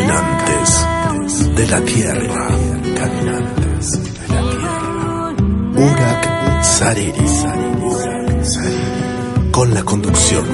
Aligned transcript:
Caminantes 0.00 1.56
de 1.56 1.66
la 1.66 1.80
Tierra. 1.82 2.48
Caminantes 2.96 4.02
de 4.02 4.28
la 4.28 4.40
Tierra. 4.50 5.34
Urak 5.76 6.64
Sariri. 6.64 7.26
Con 9.52 9.74
la 9.74 9.82
conducción 9.82 10.46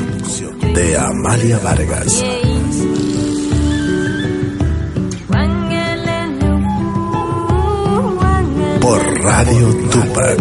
de 0.74 0.98
Amalia 0.98 1.58
Vargas. 1.60 2.24
Por 8.80 9.20
Radio 9.22 9.68
Tupac. 9.92 10.40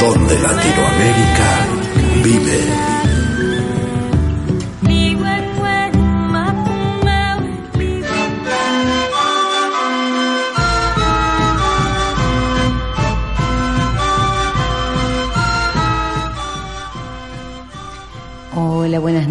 Donde 0.00 0.38
Latinoamérica 0.38 1.48
vive. 2.22 2.91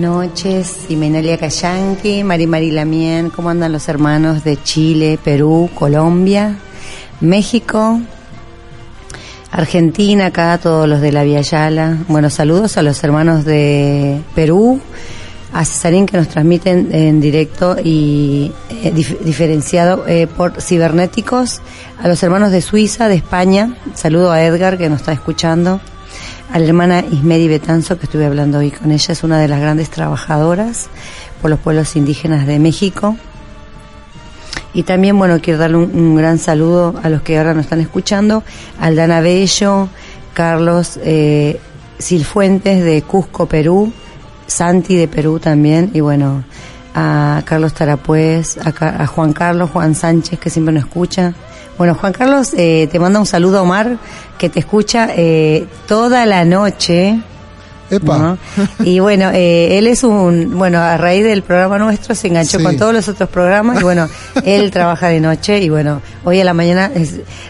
Noches. 0.01 0.87
Imenalia 0.89 1.37
Cayanqui, 1.37 2.23
Mari 2.23 2.47
Mari 2.47 2.71
Lamien, 2.71 3.29
¿cómo 3.29 3.49
andan 3.49 3.71
los 3.71 3.87
hermanos 3.87 4.43
de 4.43 4.61
Chile, 4.61 5.19
Perú, 5.23 5.69
Colombia, 5.75 6.57
México, 7.21 8.01
Argentina, 9.51 10.25
acá 10.27 10.57
todos 10.57 10.89
los 10.89 10.99
de 10.99 11.11
la 11.11 11.23
Via 11.23 11.41
Yala? 11.41 11.99
Bueno, 12.07 12.29
saludos 12.29 12.77
a 12.77 12.81
los 12.81 13.03
hermanos 13.03 13.45
de 13.45 14.19
Perú, 14.33 14.81
a 15.53 15.63
Cesarín 15.63 16.07
que 16.07 16.17
nos 16.17 16.29
transmiten 16.29 16.89
en 16.91 17.21
directo 17.21 17.77
y 17.81 18.51
eh, 18.69 18.91
diferenciado 18.91 20.07
eh, 20.07 20.25
por 20.25 20.61
cibernéticos, 20.61 21.61
a 22.01 22.07
los 22.07 22.21
hermanos 22.23 22.51
de 22.51 22.61
Suiza, 22.61 23.07
de 23.07 23.15
España, 23.15 23.75
saludo 23.93 24.31
a 24.31 24.43
Edgar 24.43 24.77
que 24.79 24.89
nos 24.89 25.01
está 25.01 25.13
escuchando 25.13 25.79
a 26.51 26.59
la 26.59 26.65
hermana 26.65 26.99
Ismeri 26.99 27.47
Betanzo, 27.47 27.97
que 27.97 28.05
estuve 28.05 28.25
hablando 28.25 28.57
hoy 28.57 28.71
con 28.71 28.91
ella, 28.91 29.13
es 29.13 29.23
una 29.23 29.39
de 29.39 29.47
las 29.47 29.61
grandes 29.61 29.89
trabajadoras 29.89 30.89
por 31.41 31.49
los 31.49 31.59
pueblos 31.59 31.95
indígenas 31.95 32.45
de 32.45 32.59
México. 32.59 33.15
Y 34.73 34.83
también, 34.83 35.17
bueno, 35.17 35.39
quiero 35.41 35.59
darle 35.59 35.77
un, 35.77 36.15
gran 36.15 36.39
saludo 36.39 36.95
a 37.01 37.09
los 37.09 37.21
que 37.21 37.37
ahora 37.37 37.53
nos 37.53 37.65
están 37.65 37.79
escuchando, 37.79 38.43
Aldana 38.79 39.21
Bello, 39.21 39.87
Carlos 40.33 40.99
eh, 41.03 41.59
Silfuentes 41.99 42.83
de 42.83 43.01
Cusco, 43.01 43.45
Perú, 43.45 43.91
Santi 44.45 44.95
de 44.95 45.07
Perú 45.07 45.39
también, 45.39 45.91
y 45.93 46.01
bueno, 46.01 46.43
a 46.93 47.43
Carlos 47.45 47.73
Tarapuez, 47.73 48.57
a, 48.57 49.03
a 49.03 49.07
Juan 49.07 49.31
Carlos, 49.31 49.69
Juan 49.71 49.95
Sánchez, 49.95 50.37
que 50.39 50.49
siempre 50.49 50.73
nos 50.73 50.83
escucha, 50.83 51.33
bueno, 51.77 51.95
Juan 51.95 52.13
Carlos, 52.13 52.53
eh, 52.57 52.87
te 52.91 52.99
manda 52.99 53.19
un 53.19 53.25
saludo 53.25 53.59
a 53.59 53.61
Omar, 53.63 53.97
que 54.37 54.49
te 54.49 54.59
escucha 54.59 55.09
eh, 55.15 55.65
toda 55.87 56.25
la 56.25 56.45
noche. 56.45 57.19
Epa. 57.89 58.37
Y 58.85 58.99
bueno, 58.99 59.31
eh, 59.33 59.77
él 59.77 59.87
es 59.87 60.05
un, 60.05 60.57
bueno, 60.57 60.79
a 60.79 60.95
raíz 60.95 61.25
del 61.25 61.43
programa 61.43 61.77
nuestro 61.77 62.15
se 62.15 62.27
enganchó 62.27 62.63
con 62.63 62.77
todos 62.77 62.93
los 62.93 63.09
otros 63.09 63.27
programas 63.27 63.81
y 63.81 63.83
bueno, 63.83 64.07
él 64.45 64.71
trabaja 64.71 65.09
de 65.09 65.19
noche 65.19 65.59
y 65.59 65.67
bueno, 65.67 66.01
hoy 66.23 66.39
a 66.39 66.45
la 66.45 66.53
mañana 66.53 66.89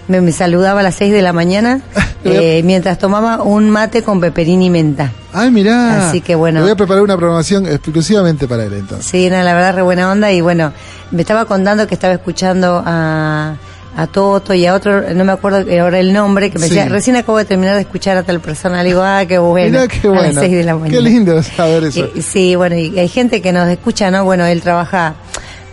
me, 0.07 0.31
saludaba 0.31 0.79
a 0.79 0.83
las 0.83 0.95
6 0.95 1.13
de 1.13 1.21
la 1.21 1.31
mañana 1.31 1.81
mientras 2.63 2.97
tomaba 2.97 3.43
un 3.43 3.69
mate 3.69 4.01
con 4.01 4.19
peperín 4.19 4.63
y 4.63 4.71
menta. 4.71 5.11
Ay, 5.31 5.51
mirá. 5.51 6.09
Así 6.09 6.21
que 6.21 6.33
bueno. 6.33 6.61
voy 6.61 6.71
a 6.71 6.75
preparar 6.75 7.03
una 7.03 7.17
programación 7.17 7.67
exclusivamente 7.67 8.47
para 8.47 8.65
él 8.65 8.73
entonces. 8.73 9.05
Sí, 9.05 9.29
la 9.29 9.43
verdad, 9.53 9.75
re 9.75 9.83
buena 9.83 10.11
onda 10.11 10.31
y 10.31 10.41
bueno, 10.41 10.73
me 11.11 11.21
estaba 11.21 11.45
contando 11.45 11.85
que 11.85 11.93
estaba 11.93 12.13
escuchando 12.13 12.81
a 12.83 13.57
a 13.95 14.07
Toto 14.07 14.53
y 14.53 14.65
a 14.65 14.73
otro, 14.73 15.13
no 15.13 15.25
me 15.25 15.31
acuerdo 15.31 15.65
ahora 15.81 15.99
el 15.99 16.13
nombre, 16.13 16.49
que 16.49 16.57
me 16.59 16.65
decía, 16.65 16.87
recién 16.87 17.15
acabo 17.15 17.37
de 17.37 17.45
terminar 17.45 17.75
de 17.75 17.81
escuchar 17.81 18.17
a 18.17 18.23
tal 18.23 18.39
persona, 18.39 18.83
le 18.83 18.89
digo, 18.89 19.01
ah, 19.03 19.25
qué 19.27 19.37
bueno, 19.37 19.81
qué 19.87 20.07
bueno. 20.07 20.21
a 20.21 20.27
las 20.27 20.35
seis 20.35 20.51
de 20.51 20.63
la 20.63 20.75
mañana. 20.75 20.97
Qué 20.97 21.01
lindo 21.01 21.43
saber 21.43 21.85
eso. 21.85 22.09
sí, 22.21 22.55
bueno, 22.55 22.77
y 22.77 22.97
hay 22.97 23.07
gente 23.07 23.41
que 23.41 23.51
nos 23.51 23.67
escucha, 23.69 24.09
¿no? 24.11 24.23
Bueno, 24.23 24.45
él 24.45 24.61
trabaja 24.61 25.15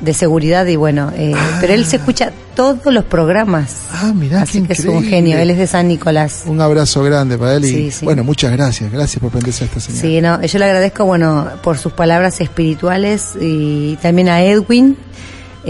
de 0.00 0.14
seguridad 0.14 0.64
y 0.66 0.76
bueno, 0.76 1.10
eh, 1.16 1.32
ah. 1.34 1.58
pero 1.60 1.72
él 1.72 1.84
se 1.84 1.96
escucha 1.96 2.32
todos 2.54 2.92
los 2.92 3.04
programas. 3.04 3.82
Ah, 3.92 4.12
mirá, 4.14 4.42
Así 4.42 4.62
que 4.62 4.72
es 4.72 4.84
un 4.84 5.02
genio, 5.02 5.38
él 5.38 5.50
es 5.50 5.58
de 5.58 5.66
San 5.66 5.88
Nicolás. 5.88 6.42
Un 6.46 6.60
abrazo 6.60 7.02
grande 7.02 7.36
para 7.36 7.54
él 7.54 7.64
y 7.64 7.92
bueno, 8.02 8.24
muchas 8.24 8.52
gracias, 8.52 8.90
gracias 8.92 9.20
por 9.20 9.30
prenderse 9.30 9.64
a 9.64 9.66
esta 9.66 9.80
señal. 9.80 10.00
Sí, 10.00 10.20
no, 10.20 10.42
yo 10.42 10.58
le 10.58 10.64
agradezco, 10.64 11.04
bueno, 11.04 11.48
por 11.62 11.78
sus 11.78 11.92
palabras 11.92 12.40
espirituales 12.40 13.30
y 13.40 13.96
también 13.96 14.28
a 14.28 14.42
Edwin, 14.42 14.96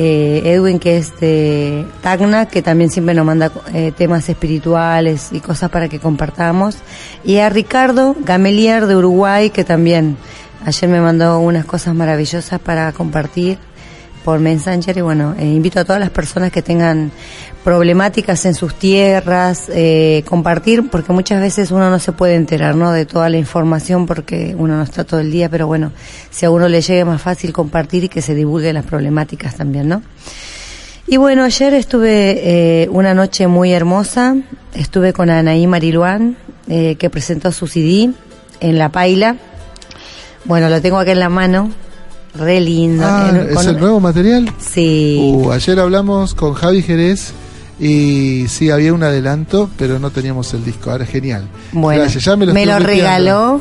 eh, 0.01 0.43
Edwin 0.45 0.79
que 0.79 0.97
es 0.97 1.19
de 1.19 1.85
Tacna, 2.03 2.47
que 2.47 2.63
también 2.63 2.89
siempre 2.89 3.17
nos 3.17 3.27
manda 3.27 3.51
eh, 3.75 3.91
temas 3.91 4.29
espirituales 4.29 5.31
y 5.33 5.41
cosas 5.41 5.71
para 5.71 5.89
que 5.89 5.99
compartamos, 5.99 6.77
y 7.25 7.39
a 7.39 7.49
Ricardo 7.49 8.15
Gamelier 8.21 8.87
de 8.87 8.95
Uruguay, 8.95 9.50
que 9.50 9.65
también 9.65 10.17
ayer 10.65 10.89
me 10.89 11.00
mandó 11.00 11.41
unas 11.41 11.65
cosas 11.65 11.97
maravillosas 11.97 12.61
para 12.61 12.93
compartir 12.93 13.59
por 14.29 14.41
Messenger 14.41 14.95
y 14.99 15.01
bueno, 15.01 15.35
eh, 15.39 15.47
invito 15.47 15.81
a 15.81 15.87
todas 15.87 16.01
las 16.01 16.11
personas 16.11 16.53
que 16.53 16.61
tengan 16.61 17.11
problemáticas 17.65 18.45
en 18.45 18.53
sus 18.53 18.75
tierras, 18.75 19.71
eh, 19.71 20.23
compartir, 20.27 20.91
porque 20.91 21.15
muchas 21.15 21.41
veces 21.41 21.71
uno 21.71 21.89
no 21.89 21.99
se 21.99 22.13
puede 22.13 22.35
enterar 22.35 22.75
¿no? 22.75 22.93
de 22.93 23.07
toda 23.07 23.31
la 23.31 23.39
información 23.39 24.05
porque 24.05 24.55
uno 24.59 24.77
no 24.77 24.83
está 24.83 25.05
todo 25.05 25.21
el 25.21 25.33
día, 25.33 25.49
pero 25.49 25.67
bueno, 25.67 25.93
si 26.31 26.45
a 26.45 26.51
uno 26.51 26.69
le 26.69 26.83
llegue 26.83 27.07
más 27.07 27.23
fácil 27.23 27.55
compartir 27.55 28.05
y 28.05 28.11
que 28.11 28.21
se 28.21 28.35
divulguen 28.35 28.75
las 28.75 28.85
problemáticas 28.85 29.57
también, 29.57 29.89
¿no? 29.89 30.03
Y 31.07 31.17
bueno, 31.17 31.43
ayer 31.43 31.73
estuve 31.73 32.83
eh, 32.83 32.89
una 32.91 33.15
noche 33.15 33.47
muy 33.47 33.73
hermosa, 33.73 34.37
estuve 34.75 35.15
con 35.15 35.31
Anaí 35.31 35.67
Mariluán, 35.67 36.37
eh, 36.69 36.97
que 36.97 37.09
presentó 37.09 37.51
su 37.51 37.67
CD 37.67 38.11
en 38.61 38.77
La 38.77 38.91
Paila. 38.91 39.37
Bueno, 40.45 40.69
lo 40.69 40.83
tengo 40.83 40.99
aquí 40.99 41.13
en 41.13 41.21
la 41.21 41.31
mano, 41.31 41.71
re 42.35 42.61
lindo. 42.61 43.05
Ah, 43.07 43.33
¿Es 43.51 43.67
el 43.67 43.79
nuevo 43.79 44.01
material? 44.01 44.53
Sí. 44.59 45.19
Uh, 45.21 45.53
ayer 45.53 45.79
hablamos 45.81 46.35
con 46.35 46.55
Javi 46.55 46.83
Jerez 46.83 47.33
Y 47.81 48.47
sí, 48.49 48.71
había 48.71 48.93
un 48.93 49.03
adelanto, 49.03 49.71
pero 49.77 49.99
no 49.99 50.11
teníamos 50.11 50.53
el 50.55 50.65
disco. 50.65 50.91
Ahora 50.91 51.05
es 51.05 51.11
genial. 51.11 51.49
Bueno, 51.73 52.05
me 52.53 52.67
lo, 52.67 52.79
regaló. 52.79 53.61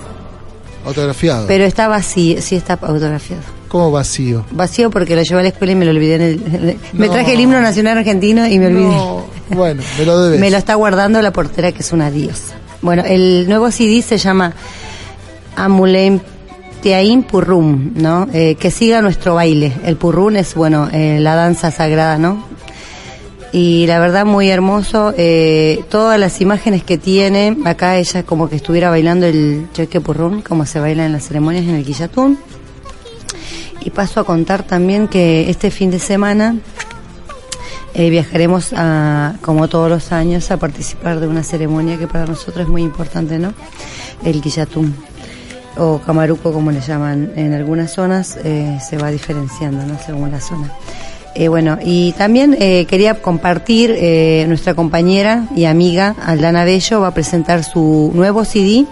Autografiado. 0.85 1.47
Pero 1.47 1.65
está 1.65 1.87
vacío, 1.87 2.41
sí 2.41 2.55
está 2.55 2.79
autografiado. 2.81 3.43
¿Cómo 3.67 3.91
vacío? 3.91 4.45
Vacío 4.51 4.89
porque 4.89 5.15
lo 5.15 5.21
llevé 5.21 5.41
a 5.41 5.43
la 5.43 5.49
escuela 5.49 5.73
y 5.73 5.75
me 5.75 5.85
lo 5.85 5.91
olvidé. 5.91 6.15
En 6.15 6.21
el, 6.21 6.79
me 6.93 7.09
traje 7.09 7.33
el 7.33 7.39
himno 7.41 7.59
nacional 7.59 7.97
argentino 7.97 8.47
y 8.47 8.57
me 8.59 8.67
olvidé. 8.67 8.97
Bueno, 9.49 9.83
me 9.99 10.05
lo 10.05 10.21
debes. 10.23 10.39
me 10.39 10.49
lo 10.49 10.57
está 10.57 10.75
guardando 10.75 11.21
la 11.21 11.31
portera 11.31 11.71
que 11.71 11.79
es 11.79 11.91
una 11.91 12.09
diosa. 12.09 12.55
Bueno, 12.81 13.03
el 13.05 13.47
nuevo 13.47 13.69
CD 13.71 14.01
se 14.01 14.17
llama 14.17 14.53
Amulem 15.55 16.19
Purrum, 17.29 17.91
¿no? 17.95 18.29
Eh, 18.31 18.55
que 18.55 18.71
siga 18.71 19.01
nuestro 19.01 19.35
baile. 19.35 19.73
El 19.83 19.97
Purrum 19.97 20.37
es, 20.37 20.55
bueno, 20.55 20.87
eh, 20.91 21.19
la 21.19 21.35
danza 21.35 21.69
sagrada, 21.69 22.17
¿no? 22.17 22.45
Y 23.51 23.85
la 23.87 23.99
verdad 23.99 24.25
muy 24.25 24.49
hermoso, 24.49 25.13
eh, 25.17 25.83
todas 25.89 26.17
las 26.17 26.39
imágenes 26.39 26.83
que 26.83 26.97
tiene, 26.97 27.57
acá 27.65 27.97
ella 27.97 28.23
como 28.23 28.47
que 28.47 28.55
estuviera 28.55 28.89
bailando 28.89 29.25
el 29.25 29.67
cheque 29.73 29.99
Purrum, 29.99 30.41
como 30.41 30.65
se 30.65 30.79
baila 30.79 31.05
en 31.05 31.11
las 31.11 31.27
ceremonias 31.27 31.65
en 31.65 31.75
el 31.75 31.83
Quillatún. 31.83 32.37
Y 33.81 33.89
paso 33.89 34.21
a 34.21 34.23
contar 34.23 34.63
también 34.63 35.09
que 35.09 35.49
este 35.49 35.71
fin 35.71 35.91
de 35.91 35.99
semana 35.99 36.55
viajaremos 37.93 38.73
a, 38.73 39.33
como 39.41 39.67
todos 39.67 39.89
los 39.89 40.11
años, 40.11 40.51
a 40.51 40.57
participar 40.57 41.19
de 41.19 41.27
una 41.27 41.43
ceremonia 41.43 41.97
que 41.97 42.07
para 42.07 42.27
nosotros 42.27 42.65
es 42.65 42.67
muy 42.67 42.83
importante, 42.83 43.39
¿no? 43.39 43.53
El 44.23 44.39
Quillatún 44.39 44.93
o 45.79 45.99
camaruco 45.99 46.51
como 46.51 46.71
le 46.71 46.81
llaman 46.81 47.31
en 47.35 47.53
algunas 47.53 47.91
zonas, 47.91 48.37
eh, 48.43 48.77
se 48.87 48.97
va 48.97 49.11
diferenciando 49.11 49.85
¿no? 49.85 49.97
según 50.05 50.31
la 50.31 50.41
zona. 50.41 50.71
Eh, 51.35 51.49
bueno, 51.49 51.77
y 51.83 52.13
también 52.13 52.57
eh, 52.59 52.85
quería 52.85 53.21
compartir, 53.21 53.95
nuestra 54.47 54.73
compañera 54.73 55.45
y 55.55 55.65
amiga 55.65 56.15
Aldana 56.25 56.63
Bello 56.63 57.01
va 57.01 57.09
a 57.09 57.13
presentar 57.13 57.63
su 57.63 58.11
nuevo 58.15 58.43
CD 58.43 58.85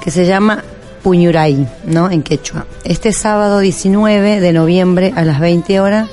que 0.00 0.10
se 0.10 0.24
llama 0.24 0.62
Puñuray, 1.02 1.66
¿no? 1.84 2.10
En 2.10 2.22
quechua. 2.22 2.66
Este 2.84 3.12
sábado 3.12 3.58
19 3.58 4.40
de 4.40 4.52
noviembre 4.52 5.12
a 5.16 5.24
las 5.24 5.40
20 5.40 5.80
horas 5.80 6.08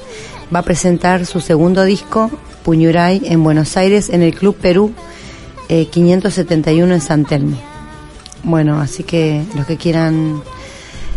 va 0.53 0.59
a 0.59 0.63
presentar 0.63 1.25
su 1.25 1.41
segundo 1.41 1.83
disco, 1.83 2.31
Puñuray, 2.63 3.21
en 3.25 3.43
Buenos 3.43 3.77
Aires, 3.77 4.09
en 4.09 4.23
el 4.23 4.33
Club 4.33 4.55
Perú 4.55 4.91
571 5.69 6.93
en 6.93 7.01
San 7.01 7.25
Telmo. 7.25 7.76
Bueno, 8.43 8.79
así 8.79 9.03
que 9.03 9.43
los 9.55 9.65
que 9.65 9.77
quieran 9.77 10.41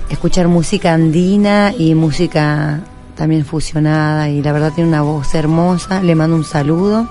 escuchar 0.09 0.49
música 0.49 0.93
andina 0.93 1.73
y 1.77 1.95
música 1.95 2.81
también 3.15 3.45
fusionada 3.45 4.29
y 4.29 4.43
la 4.43 4.53
verdad 4.53 4.73
tiene 4.75 4.89
una 4.89 5.03
voz 5.03 5.35
hermosa, 5.35 6.03
le 6.03 6.15
mando 6.15 6.37
un 6.37 6.45
saludo. 6.45 7.09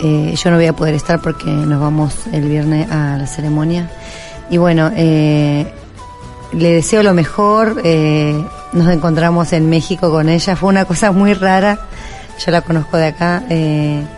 Eh, 0.00 0.34
yo 0.36 0.50
no 0.50 0.56
voy 0.56 0.66
a 0.66 0.72
poder 0.72 0.94
estar 0.94 1.20
porque 1.20 1.50
nos 1.50 1.80
vamos 1.80 2.26
el 2.32 2.48
viernes 2.48 2.90
a 2.90 3.16
la 3.18 3.26
ceremonia. 3.26 3.90
Y 4.50 4.58
bueno, 4.58 4.90
eh, 4.94 5.72
le 6.52 6.74
deseo 6.74 7.02
lo 7.02 7.14
mejor. 7.14 7.80
Eh, 7.84 8.44
nos 8.72 8.88
encontramos 8.92 9.52
en 9.52 9.70
México 9.70 10.10
con 10.10 10.28
ella. 10.28 10.56
Fue 10.56 10.68
una 10.68 10.84
cosa 10.84 11.12
muy 11.12 11.34
rara. 11.34 11.78
Yo 12.44 12.50
la 12.50 12.62
conozco 12.62 12.96
de 12.96 13.06
acá 13.06 13.42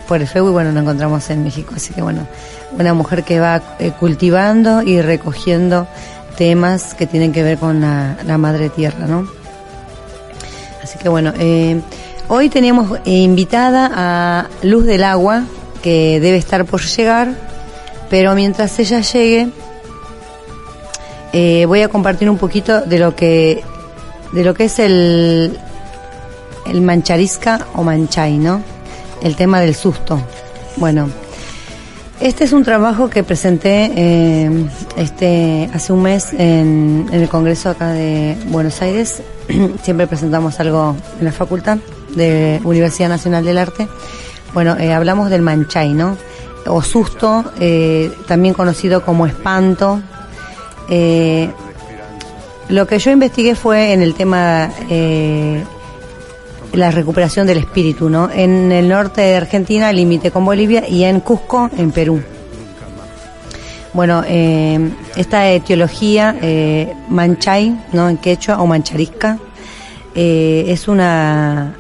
por 0.09 0.21
el 0.21 0.27
Facebook 0.27 0.51
y 0.51 0.53
bueno, 0.53 0.73
nos 0.73 0.83
encontramos 0.83 1.29
en 1.31 1.45
México. 1.45 1.75
Así 1.77 1.93
que 1.93 2.01
bueno, 2.01 2.27
una 2.79 2.95
mujer 2.95 3.23
que 3.23 3.41
va 3.41 3.63
eh, 3.79 3.93
cultivando 3.99 4.83
y 4.83 5.01
recogiendo 5.01 5.87
temas 6.37 6.95
que 6.95 7.07
tienen 7.07 7.33
que 7.33 7.43
ver 7.43 7.59
con 7.59 7.81
la, 7.81 8.39
madre 8.39 8.69
tierra, 8.69 9.07
¿no? 9.07 9.29
Así 10.83 10.99
que 10.99 11.09
bueno, 11.09 11.33
eh, 11.39 11.81
hoy 12.29 12.49
tenemos 12.49 12.99
invitada 13.05 13.91
a 13.95 14.49
Luz 14.63 14.85
del 14.85 15.05
Agua, 15.05 15.45
que 15.83 16.19
debe 16.21 16.37
estar 16.37 16.65
por 16.65 16.83
llegar, 16.83 17.29
pero 18.11 18.35
mientras 18.35 18.79
ella 18.79 19.01
llegue, 19.01 19.49
eh, 21.33 21.65
voy 21.67 21.83
a 21.83 21.89
compartir 21.89 22.29
un 22.29 22.39
poquito 22.39 22.81
de 22.81 22.99
lo 22.99 23.15
que 23.15 23.63
de 24.33 24.43
lo 24.43 24.55
que 24.55 24.65
es 24.65 24.79
el 24.81 25.59
el 26.67 26.81
mancharisca 26.83 27.67
o 27.75 27.83
manchay, 27.83 28.39
¿no? 28.39 28.63
El 29.23 29.37
tema 29.37 29.61
del 29.61 29.75
susto. 29.75 30.21
Bueno, 30.77 31.09
este 32.21 32.45
es 32.45 32.53
un 32.53 32.63
trabajo 32.63 33.11
que 33.11 33.25
presenté 33.25 33.93
eh, 33.97 34.67
este 34.97 35.69
hace 35.75 35.93
un 35.93 36.03
mes 36.03 36.33
en, 36.33 37.09
el 37.13 37.29
Congreso 37.29 37.71
acá 37.71 37.89
de 37.89 38.37
Buenos 38.47 38.81
Aires. 38.83 39.23
Siempre 39.83 40.07
presentamos 40.07 40.59
algo 40.61 40.97
en 41.19 41.25
la 41.25 41.33
facultad 41.33 41.79
de 42.15 42.61
Universidad 42.65 43.09
Nacional 43.09 43.45
del 43.45 43.59
Arte. 43.59 43.89
Bueno, 44.55 44.77
eh, 44.79 44.93
hablamos 44.93 45.29
del 45.29 45.43
manchay, 45.43 45.93
¿no? 45.93 46.17
O 46.67 46.83
susto, 46.83 47.45
eh, 47.61 48.13
también 48.27 48.55
conocido 48.55 49.05
como 49.05 49.27
espanto. 49.27 50.01
lo 52.69 52.87
que 52.87 52.99
yo 52.99 53.11
investigué 53.11 53.55
fue 53.55 53.93
en 53.93 54.03
el 54.03 54.15
tema 54.15 54.71
la 56.77 56.91
recuperación 56.91 57.47
del 57.47 57.59
espíritu, 57.59 58.09
¿no? 58.09 58.31
En 58.31 58.73
el 58.73 58.89
norte 58.89 59.21
de 59.21 59.37
Argentina, 59.37 59.93
límite 59.93 60.31
con 60.31 60.45
Bolivia, 60.45 60.89
y 60.89 61.05
en 61.05 61.21
Cusco, 61.21 61.71
en 61.77 61.91
Perú. 61.91 62.23
Bueno, 63.93 64.25
eh, 64.27 64.91
esta 65.17 65.49
etiología, 65.51 66.37
eh, 66.43 66.93
manchay, 67.09 67.79
¿no? 67.93 68.09
En 68.09 68.17
quechua, 68.17 68.61
o 68.61 68.67
mancharisca, 68.67 69.39
eh, 70.15 70.65
es 70.69 70.89
una, 70.89 71.75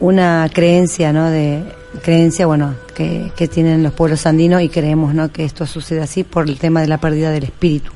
una 0.00 0.48
creencia, 0.52 1.12
¿no? 1.12 1.30
De, 1.30 1.62
creencia, 2.02 2.46
bueno, 2.46 2.74
que, 2.94 3.32
que 3.34 3.48
tienen 3.48 3.82
los 3.82 3.92
pueblos 3.92 4.26
andinos 4.26 4.62
y 4.62 4.68
creemos, 4.68 5.14
¿no? 5.14 5.32
Que 5.32 5.44
esto 5.44 5.66
sucede 5.66 6.02
así 6.02 6.24
por 6.24 6.48
el 6.48 6.58
tema 6.58 6.82
de 6.82 6.88
la 6.88 6.98
pérdida 6.98 7.30
del 7.30 7.44
espíritu 7.44 7.95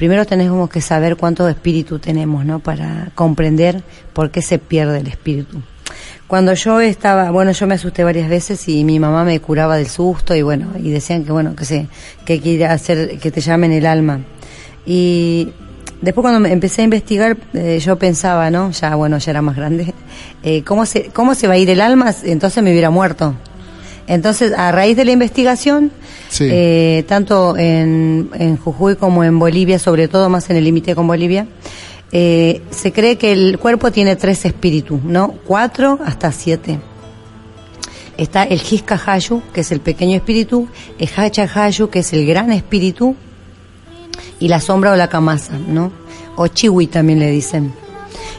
primero 0.00 0.24
tenemos 0.24 0.70
que 0.70 0.80
saber 0.80 1.16
cuánto 1.16 1.46
espíritu 1.46 1.98
tenemos, 1.98 2.46
¿no? 2.46 2.58
Para 2.58 3.12
comprender 3.14 3.82
por 4.14 4.30
qué 4.30 4.40
se 4.40 4.58
pierde 4.58 5.00
el 5.00 5.08
espíritu. 5.08 5.60
Cuando 6.26 6.54
yo 6.54 6.80
estaba, 6.80 7.30
bueno, 7.30 7.52
yo 7.52 7.66
me 7.66 7.74
asusté 7.74 8.02
varias 8.02 8.30
veces 8.30 8.66
y 8.66 8.82
mi 8.82 8.98
mamá 8.98 9.24
me 9.24 9.38
curaba 9.40 9.76
del 9.76 9.88
susto 9.88 10.34
y 10.34 10.40
bueno, 10.40 10.68
y 10.82 10.88
decían 10.88 11.22
que 11.22 11.32
bueno, 11.32 11.54
que 11.54 11.66
se, 11.66 11.86
que 12.24 12.40
hay 12.42 12.62
hacer, 12.62 13.18
que 13.18 13.30
te 13.30 13.42
llamen 13.42 13.72
el 13.72 13.84
alma. 13.84 14.20
Y 14.86 15.50
después 16.00 16.22
cuando 16.22 16.48
empecé 16.48 16.80
a 16.80 16.84
investigar, 16.84 17.36
eh, 17.52 17.78
yo 17.78 17.98
pensaba, 17.98 18.50
¿no? 18.50 18.70
Ya, 18.70 18.94
bueno, 18.94 19.18
ya 19.18 19.32
era 19.32 19.42
más 19.42 19.54
grande, 19.54 19.92
eh, 20.42 20.64
¿cómo 20.64 20.86
se, 20.86 21.10
cómo 21.12 21.34
se 21.34 21.46
va 21.46 21.54
a 21.54 21.58
ir 21.58 21.68
el 21.68 21.82
alma? 21.82 22.14
Entonces 22.24 22.64
me 22.64 22.70
hubiera 22.70 22.88
muerto. 22.88 23.34
Entonces, 24.10 24.52
a 24.56 24.72
raíz 24.72 24.96
de 24.96 25.04
la 25.04 25.12
investigación, 25.12 25.92
eh, 26.40 27.04
tanto 27.06 27.56
en, 27.56 28.28
Jujuy 28.56 28.96
como 28.96 29.22
en 29.22 29.38
Bolivia, 29.38 29.78
sobre 29.78 30.08
todo 30.08 30.28
más 30.28 30.50
en 30.50 30.56
el 30.56 30.64
límite 30.64 30.96
con 30.96 31.06
Bolivia, 31.06 31.46
eh, 32.10 32.60
se 32.70 32.90
cree 32.90 33.18
que 33.18 33.30
el 33.30 33.60
cuerpo 33.60 33.92
tiene 33.92 34.16
tres 34.16 34.44
espíritus, 34.44 35.00
¿no? 35.04 35.36
Cuatro 35.46 36.00
hasta 36.04 36.32
siete. 36.32 36.80
Está 38.16 38.42
el 38.42 38.60
Hayu, 38.60 39.42
que 39.54 39.60
es 39.60 39.70
el 39.70 39.78
pequeño 39.78 40.16
espíritu, 40.16 40.66
el 40.98 41.08
Hayu, 41.54 41.88
que 41.88 42.00
es 42.00 42.12
el 42.12 42.26
gran 42.26 42.50
espíritu, 42.50 43.14
y 44.40 44.48
la 44.48 44.60
sombra 44.60 44.90
o 44.90 44.96
la 44.96 45.06
camasa, 45.06 45.52
¿no? 45.68 45.92
O 46.34 46.48
Chiwi 46.48 46.88
también 46.88 47.20
le 47.20 47.30
dicen 47.30 47.72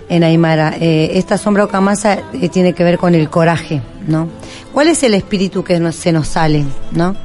en 0.09 0.25
Aymara. 0.25 0.75
Eh, 0.81 1.11
esta 1.13 1.37
sombra 1.37 1.63
o 1.63 1.69
camasa 1.69 2.17
tiene 2.51 2.73
que 2.73 2.83
ver 2.83 2.97
con 2.97 3.15
el 3.15 3.29
coraje, 3.29 3.81
¿no? 4.05 4.27
¿Cuál 4.73 4.87
es 4.87 5.03
el 5.03 5.13
espíritu 5.13 5.63
que 5.63 5.91
se 5.91 6.11
nos 6.11 6.27
sale, 6.27 6.63
no? 6.91 7.15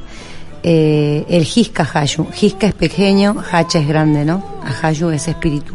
Eh, 0.63 1.25
el 1.29 1.45
Jiska 1.45 1.87
Hayu. 1.93 2.27
Jiska 2.33 2.67
es 2.67 2.73
pequeño, 2.73 3.35
Hacha 3.51 3.79
es 3.79 3.87
grande, 3.87 4.25
¿no? 4.25 4.43
Hayu 4.81 5.09
es 5.11 5.27
espíritu. 5.27 5.73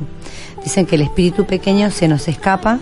Dicen 0.63 0.85
que 0.85 0.97
el 0.97 1.03
espíritu 1.03 1.47
pequeño 1.47 1.91
se 1.91 2.09
nos 2.09 2.29
escapa 2.29 2.79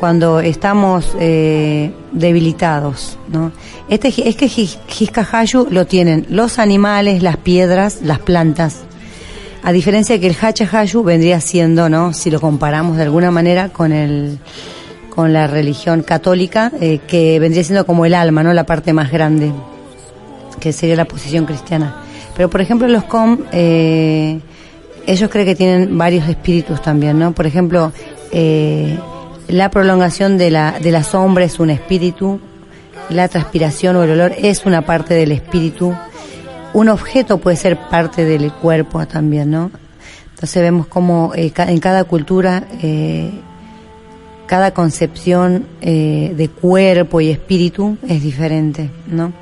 cuando 0.00 0.40
estamos 0.40 1.14
eh, 1.20 1.92
debilitados, 2.10 3.16
¿no? 3.28 3.52
Este, 3.88 4.08
es 4.08 4.34
que 4.34 4.48
Jiska 4.48 5.28
Hayu 5.30 5.68
lo 5.70 5.86
tienen 5.86 6.26
los 6.30 6.58
animales, 6.58 7.22
las 7.22 7.36
piedras, 7.36 8.00
las 8.02 8.18
plantas. 8.18 8.80
A 9.62 9.72
diferencia 9.72 10.14
de 10.14 10.20
que 10.20 10.26
el 10.26 10.36
Hacha 10.40 10.68
Hayu 10.72 11.02
vendría 11.02 11.40
siendo, 11.40 11.88
¿no? 11.88 12.14
Si 12.14 12.30
lo 12.30 12.40
comparamos 12.40 12.96
de 12.96 13.02
alguna 13.02 13.30
manera 13.30 13.68
con 13.68 13.92
el 13.92 14.38
con 15.20 15.34
la 15.34 15.46
religión 15.46 16.02
católica, 16.02 16.72
eh, 16.80 16.98
que 17.06 17.38
vendría 17.38 17.62
siendo 17.62 17.84
como 17.84 18.06
el 18.06 18.14
alma, 18.14 18.42
¿no? 18.42 18.54
La 18.54 18.64
parte 18.64 18.94
más 18.94 19.12
grande, 19.12 19.52
que 20.60 20.72
sería 20.72 20.96
la 20.96 21.04
posición 21.04 21.44
cristiana. 21.44 21.94
Pero, 22.34 22.48
por 22.48 22.62
ejemplo, 22.62 22.88
los 22.88 23.04
com, 23.04 23.36
eh, 23.52 24.40
ellos 25.06 25.28
creen 25.28 25.46
que 25.46 25.54
tienen 25.54 25.98
varios 25.98 26.26
espíritus 26.26 26.80
también, 26.80 27.18
¿no? 27.18 27.32
Por 27.32 27.46
ejemplo, 27.46 27.92
eh, 28.32 28.98
la 29.48 29.70
prolongación 29.70 30.38
de 30.38 30.50
la, 30.50 30.80
de 30.80 30.90
la 30.90 31.02
sombra 31.02 31.44
es 31.44 31.60
un 31.60 31.68
espíritu, 31.68 32.40
la 33.10 33.28
transpiración 33.28 33.96
o 33.96 34.04
el 34.04 34.12
olor 34.12 34.32
es 34.38 34.64
una 34.64 34.86
parte 34.86 35.12
del 35.12 35.32
espíritu, 35.32 35.94
un 36.72 36.88
objeto 36.88 37.36
puede 37.36 37.58
ser 37.58 37.76
parte 37.90 38.24
del 38.24 38.50
cuerpo 38.54 39.06
también, 39.06 39.50
¿no? 39.50 39.70
Entonces 40.30 40.62
vemos 40.62 40.86
como 40.86 41.32
en 41.34 41.78
cada 41.78 42.04
cultura 42.04 42.64
cada 44.50 44.74
concepción 44.74 45.64
eh, 45.80 46.34
de 46.36 46.48
cuerpo 46.48 47.20
y 47.20 47.30
espíritu 47.30 47.96
es 48.08 48.20
diferente, 48.20 48.90
¿no? 49.06 49.32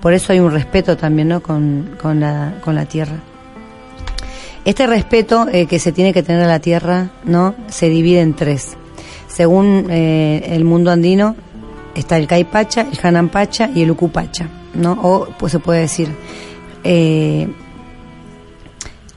Por 0.00 0.14
eso 0.14 0.32
hay 0.32 0.40
un 0.40 0.50
respeto 0.50 0.96
también, 0.96 1.28
¿no? 1.28 1.42
Con, 1.42 1.90
con, 2.00 2.20
la, 2.20 2.54
con 2.64 2.74
la 2.74 2.86
tierra. 2.86 3.16
Este 4.64 4.86
respeto 4.86 5.46
eh, 5.52 5.66
que 5.66 5.78
se 5.78 5.92
tiene 5.92 6.14
que 6.14 6.22
tener 6.22 6.42
a 6.42 6.46
la 6.46 6.60
tierra, 6.60 7.10
¿no? 7.24 7.54
Se 7.68 7.90
divide 7.90 8.22
en 8.22 8.32
tres. 8.32 8.78
Según 9.28 9.88
eh, 9.90 10.46
el 10.48 10.64
mundo 10.64 10.90
andino, 10.90 11.36
está 11.94 12.16
el 12.16 12.26
Caipacha, 12.26 12.86
el 12.90 12.98
Hananpacha 13.02 13.68
y 13.74 13.82
el 13.82 13.90
Ucupacha, 13.90 14.48
¿no? 14.72 14.92
O 15.02 15.28
pues 15.38 15.52
se 15.52 15.58
puede 15.58 15.80
decir 15.80 16.08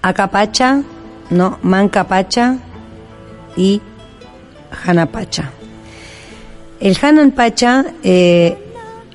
Acapacha, 0.01 0.81
¿no? 1.29 1.59
Mancapacha 1.61 2.57
y 3.55 3.81
Hanapacha. 4.85 5.51
El 6.79 6.97
Hananpacha, 7.01 7.85
eh, 8.03 8.57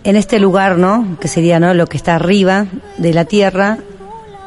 en 0.04 0.16
este 0.16 0.38
lugar, 0.38 0.76
¿no? 0.76 1.16
Que 1.20 1.28
sería, 1.28 1.58
¿no? 1.60 1.72
Lo 1.72 1.86
que 1.86 1.96
está 1.96 2.16
arriba 2.16 2.66
de 2.98 3.14
la 3.14 3.24
tierra, 3.24 3.78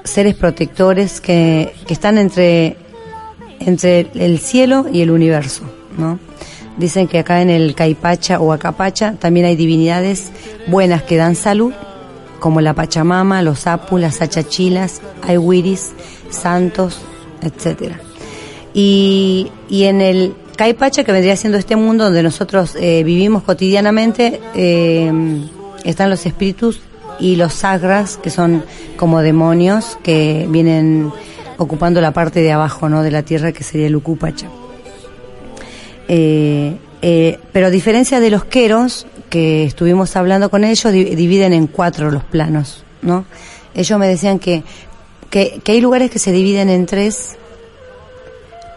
seres 0.03 0.35
protectores 0.35 1.19
que, 1.19 1.73
que 1.87 1.93
están 1.93 2.17
entre, 2.17 2.77
entre 3.59 4.07
el 4.13 4.39
cielo 4.39 4.85
y 4.91 5.01
el 5.01 5.11
universo, 5.11 5.63
¿no? 5.97 6.19
Dicen 6.77 7.07
que 7.07 7.19
acá 7.19 7.41
en 7.41 7.49
el 7.49 7.73
Caipacha 7.73 8.39
o 8.39 8.53
Acapacha 8.53 9.15
también 9.19 9.47
hay 9.47 9.55
divinidades 9.55 10.29
buenas 10.67 11.01
que 11.01 11.17
dan 11.17 11.35
salud, 11.35 11.73
como 12.39 12.61
la 12.61 12.75
Pachamama, 12.75 13.41
los 13.41 13.65
Apu, 13.65 13.97
las 13.97 14.21
Achachilas, 14.21 15.01
Aywiris, 15.23 15.91
santos, 16.29 17.01
etcétera. 17.41 17.99
Y, 18.75 19.51
y 19.69 19.85
en 19.85 20.01
el 20.01 20.35
Caipacha, 20.57 21.03
que 21.03 21.11
vendría 21.11 21.35
siendo 21.35 21.57
este 21.57 21.75
mundo 21.75 22.05
donde 22.05 22.23
nosotros 22.23 22.75
eh, 22.79 23.03
vivimos 23.03 23.43
cotidianamente, 23.43 24.41
eh, 24.55 25.11
están 25.85 26.09
los 26.09 26.25
espíritus 26.25 26.81
y 27.19 27.35
los 27.35 27.53
sagras, 27.53 28.17
que 28.17 28.29
son 28.29 28.63
como 28.97 29.21
demonios 29.21 29.97
que 30.03 30.47
vienen 30.49 31.11
ocupando 31.57 32.01
la 32.01 32.11
parte 32.11 32.41
de 32.41 32.51
abajo 32.51 32.89
¿no? 32.89 33.03
de 33.03 33.11
la 33.11 33.23
tierra, 33.23 33.51
que 33.51 33.63
sería 33.63 33.87
el 33.87 33.95
Ucupacha. 33.95 34.47
Eh, 36.09 36.77
pero 37.51 37.67
a 37.67 37.69
diferencia 37.69 38.19
de 38.19 38.29
los 38.31 38.43
queros, 38.43 39.05
que 39.29 39.63
estuvimos 39.63 40.15
hablando 40.15 40.49
con 40.49 40.63
ellos, 40.63 40.91
dividen 40.91 41.53
en 41.53 41.67
cuatro 41.67 42.11
los 42.11 42.23
planos, 42.23 42.83
¿no? 43.01 43.25
Ellos 43.75 43.99
me 43.99 44.07
decían 44.07 44.39
que, 44.39 44.63
que, 45.29 45.61
hay 45.67 45.81
lugares 45.81 46.09
que 46.09 46.19
se 46.19 46.31
dividen 46.31 46.69
en 46.69 46.85
tres, 46.85 47.37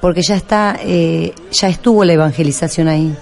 porque 0.01 0.23
ya 0.23 0.37
está, 0.37 0.79
eh, 0.83 1.35
ya 1.53 1.69
estuvo 1.69 2.05
la 2.05 2.15
evangelización 2.15 2.89
ahí. 2.89 3.15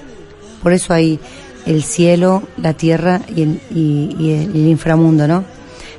Por 0.63 0.73
eso 0.73 0.93
hay 0.93 1.19
el 1.67 1.83
cielo, 1.83 2.43
la 2.57 2.73
tierra 2.73 3.21
y 3.29 3.43
el, 3.43 3.61
y, 3.71 4.33
el, 4.33 4.69
inframundo, 4.69 5.29
¿no? 5.29 5.45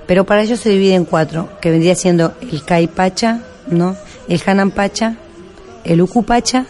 Pero 0.07 0.25
para 0.25 0.41
ellos 0.41 0.59
se 0.59 0.69
divide 0.69 0.95
en 0.95 1.05
cuatro, 1.05 1.49
que 1.61 1.69
vendría 1.69 1.95
siendo 1.95 2.33
el 2.41 2.63
Caipacha, 2.63 3.43
¿no? 3.67 3.95
El 4.27 4.41
Hananpacha, 4.45 5.17
el 5.83 6.01
Ucupacha 6.01 6.65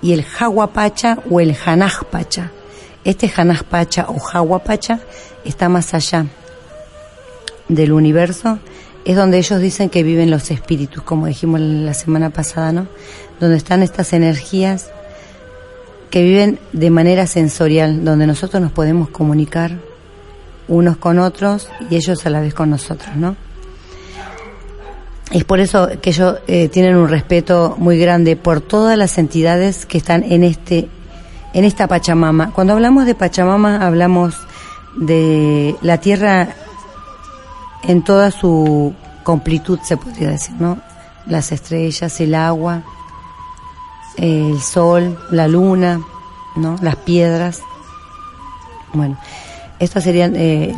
y 0.00 0.12
el 0.12 0.24
Jaguapacha 0.24 1.18
o 1.30 1.40
el 1.40 1.54
Janajpacha. 1.54 2.52
Este 3.04 3.28
Janajpacha 3.28 4.06
o 4.08 4.18
Jaguapacha 4.18 5.00
está 5.44 5.68
más 5.68 5.92
allá 5.94 6.26
del 7.68 7.92
universo, 7.92 8.58
es 9.04 9.16
donde 9.16 9.38
ellos 9.38 9.60
dicen 9.60 9.88
que 9.88 10.02
viven 10.02 10.30
los 10.30 10.50
espíritus, 10.50 11.02
como 11.02 11.26
dijimos 11.26 11.60
la 11.60 11.94
semana 11.94 12.30
pasada, 12.30 12.72
¿no? 12.72 12.86
Donde 13.38 13.56
están 13.56 13.82
estas 13.82 14.12
energías 14.12 14.90
que 16.10 16.22
viven 16.22 16.58
de 16.72 16.90
manera 16.90 17.26
sensorial, 17.26 18.04
donde 18.04 18.26
nosotros 18.26 18.60
nos 18.60 18.72
podemos 18.72 19.08
comunicar 19.08 19.78
unos 20.68 20.96
con 20.96 21.18
otros 21.18 21.68
y 21.88 21.96
ellos 21.96 22.24
a 22.26 22.30
la 22.30 22.40
vez 22.40 22.54
con 22.54 22.70
nosotros, 22.70 23.16
¿no? 23.16 23.36
Es 25.30 25.44
por 25.44 25.60
eso 25.60 25.88
que 26.02 26.10
ellos 26.10 26.38
eh, 26.48 26.68
tienen 26.68 26.96
un 26.96 27.08
respeto 27.08 27.76
muy 27.78 27.98
grande 27.98 28.34
por 28.34 28.60
todas 28.60 28.98
las 28.98 29.16
entidades 29.16 29.86
que 29.86 29.98
están 29.98 30.24
en 30.24 30.42
este 30.42 30.88
en 31.52 31.64
esta 31.64 31.88
Pachamama. 31.88 32.52
Cuando 32.52 32.72
hablamos 32.72 33.06
de 33.06 33.14
Pachamama 33.14 33.86
hablamos 33.86 34.34
de 34.96 35.76
la 35.82 35.98
tierra 35.98 36.54
en 37.82 38.02
toda 38.02 38.30
su 38.30 38.94
completud, 39.22 39.78
se 39.82 39.96
podría 39.96 40.30
decir, 40.30 40.54
¿no? 40.58 40.78
Las 41.26 41.52
estrellas, 41.52 42.20
el 42.20 42.34
agua, 42.34 42.82
el 44.16 44.60
sol, 44.60 45.18
la 45.30 45.48
luna, 45.48 46.00
¿no? 46.56 46.76
Las 46.82 46.96
piedras. 46.96 47.62
Bueno, 48.92 49.16
esto 49.78 50.00
serían 50.00 50.34
eh, 50.36 50.74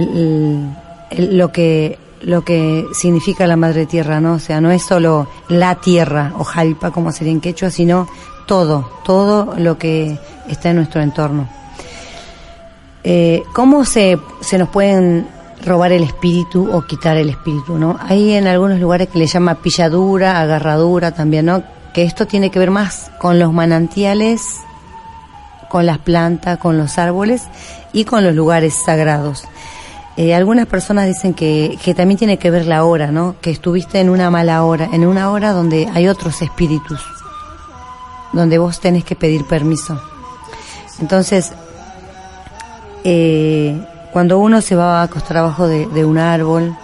lo 1.17 1.53
que 1.53 1.99
lo 2.23 2.45
que 2.45 2.87
significa 2.95 3.49
la 3.49 3.57
madre 3.57 3.87
tierra, 3.87 4.21
¿no? 4.21 4.35
O 4.35 4.39
sea, 4.39 4.61
no 4.61 4.71
es 4.71 4.83
solo 4.83 5.29
la 5.49 5.75
tierra 5.77 6.33
o 6.39 6.45
jalpa 6.45 6.93
como 6.93 7.11
sería 7.11 7.33
en 7.33 7.41
quechua, 7.41 7.71
sino 7.71 8.07
todo, 8.47 8.89
todo 9.05 9.55
lo 9.59 9.77
que 9.77 10.19
está 10.49 10.71
en 10.71 10.77
nuestro 10.77 11.01
entorno. 11.01 11.49
Eh, 13.03 13.43
¿Cómo 13.53 13.85
se, 13.85 14.21
se 14.41 14.59
nos 14.59 14.69
pueden 14.69 15.27
robar 15.65 15.93
el 15.93 16.03
espíritu 16.03 16.71
o 16.73 16.83
quitar 16.83 17.17
el 17.17 17.31
espíritu, 17.31 17.79
no? 17.79 17.99
Hay 18.01 18.33
en 18.35 18.47
algunos 18.47 18.79
lugares 18.79 19.09
que 19.09 19.19
le 19.19 19.27
llama 19.27 19.57
pilladura, 19.57 20.41
agarradura 20.41 21.13
también, 21.13 21.47
¿no? 21.47 21.63
Que 21.93 22.05
esto 22.05 22.27
tiene 22.27 22.51
que 22.51 22.59
ver 22.59 22.71
más 22.71 23.11
con 23.19 23.39
los 23.39 23.53
manantiales, 23.53 24.59
con 25.69 25.87
las 25.87 25.99
plantas, 25.99 26.59
con 26.59 26.79
los 26.79 26.99
árboles 26.99 27.45
y 27.93 28.05
con 28.05 28.25
los 28.25 28.35
lugares 28.35 28.75
sagrados. 28.75 29.45
Eh, 30.17 30.35
algunas 30.35 30.67
personas 30.67 31.07
dicen 31.07 31.33
que, 31.33 31.79
que 31.83 31.95
también 31.95 32.19
tiene 32.19 32.39
que 32.39 32.51
ver 32.51 32.67
la 32.67 32.85
hora, 32.85 33.11
¿no? 33.11 33.37
Que 33.41 33.51
estuviste 33.51 34.01
en 34.01 34.11
una 34.11 34.31
mala 34.31 34.65
hora, 34.65 34.91
en 34.93 35.07
una 35.07 35.31
hora 35.31 35.53
donde 35.53 35.89
hay 35.95 36.09
otros 36.09 36.43
espíritus, 36.43 37.01
donde 38.33 38.59
vos 38.59 38.81
tenés 38.81 39.05
que 39.05 39.17
pedir 39.17 39.47
permiso. 39.47 40.01
Entonces, 41.01 41.53
eh, 43.05 43.81
cuando 44.13 44.39
uno 44.39 44.61
se 44.61 44.77
va 44.77 45.01
a 45.01 45.05
acostar 45.05 45.39
abajo 45.39 45.67
de, 45.67 46.05
un 46.05 46.19
árbol 46.19 46.77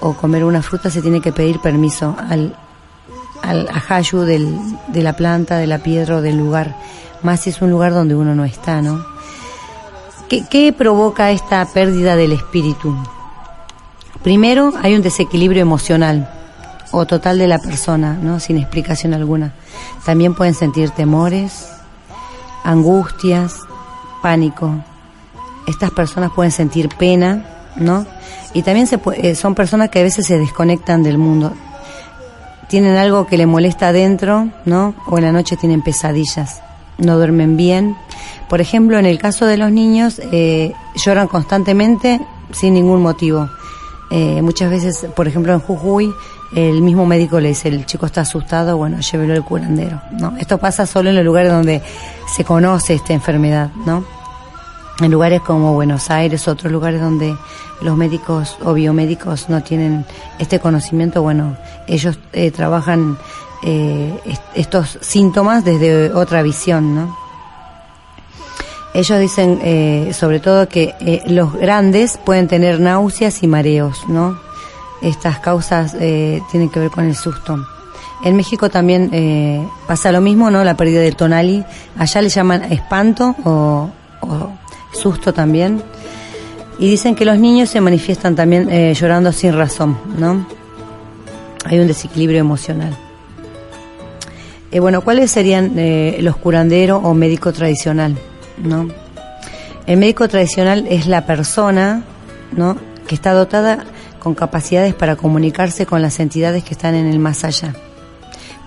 o 0.00 0.12
comer 0.14 0.44
una 0.44 0.62
fruta, 0.62 0.90
se 0.90 1.00
tiene 1.00 1.20
que 1.20 1.32
pedir 1.32 1.60
permiso 1.60 2.14
al, 2.28 2.56
al 3.42 3.68
ajayu 3.68 4.20
del, 4.20 4.58
de 4.88 5.02
la 5.02 5.14
planta, 5.14 5.56
de 5.56 5.66
la 5.66 5.78
piedra 5.78 6.16
o 6.16 6.20
del 6.20 6.36
lugar, 6.36 6.76
más 7.22 7.40
si 7.40 7.50
es 7.50 7.62
un 7.62 7.70
lugar 7.70 7.94
donde 7.94 8.14
uno 8.14 8.34
no 8.34 8.44
está, 8.44 8.82
¿no? 8.82 9.14
¿Qué, 10.28 10.74
provoca 10.76 11.30
esta 11.30 11.64
pérdida 11.66 12.16
del 12.16 12.32
espíritu? 12.32 12.96
Primero, 14.22 14.72
hay 14.82 14.94
un 14.94 15.02
desequilibrio 15.02 15.62
emocional 15.62 16.28
o 16.90 17.06
total 17.06 17.38
de 17.38 17.46
la 17.46 17.58
persona, 17.58 18.14
¿no? 18.14 18.40
Sin 18.40 18.58
explicación 18.58 19.14
alguna. 19.14 19.52
También 20.04 20.34
pueden 20.34 20.54
sentir 20.54 20.90
temores, 20.90 21.68
angustias, 22.64 23.60
pánico. 24.22 24.82
Estas 25.66 25.90
personas 25.90 26.30
pueden 26.32 26.52
sentir 26.52 26.88
pena, 26.88 27.44
¿no? 27.76 28.06
Y 28.52 28.62
también 28.62 28.86
se 28.86 29.00
eh, 29.16 29.34
son 29.34 29.54
personas 29.54 29.90
que 29.90 30.00
a 30.00 30.02
veces 30.02 30.26
se 30.26 30.38
desconectan 30.38 31.02
del 31.02 31.18
mundo. 31.18 31.52
Tienen 32.68 32.96
algo 32.96 33.26
que 33.26 33.36
le 33.36 33.46
molesta 33.46 33.88
adentro, 33.88 34.48
¿no? 34.64 34.94
O 35.06 35.18
en 35.18 35.24
la 35.24 35.32
noche 35.32 35.56
tienen 35.56 35.82
pesadillas 35.82 36.62
no 36.98 37.16
duermen 37.16 37.56
bien. 37.56 37.96
Por 38.48 38.60
ejemplo, 38.60 38.98
en 38.98 39.06
el 39.06 39.18
caso 39.18 39.46
de 39.46 39.56
los 39.56 39.70
niños, 39.72 40.20
eh, 40.32 40.72
lloran 40.96 41.28
constantemente 41.28 42.20
sin 42.52 42.74
ningún 42.74 43.02
motivo. 43.02 43.48
Eh, 44.10 44.42
muchas 44.42 44.70
veces, 44.70 45.06
por 45.16 45.26
ejemplo, 45.26 45.52
en 45.52 45.60
Jujuy, 45.60 46.12
el 46.54 46.82
mismo 46.82 47.04
médico 47.04 47.40
le 47.40 47.48
dice, 47.48 47.68
el 47.68 47.84
chico 47.84 48.06
está 48.06 48.20
asustado, 48.20 48.76
bueno, 48.76 49.00
llévelo 49.00 49.34
al 49.34 49.44
curandero. 49.44 50.00
¿no? 50.12 50.36
Esto 50.38 50.58
pasa 50.58 50.86
solo 50.86 51.08
en 51.08 51.16
los 51.16 51.24
lugares 51.24 51.50
donde 51.50 51.82
se 52.34 52.44
conoce 52.44 52.94
esta 52.94 53.12
enfermedad, 53.12 53.70
¿no? 53.86 54.04
En 55.00 55.10
lugares 55.10 55.40
como 55.40 55.72
Buenos 55.72 56.10
Aires, 56.10 56.46
otros 56.46 56.72
lugares 56.72 57.00
donde 57.00 57.36
los 57.80 57.96
médicos 57.96 58.56
o 58.62 58.74
biomédicos 58.74 59.48
no 59.48 59.62
tienen 59.62 60.06
este 60.38 60.60
conocimiento, 60.60 61.20
bueno, 61.20 61.56
ellos 61.88 62.18
eh, 62.32 62.52
trabajan 62.52 63.18
eh, 63.64 64.16
estos 64.54 64.98
síntomas 65.00 65.64
desde 65.64 66.12
otra 66.12 66.42
visión, 66.42 66.94
¿no? 66.94 67.16
Ellos 68.94 69.18
dicen, 69.18 69.58
eh, 69.64 70.12
sobre 70.14 70.38
todo, 70.38 70.68
que 70.68 70.94
eh, 71.00 71.22
los 71.26 71.52
grandes 71.54 72.16
pueden 72.24 72.46
tener 72.46 72.78
náuseas 72.78 73.42
y 73.42 73.48
mareos, 73.48 74.04
¿no? 74.06 74.38
Estas 75.02 75.40
causas 75.40 75.96
eh, 75.98 76.40
tienen 76.52 76.70
que 76.70 76.78
ver 76.78 76.90
con 76.90 77.04
el 77.04 77.16
susto. 77.16 77.58
En 78.22 78.36
México 78.36 78.70
también 78.70 79.10
eh, 79.12 79.66
pasa 79.88 80.12
lo 80.12 80.20
mismo, 80.20 80.48
¿no? 80.52 80.62
La 80.62 80.76
pérdida 80.76 81.00
del 81.00 81.16
tonali. 81.16 81.64
Allá 81.98 82.22
le 82.22 82.28
llaman 82.28 82.72
espanto 82.72 83.34
o, 83.44 83.90
o 84.20 84.50
susto 84.94 85.32
también. 85.32 85.82
Y 86.78 86.88
dicen 86.88 87.14
que 87.14 87.24
los 87.24 87.38
niños 87.38 87.70
se 87.70 87.80
manifiestan 87.80 88.34
también 88.34 88.68
eh, 88.70 88.94
llorando 88.94 89.32
sin 89.32 89.52
razón, 89.52 89.96
¿no? 90.18 90.46
Hay 91.64 91.78
un 91.78 91.86
desequilibrio 91.86 92.40
emocional. 92.40 92.96
Eh, 94.70 94.80
bueno, 94.80 95.02
¿cuáles 95.02 95.30
serían 95.30 95.78
eh, 95.78 96.18
los 96.20 96.36
curanderos 96.36 97.00
o 97.04 97.14
médico 97.14 97.52
tradicional? 97.52 98.16
¿no? 98.58 98.88
El 99.86 99.98
médico 99.98 100.28
tradicional 100.28 100.86
es 100.88 101.06
la 101.06 101.26
persona, 101.26 102.02
¿no? 102.52 102.76
Que 103.06 103.14
está 103.14 103.32
dotada 103.32 103.84
con 104.18 104.34
capacidades 104.34 104.94
para 104.94 105.16
comunicarse 105.16 105.86
con 105.86 106.00
las 106.00 106.18
entidades 106.18 106.64
que 106.64 106.72
están 106.72 106.94
en 106.94 107.06
el 107.06 107.18
más 107.18 107.44
allá. 107.44 107.74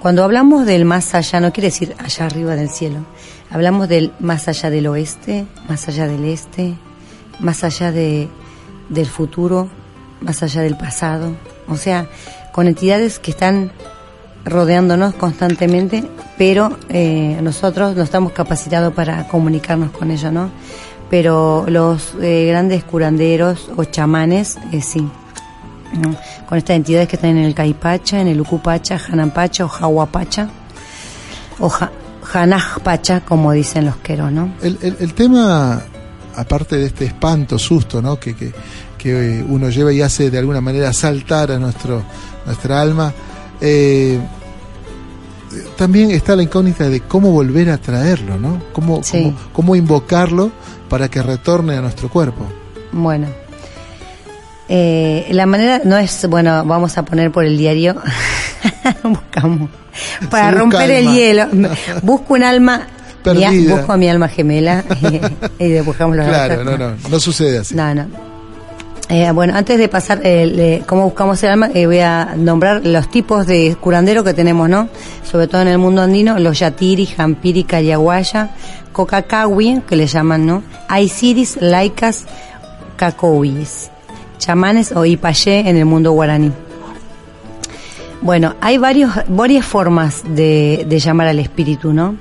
Cuando 0.01 0.24
hablamos 0.24 0.66
del 0.66 0.86
más 0.86 1.16
allá, 1.16 1.39
no 1.39 1.51
quiere 1.51 1.70
decir 1.70 1.96
allá 1.98 2.25
arriba 2.27 2.56
del 2.56 2.70
cielo, 2.70 3.00
hablamos 3.50 3.88
del 3.89 4.13
más 4.20 4.48
allá 4.48 4.70
del 4.70 4.88
oeste, 4.88 5.48
más 5.68 5.88
allá 5.88 6.08
del 6.08 6.24
este, 6.25 6.75
más 7.39 7.63
allá 7.63 7.92
de, 7.92 8.30
del 8.89 9.08
futuro, 9.08 9.70
más 10.22 10.44
allá 10.44 10.62
del 10.62 10.77
pasado, 10.77 11.36
o 11.68 11.77
sea, 11.77 12.08
con 12.54 12.68
entidades 12.68 13.20
que 13.20 13.32
están 13.32 13.72
rodeándonos 14.46 15.16
constantemente, 15.16 16.04
pero 16.38 16.77
eh, 16.89 17.39
nosotros 17.42 17.96
no 17.96 18.04
estamos 18.04 18.32
capacitados 18.32 18.94
para 18.94 19.27
comunicarnos 19.27 19.92
con 19.92 20.12
ellos, 20.12 20.32
¿no? 20.32 20.50
Pero 21.10 21.66
los 21.68 22.16
eh, 22.22 22.46
grandes 22.48 22.84
curanderos 22.84 23.70
o 23.75 23.84
chamanes, 23.84 24.58
eh, 24.72 24.82
sí, 24.82 25.08
con 26.48 26.58
estas 26.58 26.75
entidades 26.75 27.08
que 27.08 27.15
están 27.15 27.32
en 27.32 27.46
el 27.46 27.53
Caipacha, 27.53 28.22
en 28.22 28.27
el 28.27 28.41
Ucupacha, 28.41 28.98
Janampacha 29.00 29.65
o 29.65 29.67
Jahuapacha, 29.67 30.50
o 31.60 31.72
Janajpacha, 32.24 33.22
como 33.22 33.51
dicen 33.51 33.86
los 33.86 33.98
queros, 33.98 34.32
¿no? 34.32 34.53
El, 34.62 34.77
el, 34.82 35.13
tema, 35.13 35.82
aparte 36.36 36.77
de 36.77 36.88
este 36.88 37.06
espanto, 37.06 37.58
susto, 37.58 38.01
¿no? 38.01 38.20
Que, 38.20 38.36
que, 38.36 38.53
que, 38.98 39.44
uno 39.48 39.70
lleva 39.70 39.94
y 39.94 40.01
hace 40.01 40.29
de 40.29 40.38
alguna 40.38 40.62
manera 40.62 40.91
saltar 40.94 41.51
a 41.51 41.60
nuestro, 41.60 42.03
nuestra 42.46 42.82
alma, 42.82 43.13
eh, 43.62 44.20
también 45.77 46.12
está 46.12 46.36
la 46.36 46.44
incógnita 46.44 46.89
de 46.89 47.01
cómo 47.01 47.32
volver 47.32 47.70
a 47.70 47.77
traerlo, 47.77 48.38
¿no? 48.38 48.62
Cómo, 48.74 49.01
cómo, 49.10 49.36
cómo 49.53 49.75
invocarlo 49.75 50.51
para 50.89 51.10
que 51.10 51.22
retorne 51.22 51.77
a 51.77 51.82
nuestro 51.82 52.10
cuerpo. 52.10 52.46
Bueno, 52.91 53.27
eh, 54.70 55.28
la 55.32 55.46
manera 55.46 55.82
no 55.84 55.98
es, 55.98 56.28
bueno, 56.30 56.66
vamos 56.66 56.98
a 56.98 57.06
poner 57.06 57.32
por 57.32 57.46
el 57.46 57.58
diario, 57.58 57.96
buscamos, 59.04 59.70
para 60.30 60.52
romper 60.52 60.92
el 60.92 61.14
hielo, 61.14 61.48
busco 62.02 62.34
un 62.34 62.44
alma, 62.44 62.88
busco 63.24 63.94
a 63.94 63.98
mi 63.98 64.10
alma 64.10 64.28
gemela 64.28 64.84
y, 65.60 65.80
buscamos 65.80 66.18
los 66.18 66.28
Claro, 66.28 66.64
no, 66.64 66.78
no, 66.78 66.96
no 67.10 67.20
sucede 67.20 67.60
así. 67.60 67.76
No, 67.76 67.94
no. 67.96 68.08
Eh, 69.10 69.32
bueno, 69.32 69.56
antes 69.56 69.78
de 69.78 69.88
pasar 69.88 70.20
eh, 70.26 70.84
cómo 70.86 71.06
buscamos 71.06 71.42
el 71.44 71.52
alma, 71.52 71.70
eh, 71.74 71.86
voy 71.86 72.00
a 72.00 72.36
nombrar 72.36 72.86
los 72.86 73.10
tipos 73.10 73.48
de 73.48 73.78
curandero 73.80 74.26
que 74.26 74.34
tenemos, 74.34 74.68
¿no? 74.68 74.90
Sobre 75.24 75.48
todo 75.48 75.62
en 75.62 75.70
el 75.70 75.78
mundo 75.78 76.02
andino, 76.02 76.38
los 76.40 76.60
yatiri, 76.60 77.06
jampiri, 77.06 77.64
cayaguaya, 77.64 78.50
cocacawi, 78.92 79.82
que 79.88 79.96
le 79.96 80.08
llaman, 80.08 80.46
¿no? 80.46 80.64
Aisiris, 80.90 81.58
laicas, 81.62 82.26
cacowis 82.98 83.92
chamanes 84.38 84.91
o 84.91 85.06
ipayé 85.06 85.70
en 85.70 85.77
el 85.77 85.86
mundo 85.86 86.12
guaraní. 86.12 86.51
Bueno, 88.22 88.56
hay 88.62 88.77
varios, 88.77 89.12
varias 89.27 89.65
formas 89.65 90.24
de, 90.27 90.86
llamar 91.00 91.27
al 91.27 91.39
espíritu, 91.39 91.94
¿no? 91.94 92.15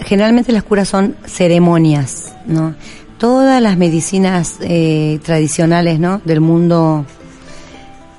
generalmente 0.00 0.50
las 0.50 0.62
curas 0.62 0.88
son 0.88 1.14
ceremonias, 1.26 2.34
¿no? 2.46 2.74
Todas 3.18 3.60
las 3.60 3.76
medicinas 3.76 4.56
eh, 4.62 5.20
tradicionales, 5.22 6.00
¿no? 6.00 6.22
Del 6.24 6.40
mundo 6.40 7.04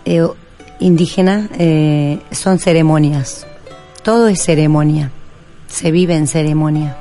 eh, 0.06 0.28
indígena 0.80 1.50
eh, 1.58 2.20
son 2.32 2.60
ceremonias. 2.60 3.48
Todo 4.04 4.28
es 4.28 4.44
ceremonia. 4.44 5.12
Se 5.68 5.90
vive 5.92 6.16
en 6.16 6.28
ceremonia. 6.28 6.98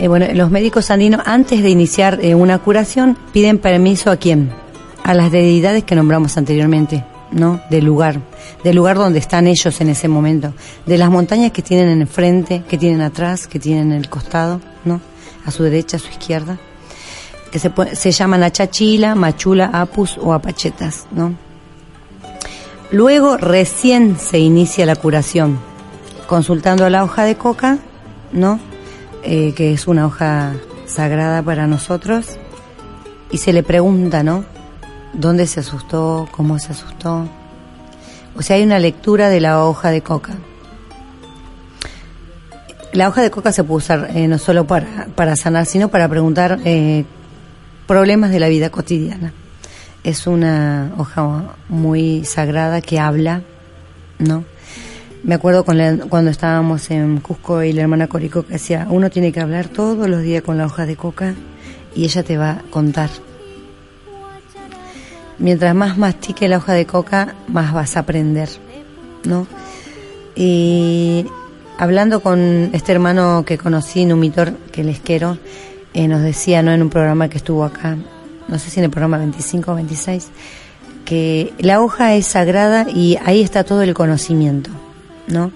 Eh, 0.00 0.08
bueno, 0.08 0.26
los 0.32 0.50
médicos 0.50 0.90
andinos 0.90 1.20
antes 1.26 1.62
de 1.62 1.68
iniciar 1.68 2.20
eh, 2.22 2.34
una 2.34 2.58
curación 2.58 3.18
piden 3.34 3.58
permiso 3.58 4.10
a 4.10 4.16
quién? 4.16 4.50
A 5.04 5.12
las 5.12 5.30
deidades 5.30 5.84
que 5.84 5.94
nombramos 5.94 6.38
anteriormente, 6.38 7.04
¿no? 7.32 7.60
Del 7.68 7.84
lugar, 7.84 8.18
del 8.64 8.76
lugar 8.76 8.96
donde 8.96 9.18
están 9.18 9.46
ellos 9.46 9.78
en 9.82 9.90
ese 9.90 10.08
momento, 10.08 10.54
de 10.86 10.96
las 10.96 11.10
montañas 11.10 11.52
que 11.52 11.60
tienen 11.60 11.90
en 11.90 12.00
el 12.00 12.06
frente, 12.06 12.62
que 12.66 12.78
tienen 12.78 13.02
atrás, 13.02 13.46
que 13.46 13.58
tienen 13.58 13.92
en 13.92 13.98
el 13.98 14.08
costado, 14.08 14.62
¿no? 14.86 15.02
A 15.44 15.50
su 15.50 15.64
derecha, 15.64 15.98
a 15.98 16.00
su 16.00 16.08
izquierda, 16.08 16.56
que 17.52 17.58
se, 17.58 17.70
se 17.92 18.10
llaman 18.10 18.42
Achachila, 18.42 19.14
Machula, 19.14 19.66
Apus 19.66 20.16
o 20.16 20.32
Apachetas, 20.32 21.08
¿no? 21.12 21.34
Luego 22.90 23.36
recién 23.36 24.18
se 24.18 24.38
inicia 24.38 24.86
la 24.86 24.96
curación, 24.96 25.58
consultando 26.26 26.88
la 26.88 27.04
hoja 27.04 27.24
de 27.24 27.34
coca, 27.34 27.76
¿no? 28.32 28.69
Eh, 29.22 29.52
que 29.54 29.72
es 29.72 29.86
una 29.86 30.06
hoja 30.06 30.54
sagrada 30.86 31.42
para 31.42 31.66
nosotros, 31.66 32.38
y 33.30 33.38
se 33.38 33.52
le 33.52 33.62
pregunta, 33.62 34.22
¿no? 34.22 34.44
¿Dónde 35.12 35.46
se 35.46 35.60
asustó? 35.60 36.28
¿Cómo 36.32 36.58
se 36.58 36.72
asustó? 36.72 37.28
O 38.36 38.42
sea, 38.42 38.56
hay 38.56 38.62
una 38.62 38.78
lectura 38.78 39.28
de 39.28 39.40
la 39.40 39.64
hoja 39.64 39.90
de 39.90 40.02
coca. 40.02 40.34
La 42.92 43.08
hoja 43.08 43.22
de 43.22 43.30
coca 43.30 43.52
se 43.52 43.62
puede 43.62 43.78
usar 43.78 44.10
eh, 44.14 44.26
no 44.26 44.38
solo 44.38 44.66
para, 44.66 45.08
para, 45.14 45.36
sanar, 45.36 45.66
sino 45.66 45.88
para 45.88 46.08
preguntar 46.08 46.58
eh, 46.64 47.04
problemas 47.86 48.30
de 48.30 48.40
la 48.40 48.48
vida 48.48 48.70
cotidiana. 48.70 49.32
Es 50.02 50.26
una 50.26 50.92
hoja 50.96 51.54
muy 51.68 52.24
sagrada 52.24 52.80
que 52.80 52.98
habla, 52.98 53.42
¿no? 54.18 54.44
Me 55.22 55.34
acuerdo 55.34 55.64
cuando 55.64 56.30
estábamos 56.30 56.90
en 56.90 57.20
Cusco 57.20 57.62
y 57.62 57.74
la 57.74 57.82
hermana 57.82 58.06
Corico 58.06 58.42
decía, 58.42 58.86
uno 58.88 59.10
tiene 59.10 59.32
que 59.32 59.40
hablar 59.40 59.68
todos 59.68 60.08
los 60.08 60.22
días 60.22 60.42
con 60.42 60.56
la 60.56 60.64
hoja 60.64 60.86
de 60.86 60.96
coca 60.96 61.34
y 61.94 62.04
ella 62.04 62.22
te 62.22 62.38
va 62.38 62.50
a 62.50 62.62
contar. 62.70 63.10
Mientras 65.38 65.74
más 65.74 65.98
mastique 65.98 66.48
la 66.48 66.56
hoja 66.56 66.72
de 66.72 66.86
coca, 66.86 67.34
más 67.48 67.74
vas 67.74 67.96
a 67.96 68.00
aprender, 68.00 68.48
¿no? 69.24 69.46
Y 70.34 71.26
hablando 71.78 72.20
con 72.20 72.70
este 72.72 72.92
hermano 72.92 73.44
que 73.44 73.58
conocí, 73.58 74.06
Numitor, 74.06 74.52
que 74.72 74.84
les 74.84 75.00
quiero, 75.00 75.36
eh, 75.92 76.08
nos 76.08 76.22
decía, 76.22 76.62
¿no? 76.62 76.72
En 76.72 76.82
un 76.82 76.90
programa 76.90 77.28
que 77.28 77.36
estuvo 77.36 77.64
acá, 77.64 77.96
no 78.48 78.58
sé 78.58 78.70
si 78.70 78.80
en 78.80 78.84
el 78.84 78.90
programa 78.90 79.18
25 79.18 79.72
o 79.72 79.74
26, 79.74 80.28
que 81.04 81.52
la 81.58 81.82
hoja 81.82 82.14
es 82.14 82.26
sagrada 82.26 82.86
y 82.88 83.18
ahí 83.22 83.42
está 83.42 83.64
todo 83.64 83.82
el 83.82 83.92
conocimiento. 83.92 84.70
¿No? 85.30 85.52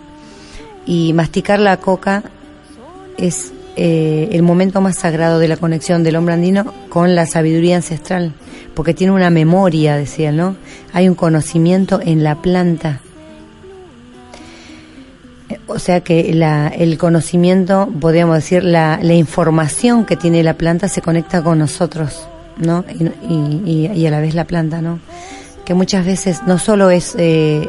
Y 0.87 1.13
masticar 1.13 1.61
la 1.61 1.79
coca 1.79 2.23
es 3.17 3.53
eh, 3.77 4.29
el 4.31 4.43
momento 4.43 4.81
más 4.81 4.97
sagrado 4.97 5.41
de 5.41 5.49
la 5.49 5.57
conexión 5.57 6.05
del 6.05 6.15
hombre 6.15 6.35
andino 6.35 6.73
con 6.89 7.17
la 7.17 7.27
sabiduría 7.27 7.77
ancestral, 7.77 8.33
porque 8.75 8.95
tiene 8.95 9.13
una 9.13 9.31
memoria, 9.31 9.97
decía, 9.97 10.31
¿no? 10.31 10.57
Hay 10.93 11.09
un 11.09 11.17
conocimiento 11.17 12.01
en 12.01 12.23
la 12.23 12.37
planta. 12.37 13.01
O 15.67 15.79
sea 15.79 16.01
que 16.01 16.33
la, 16.35 16.69
el 16.69 16.99
conocimiento, 16.99 17.89
podríamos 18.01 18.37
decir, 18.37 18.63
la, 18.63 18.99
la, 19.03 19.15
información 19.15 20.05
que 20.05 20.17
tiene 20.17 20.43
la 20.43 20.55
planta 20.55 20.89
se 20.89 21.03
conecta 21.03 21.43
con 21.43 21.59
nosotros, 21.59 22.29
¿no? 22.57 22.85
Y, 23.29 23.91
y, 23.93 24.07
a 24.07 24.11
la 24.11 24.21
vez 24.21 24.35
la 24.35 24.45
planta, 24.45 24.81
¿no? 24.81 25.01
Que 25.65 25.75
muchas 25.75 26.07
veces 26.07 26.43
no 26.47 26.59
solo 26.59 26.91
es 26.91 27.15
eh, 27.19 27.69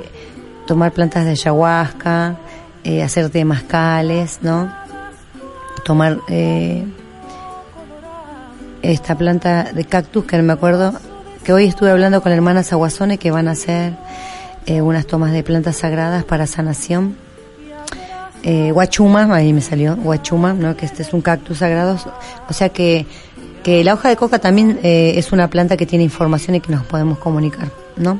tomar 0.65 0.91
plantas 0.91 1.25
de 1.25 1.31
ayahuasca, 1.31 2.37
eh, 2.83 3.03
hacer 3.03 3.29
temazcales, 3.29 4.39
¿no? 4.41 4.73
Tomar 5.83 6.19
eh, 6.27 6.85
esta 8.81 9.15
planta 9.15 9.71
de 9.73 9.85
cactus 9.85 10.25
que 10.25 10.37
no 10.37 10.43
me 10.43 10.53
acuerdo, 10.53 10.93
que 11.43 11.53
hoy 11.53 11.65
estuve 11.65 11.91
hablando 11.91 12.21
con 12.21 12.31
la 12.31 12.35
hermana 12.35 12.63
Aguazones 12.69 13.19
que 13.19 13.31
van 13.31 13.47
a 13.47 13.51
hacer 13.51 13.93
eh, 14.65 14.81
unas 14.81 15.05
tomas 15.05 15.31
de 15.31 15.43
plantas 15.43 15.77
sagradas 15.77 16.23
para 16.23 16.47
sanación. 16.47 17.15
Eh, 18.41 18.71
guachuma, 18.71 19.33
ahí 19.33 19.53
me 19.53 19.61
salió, 19.61 19.95
guachuma, 19.95 20.53
¿no? 20.53 20.75
que 20.75 20.85
este 20.85 21.01
es 21.01 21.13
un 21.13 21.21
cactus 21.21 21.59
sagrado, 21.59 21.97
o 22.47 22.53
sea 22.53 22.69
que, 22.69 23.07
que 23.63 23.83
la 23.83 23.95
hoja 23.95 24.09
de 24.09 24.15
coca 24.15 24.37
también 24.37 24.79
eh, 24.83 25.13
es 25.17 25.31
una 25.31 25.49
planta 25.49 25.77
que 25.77 25.87
tiene 25.87 26.03
información 26.03 26.55
y 26.55 26.61
que 26.61 26.71
nos 26.71 26.85
podemos 26.85 27.17
comunicar, 27.17 27.69
¿no? 27.95 28.19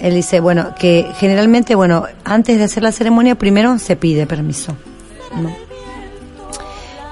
Él 0.00 0.14
dice, 0.14 0.40
bueno, 0.40 0.74
que 0.78 1.06
generalmente, 1.16 1.74
bueno, 1.74 2.04
antes 2.24 2.58
de 2.58 2.64
hacer 2.64 2.82
la 2.82 2.90
ceremonia, 2.90 3.34
primero 3.34 3.78
se 3.78 3.96
pide 3.96 4.26
permiso. 4.26 4.74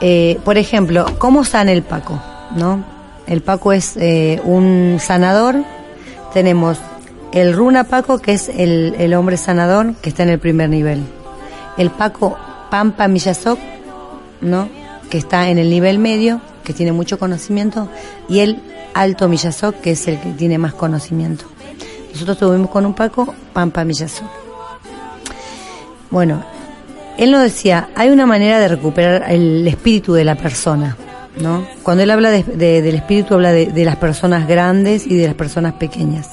Eh, 0.01 0.39
por 0.45 0.57
ejemplo, 0.57 1.05
¿cómo 1.19 1.45
sana 1.45 1.73
el 1.73 1.83
Paco? 1.83 2.21
¿No? 2.57 2.85
El 3.27 3.43
Paco 3.43 3.73
es 3.73 3.97
eh, 3.97 4.41
un 4.43 4.99
sanador. 5.01 5.57
Tenemos 6.33 6.79
el 7.33 7.53
Runa 7.53 7.85
Paco, 7.85 8.21
que 8.21 8.33
es 8.33 8.49
el, 8.49 8.95
el, 8.99 9.13
hombre 9.13 9.37
sanador, 9.37 9.95
que 9.97 10.09
está 10.09 10.23
en 10.23 10.31
el 10.31 10.39
primer 10.39 10.71
nivel. 10.71 11.03
El 11.77 11.91
Paco 11.91 12.39
Pampa 12.71 13.07
Millazoc, 13.07 13.59
¿no? 14.41 14.69
Que 15.11 15.19
está 15.19 15.51
en 15.51 15.59
el 15.59 15.69
nivel 15.69 15.99
medio, 15.99 16.41
que 16.65 16.73
tiene 16.73 16.93
mucho 16.93 17.19
conocimiento. 17.19 17.89
Y 18.31 18.39
el 18.39 18.63
Alto 18.95 19.29
Millazoc, 19.29 19.77
que 19.77 19.91
es 19.91 20.09
el 20.09 20.19
que 20.19 20.31
tiene 20.31 20.57
más 20.57 20.73
conocimiento. 20.73 21.45
Nosotros 22.13 22.37
estuvimos 22.37 22.71
con 22.71 22.87
un 22.87 22.95
Paco, 22.95 23.35
Pampa 23.53 23.85
Millazo. 23.85 24.25
Bueno, 26.11 26.43
él 27.19 27.31
nos 27.31 27.43
decía, 27.43 27.91
hay 27.95 28.11
una 28.11 28.27
manera 28.27 28.59
de 28.59 28.69
recuperar 28.69 29.31
el 29.31 29.67
espíritu 29.69 30.15
de 30.15 30.25
la 30.25 30.35
persona, 30.37 30.97
¿no? 31.41 31.67
Cuando 31.83 32.03
él 32.03 32.11
habla 32.11 32.31
de- 32.31 32.45
de- 32.45 32.81
del 32.83 32.95
espíritu, 32.95 33.35
habla 33.35 33.53
de, 33.53 33.85
las 33.85 33.97
personas 33.97 34.49
grandes 34.49 35.07
y 35.07 35.17
de 35.17 35.27
las 35.27 35.35
personas 35.35 35.75
pequeñas. 35.75 36.31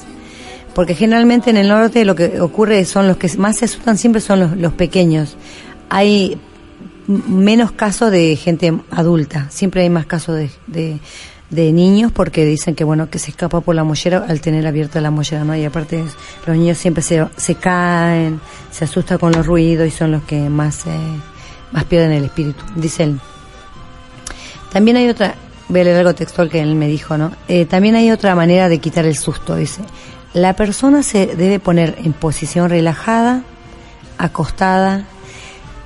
Porque 0.74 0.94
generalmente 0.96 1.50
en 1.50 1.58
el 1.58 1.68
norte 1.70 2.04
lo 2.06 2.16
que 2.16 2.40
ocurre 2.42 2.84
son 2.86 3.08
los 3.08 3.18
que 3.18 3.30
más 3.38 3.58
se 3.58 3.66
asustan 3.66 3.98
siempre 3.98 4.22
son 4.22 4.62
los, 4.62 4.74
pequeños. 4.74 5.36
Hay 5.90 6.38
menos 7.08 7.72
casos 7.72 8.12
de 8.12 8.36
gente 8.36 8.74
adulta, 8.92 9.48
siempre 9.50 9.82
hay 9.84 9.90
más 9.90 10.06
casos 10.06 10.36
de, 10.68 11.00
de, 11.50 11.72
niños 11.72 12.12
porque 12.12 12.46
dicen 12.46 12.76
que 12.76 12.84
bueno 12.84 13.10
que 13.10 13.20
se 13.20 13.32
escapa 13.32 13.62
por 13.62 13.76
la 13.76 13.84
mollera 13.84 14.26
al 14.28 14.42
tener 14.42 14.66
abierta 14.68 15.02
la 15.02 15.12
mollera, 15.12 15.44
¿no? 15.44 15.56
Y 15.56 15.66
aparte 15.66 16.04
los 16.46 16.58
niños 16.58 16.78
siempre 16.78 17.02
se, 17.02 17.26
se 17.38 17.56
caen, 17.56 18.40
se 18.72 18.86
asustan 18.86 19.18
con 19.18 19.32
los 19.32 19.46
ruidos 19.46 19.88
y 19.88 19.92
son 19.92 20.12
los 20.12 20.24
que 20.24 20.50
más, 20.50 20.86
eh, 20.88 20.92
más 21.72 21.86
pierden 21.86 22.12
el 22.12 22.26
espíritu, 22.26 22.64
dice 22.76 23.04
él. 23.04 23.20
También 24.72 24.98
hay 24.98 25.08
otra, 25.10 25.36
voy 25.70 25.82
a 25.82 25.84
leer 25.86 25.98
algo 25.98 26.14
textual 26.16 26.50
que 26.50 26.60
él 26.62 26.76
me 26.76 26.88
dijo, 26.88 27.18
¿no? 27.18 27.32
Eh, 27.48 27.66
también 27.66 27.96
hay 27.96 28.12
otra 28.12 28.36
manera 28.36 28.70
de 28.70 28.80
quitar 28.80 29.06
el 29.06 29.16
susto, 29.16 29.56
dice. 29.56 29.82
La 30.34 30.54
persona 30.54 31.02
se 31.02 31.28
debe 31.28 31.60
poner 31.60 31.96
en 32.04 32.12
posición 32.12 32.70
relajada, 32.70 33.44
acostada, 34.18 35.06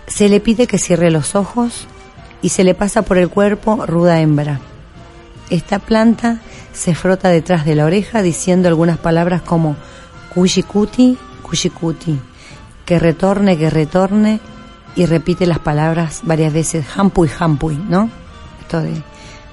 se 0.08 0.28
le 0.28 0.40
pide 0.40 0.68
que 0.68 0.80
cierre 0.80 1.12
los 1.12 1.36
ojos 1.36 1.88
y 2.42 2.50
se 2.50 2.64
le 2.64 2.74
pasa 2.74 3.04
por 3.04 3.18
el 3.18 3.30
cuerpo 3.30 3.86
ruda 3.86 4.20
hembra. 4.20 4.60
Esta 5.50 5.80
planta 5.80 6.40
se 6.74 6.94
frota 6.96 7.30
detrás 7.30 7.66
de 7.66 7.76
la 7.76 7.86
oreja 7.86 8.22
diciendo 8.22 8.68
algunas 8.68 8.98
palabras 8.98 9.42
como 9.42 9.76
cuchikuti, 10.34 11.18
cuchikuti, 11.42 12.20
que 12.86 13.00
retorne, 13.00 13.58
que 13.58 13.70
retorne, 13.70 14.40
y 14.96 15.06
repite 15.06 15.46
las 15.46 15.60
palabras 15.60 16.22
varias 16.24 16.52
veces, 16.52 16.86
hampuy, 16.96 17.30
hampuy, 17.40 17.78
¿no? 17.78 18.10
Esto 18.60 18.82
de 18.82 19.02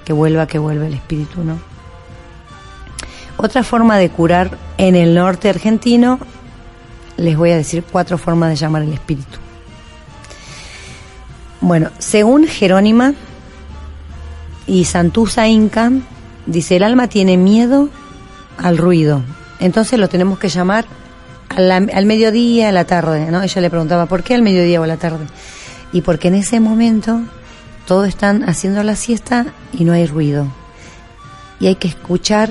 que 0.04 0.12
vuelva, 0.12 0.46
que 0.46 0.59
vuelva 0.59 0.87
el 0.87 0.94
espíritu, 0.94 1.44
¿no? 1.44 1.59
Otra 3.37 3.62
forma 3.62 3.96
de 3.98 4.09
curar 4.11 4.56
en 4.78 4.96
el 4.96 5.14
norte 5.14 5.48
argentino, 5.48 6.18
les 7.16 7.37
voy 7.37 7.50
a 7.50 7.56
decir 7.56 7.85
cuatro 7.85 8.18
formas 8.18 8.50
de 8.50 8.56
llamar 8.56 8.82
el 8.82 8.92
espíritu. 8.92 9.38
Bueno, 11.61 11.90
según 11.98 12.46
Jerónima 12.46 13.14
y 14.66 14.85
Santusa 14.85 15.46
Inca, 15.48 15.90
dice 16.46 16.76
el 16.76 16.83
alma 16.83 17.09
tiene 17.09 17.37
miedo 17.37 17.88
al 18.59 18.79
ruido. 18.79 19.22
Entonces 19.61 19.98
lo 19.98 20.09
tenemos 20.09 20.38
que 20.38 20.48
llamar 20.48 20.87
a 21.48 21.61
la- 21.61 21.76
al 21.76 22.07
mediodía, 22.07 22.68
a 22.68 22.72
la 22.72 22.85
tarde, 22.85 23.31
¿no? 23.31 23.42
Ella 23.42 23.61
le 23.61 23.70
preguntaba, 23.70 24.07
¿por 24.07 24.22
qué 24.22 24.35
al 24.35 24.42
mediodía 24.42 24.81
o 24.81 24.85
a 24.85 24.87
la 24.88 24.96
tarde? 24.96 25.24
Y 25.92 26.00
porque 26.02 26.29
en 26.29 26.35
ese 26.35 26.61
momento 26.61 27.20
todos 27.87 28.09
están 28.09 28.48
haciendo 28.48 28.83
la 28.83 28.96
siesta 28.96 29.46
y 29.72 29.85
no 29.85 29.92
hay 29.92 30.07
ruido. 30.07 30.46
Y 31.61 31.68
hay 31.68 31.76
que 31.76 31.88
escuchar 31.88 32.50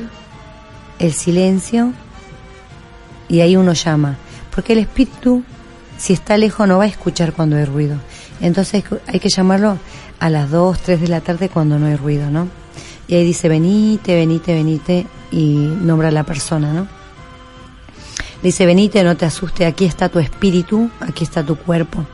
el 0.99 1.13
silencio 1.13 1.91
y 3.27 3.41
ahí 3.41 3.55
uno 3.57 3.73
llama. 3.73 4.17
Porque 4.53 4.73
el 4.73 4.79
espíritu, 4.79 5.43
si 5.97 6.13
está 6.13 6.37
lejos, 6.37 6.67
no 6.67 6.77
va 6.77 6.85
a 6.85 6.87
escuchar 6.87 7.33
cuando 7.33 7.57
hay 7.57 7.65
ruido. 7.65 7.97
Entonces 8.41 8.83
hay 9.07 9.19
que 9.19 9.29
llamarlo 9.29 9.77
a 10.19 10.29
las 10.29 10.49
2, 10.51 10.79
3 10.79 11.01
de 11.01 11.07
la 11.07 11.21
tarde 11.21 11.49
cuando 11.49 11.79
no 11.79 11.87
hay 11.87 11.95
ruido, 11.95 12.29
¿no? 12.29 12.47
Y 13.07 13.15
ahí 13.15 13.23
dice, 13.23 13.49
venite, 13.49 14.15
venite, 14.15 14.53
venite, 14.53 15.07
y 15.31 15.55
nombra 15.55 16.07
a 16.07 16.11
la 16.11 16.23
persona, 16.23 16.73
¿no? 16.73 16.87
Dice, 18.41 18.65
venite, 18.65 19.03
no 19.03 19.17
te 19.17 19.25
asuste, 19.25 19.65
aquí 19.65 19.85
está 19.85 20.09
tu 20.09 20.19
espíritu, 20.19 20.89
aquí 20.99 21.23
está 21.23 21.43
tu 21.43 21.55
cuerpo. 21.55 22.05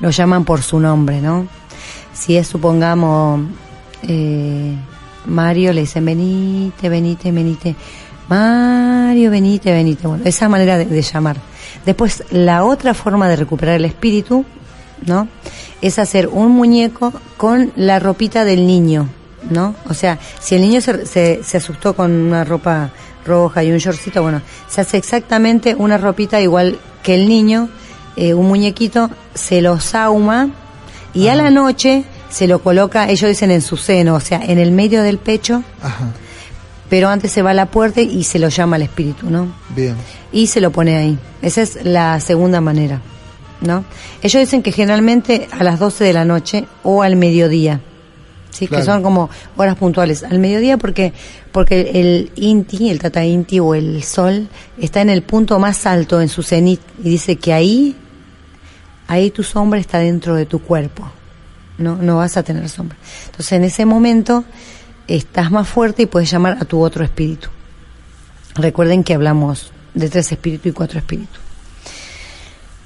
Lo 0.00 0.10
llaman 0.10 0.44
por 0.44 0.62
su 0.62 0.80
nombre, 0.80 1.20
¿no? 1.20 1.46
Si 2.12 2.36
es, 2.36 2.46
supongamos, 2.46 3.40
eh, 4.02 4.74
Mario, 5.26 5.72
le 5.72 5.82
dicen, 5.82 6.04
venite, 6.04 6.88
venite, 6.88 7.32
venite. 7.32 7.76
Mario, 8.28 9.30
venite, 9.30 9.72
venite. 9.72 10.06
Bueno, 10.06 10.24
esa 10.24 10.48
manera 10.48 10.78
de, 10.78 10.86
de 10.86 11.02
llamar. 11.02 11.36
Después, 11.84 12.24
la 12.30 12.64
otra 12.64 12.94
forma 12.94 13.28
de 13.28 13.36
recuperar 13.36 13.76
el 13.76 13.84
espíritu, 13.84 14.44
¿no? 15.06 15.28
Es 15.80 15.98
hacer 15.98 16.28
un 16.28 16.52
muñeco 16.52 17.12
con 17.36 17.72
la 17.76 17.98
ropita 17.98 18.44
del 18.44 18.66
niño, 18.66 19.08
¿no? 19.50 19.74
O 19.88 19.94
sea, 19.94 20.18
si 20.40 20.54
el 20.54 20.62
niño 20.62 20.80
se, 20.80 21.06
se, 21.06 21.42
se 21.44 21.56
asustó 21.56 21.94
con 21.94 22.10
una 22.10 22.44
ropa 22.44 22.90
roja 23.24 23.64
y 23.64 23.72
un 23.72 23.78
shortcito, 23.78 24.22
bueno, 24.22 24.42
se 24.68 24.80
hace 24.80 24.96
exactamente 24.96 25.74
una 25.74 25.98
ropita 25.98 26.40
igual 26.40 26.78
que 27.02 27.14
el 27.14 27.28
niño, 27.28 27.68
eh, 28.16 28.34
un 28.34 28.46
muñequito, 28.46 29.10
se 29.34 29.60
lo 29.60 29.80
sauma 29.80 30.50
y 31.12 31.28
a 31.28 31.34
la 31.34 31.50
noche 31.50 32.04
se 32.30 32.48
lo 32.48 32.60
coloca, 32.60 33.08
ellos 33.08 33.28
dicen 33.28 33.50
en 33.50 33.62
su 33.62 33.76
seno, 33.76 34.14
o 34.14 34.20
sea, 34.20 34.40
en 34.42 34.58
el 34.58 34.72
medio 34.72 35.02
del 35.02 35.18
pecho, 35.18 35.62
Ajá, 35.82 36.12
pero 36.88 37.08
antes 37.08 37.32
se 37.32 37.42
va 37.42 37.50
a 37.50 37.54
la 37.54 37.66
puerta 37.66 38.00
y 38.00 38.24
se 38.24 38.38
lo 38.38 38.48
llama 38.48 38.76
al 38.76 38.82
espíritu, 38.82 39.30
¿no? 39.30 39.48
bien. 39.70 39.96
y 40.32 40.48
se 40.48 40.60
lo 40.60 40.70
pone 40.70 40.96
ahí. 40.96 41.18
Esa 41.42 41.62
es 41.62 41.84
la 41.84 42.20
segunda 42.20 42.60
manera, 42.60 43.00
¿no? 43.64 43.84
Ellos 44.22 44.40
dicen 44.40 44.62
que 44.62 44.72
generalmente 44.72 45.48
a 45.50 45.64
las 45.64 45.78
12 45.78 46.04
de 46.04 46.12
la 46.12 46.24
noche 46.24 46.66
o 46.82 47.02
al 47.02 47.16
mediodía, 47.16 47.80
sí, 48.50 48.66
Claro. 48.68 48.82
que 48.82 48.86
son 48.86 49.02
como 49.02 49.30
horas 49.56 49.76
puntuales. 49.76 50.22
Al 50.22 50.38
mediodía 50.38 50.76
porque 50.78 51.12
porque 51.52 51.90
el 51.94 52.30
Inti, 52.36 52.90
el 52.90 52.98
Tata 52.98 53.24
Inti 53.24 53.60
o 53.60 53.74
el 53.74 54.02
Sol 54.02 54.48
está 54.78 55.00
en 55.00 55.10
el 55.10 55.22
punto 55.22 55.58
más 55.58 55.86
alto 55.86 56.20
en 56.20 56.28
su 56.28 56.42
cenit 56.42 56.80
y 57.00 57.10
dice 57.10 57.36
que 57.36 57.52
ahí 57.52 57.96
ahí 59.08 59.30
tu 59.30 59.42
sombra 59.42 59.78
está 59.80 59.98
dentro 59.98 60.34
de 60.34 60.46
tu 60.46 60.60
cuerpo. 60.60 61.10
No 61.78 61.96
no 61.96 62.16
vas 62.18 62.36
a 62.36 62.42
tener 62.42 62.68
sombra. 62.68 62.96
Entonces 63.26 63.52
en 63.52 63.64
ese 63.64 63.84
momento 63.86 64.44
estás 65.08 65.50
más 65.50 65.68
fuerte 65.68 66.02
y 66.02 66.06
puedes 66.06 66.30
llamar 66.30 66.58
a 66.60 66.64
tu 66.64 66.80
otro 66.80 67.04
espíritu. 67.04 67.48
Recuerden 68.56 69.02
que 69.04 69.14
hablamos 69.14 69.72
de 69.94 70.08
tres 70.08 70.30
espíritus 70.32 70.66
y 70.66 70.72
cuatro 70.72 70.98
espíritus. 70.98 71.40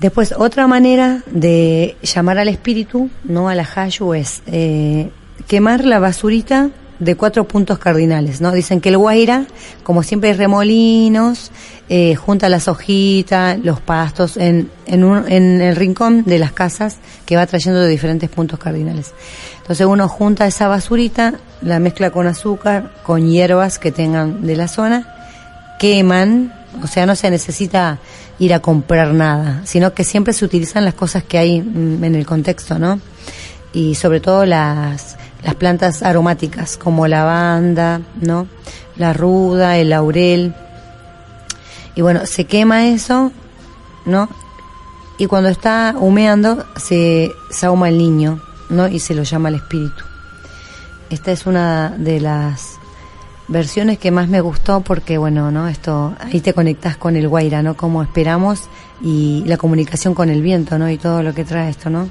Después, 0.00 0.32
otra 0.36 0.66
manera 0.66 1.22
de 1.30 1.96
llamar 2.02 2.38
al 2.38 2.48
espíritu, 2.48 3.10
no 3.24 3.48
a 3.48 3.54
la 3.54 3.68
Hayu, 3.74 4.14
es 4.14 4.42
eh, 4.46 5.10
quemar 5.48 5.84
la 5.84 5.98
basurita 5.98 6.70
de 7.00 7.14
cuatro 7.16 7.46
puntos 7.46 7.78
cardinales, 7.78 8.40
¿no? 8.40 8.52
Dicen 8.52 8.80
que 8.80 8.88
el 8.88 8.98
Guaira, 8.98 9.46
como 9.82 10.02
siempre 10.02 10.30
hay 10.30 10.36
remolinos, 10.36 11.50
eh, 11.88 12.16
junta 12.16 12.48
las 12.48 12.68
hojitas, 12.68 13.58
los 13.58 13.80
pastos 13.80 14.36
en, 14.36 14.70
en, 14.86 15.04
en 15.28 15.60
el 15.60 15.76
rincón 15.76 16.24
de 16.24 16.38
las 16.38 16.52
casas 16.52 16.96
que 17.24 17.36
va 17.36 17.46
trayendo 17.46 17.80
de 17.80 17.88
diferentes 17.88 18.28
puntos 18.28 18.58
cardinales. 18.58 19.12
Entonces 19.60 19.86
uno 19.86 20.08
junta 20.08 20.46
esa 20.46 20.68
basurita, 20.68 21.34
la 21.62 21.78
mezcla 21.78 22.10
con 22.10 22.26
azúcar, 22.26 22.92
con 23.04 23.28
hierbas 23.28 23.78
que 23.78 23.92
tengan 23.92 24.44
de 24.46 24.56
la 24.56 24.66
zona, 24.66 25.76
queman, 25.78 26.52
o 26.82 26.86
sea, 26.86 27.06
no 27.06 27.14
se 27.14 27.30
necesita 27.30 27.98
ir 28.38 28.54
a 28.54 28.60
comprar 28.60 29.14
nada, 29.14 29.62
sino 29.64 29.92
que 29.94 30.04
siempre 30.04 30.32
se 30.32 30.44
utilizan 30.44 30.84
las 30.84 30.94
cosas 30.94 31.24
que 31.24 31.38
hay 31.38 31.60
mm, 31.60 32.04
en 32.04 32.14
el 32.14 32.26
contexto, 32.26 32.78
¿no? 32.78 33.00
Y 33.72 33.94
sobre 33.94 34.20
todo 34.20 34.46
las, 34.46 35.16
las 35.42 35.54
plantas 35.54 36.02
aromáticas, 36.02 36.76
como 36.76 37.06
lavanda, 37.06 38.00
¿no? 38.20 38.46
La 38.96 39.12
ruda, 39.12 39.76
el 39.76 39.90
laurel. 39.90 40.54
Y 41.94 42.02
bueno, 42.02 42.26
se 42.26 42.44
quema 42.44 42.88
eso, 42.88 43.32
¿no? 44.06 44.28
Y 45.18 45.26
cuando 45.26 45.48
está 45.48 45.94
humeando, 45.98 46.64
se 46.76 47.32
sauma 47.50 47.88
el 47.88 47.98
niño, 47.98 48.40
¿no? 48.68 48.86
Y 48.88 49.00
se 49.00 49.14
lo 49.14 49.24
llama 49.24 49.48
el 49.48 49.56
espíritu. 49.56 50.04
Esta 51.10 51.32
es 51.32 51.46
una 51.46 51.90
de 51.90 52.20
las 52.20 52.77
versiones 53.48 53.98
que 53.98 54.10
más 54.10 54.28
me 54.28 54.40
gustó 54.40 54.80
porque 54.82 55.18
bueno, 55.18 55.50
¿no? 55.50 55.68
Esto 55.68 56.14
ahí 56.20 56.40
te 56.40 56.52
conectas 56.52 56.96
con 56.96 57.16
el 57.16 57.28
guaira, 57.28 57.62
¿no? 57.62 57.76
Como 57.76 58.02
esperamos 58.02 58.68
y 59.02 59.42
la 59.46 59.56
comunicación 59.56 60.14
con 60.14 60.28
el 60.28 60.42
viento, 60.42 60.78
¿no? 60.78 60.88
Y 60.90 60.98
todo 60.98 61.22
lo 61.22 61.34
que 61.34 61.44
trae 61.44 61.70
esto, 61.70 61.90
¿no? 61.90 62.08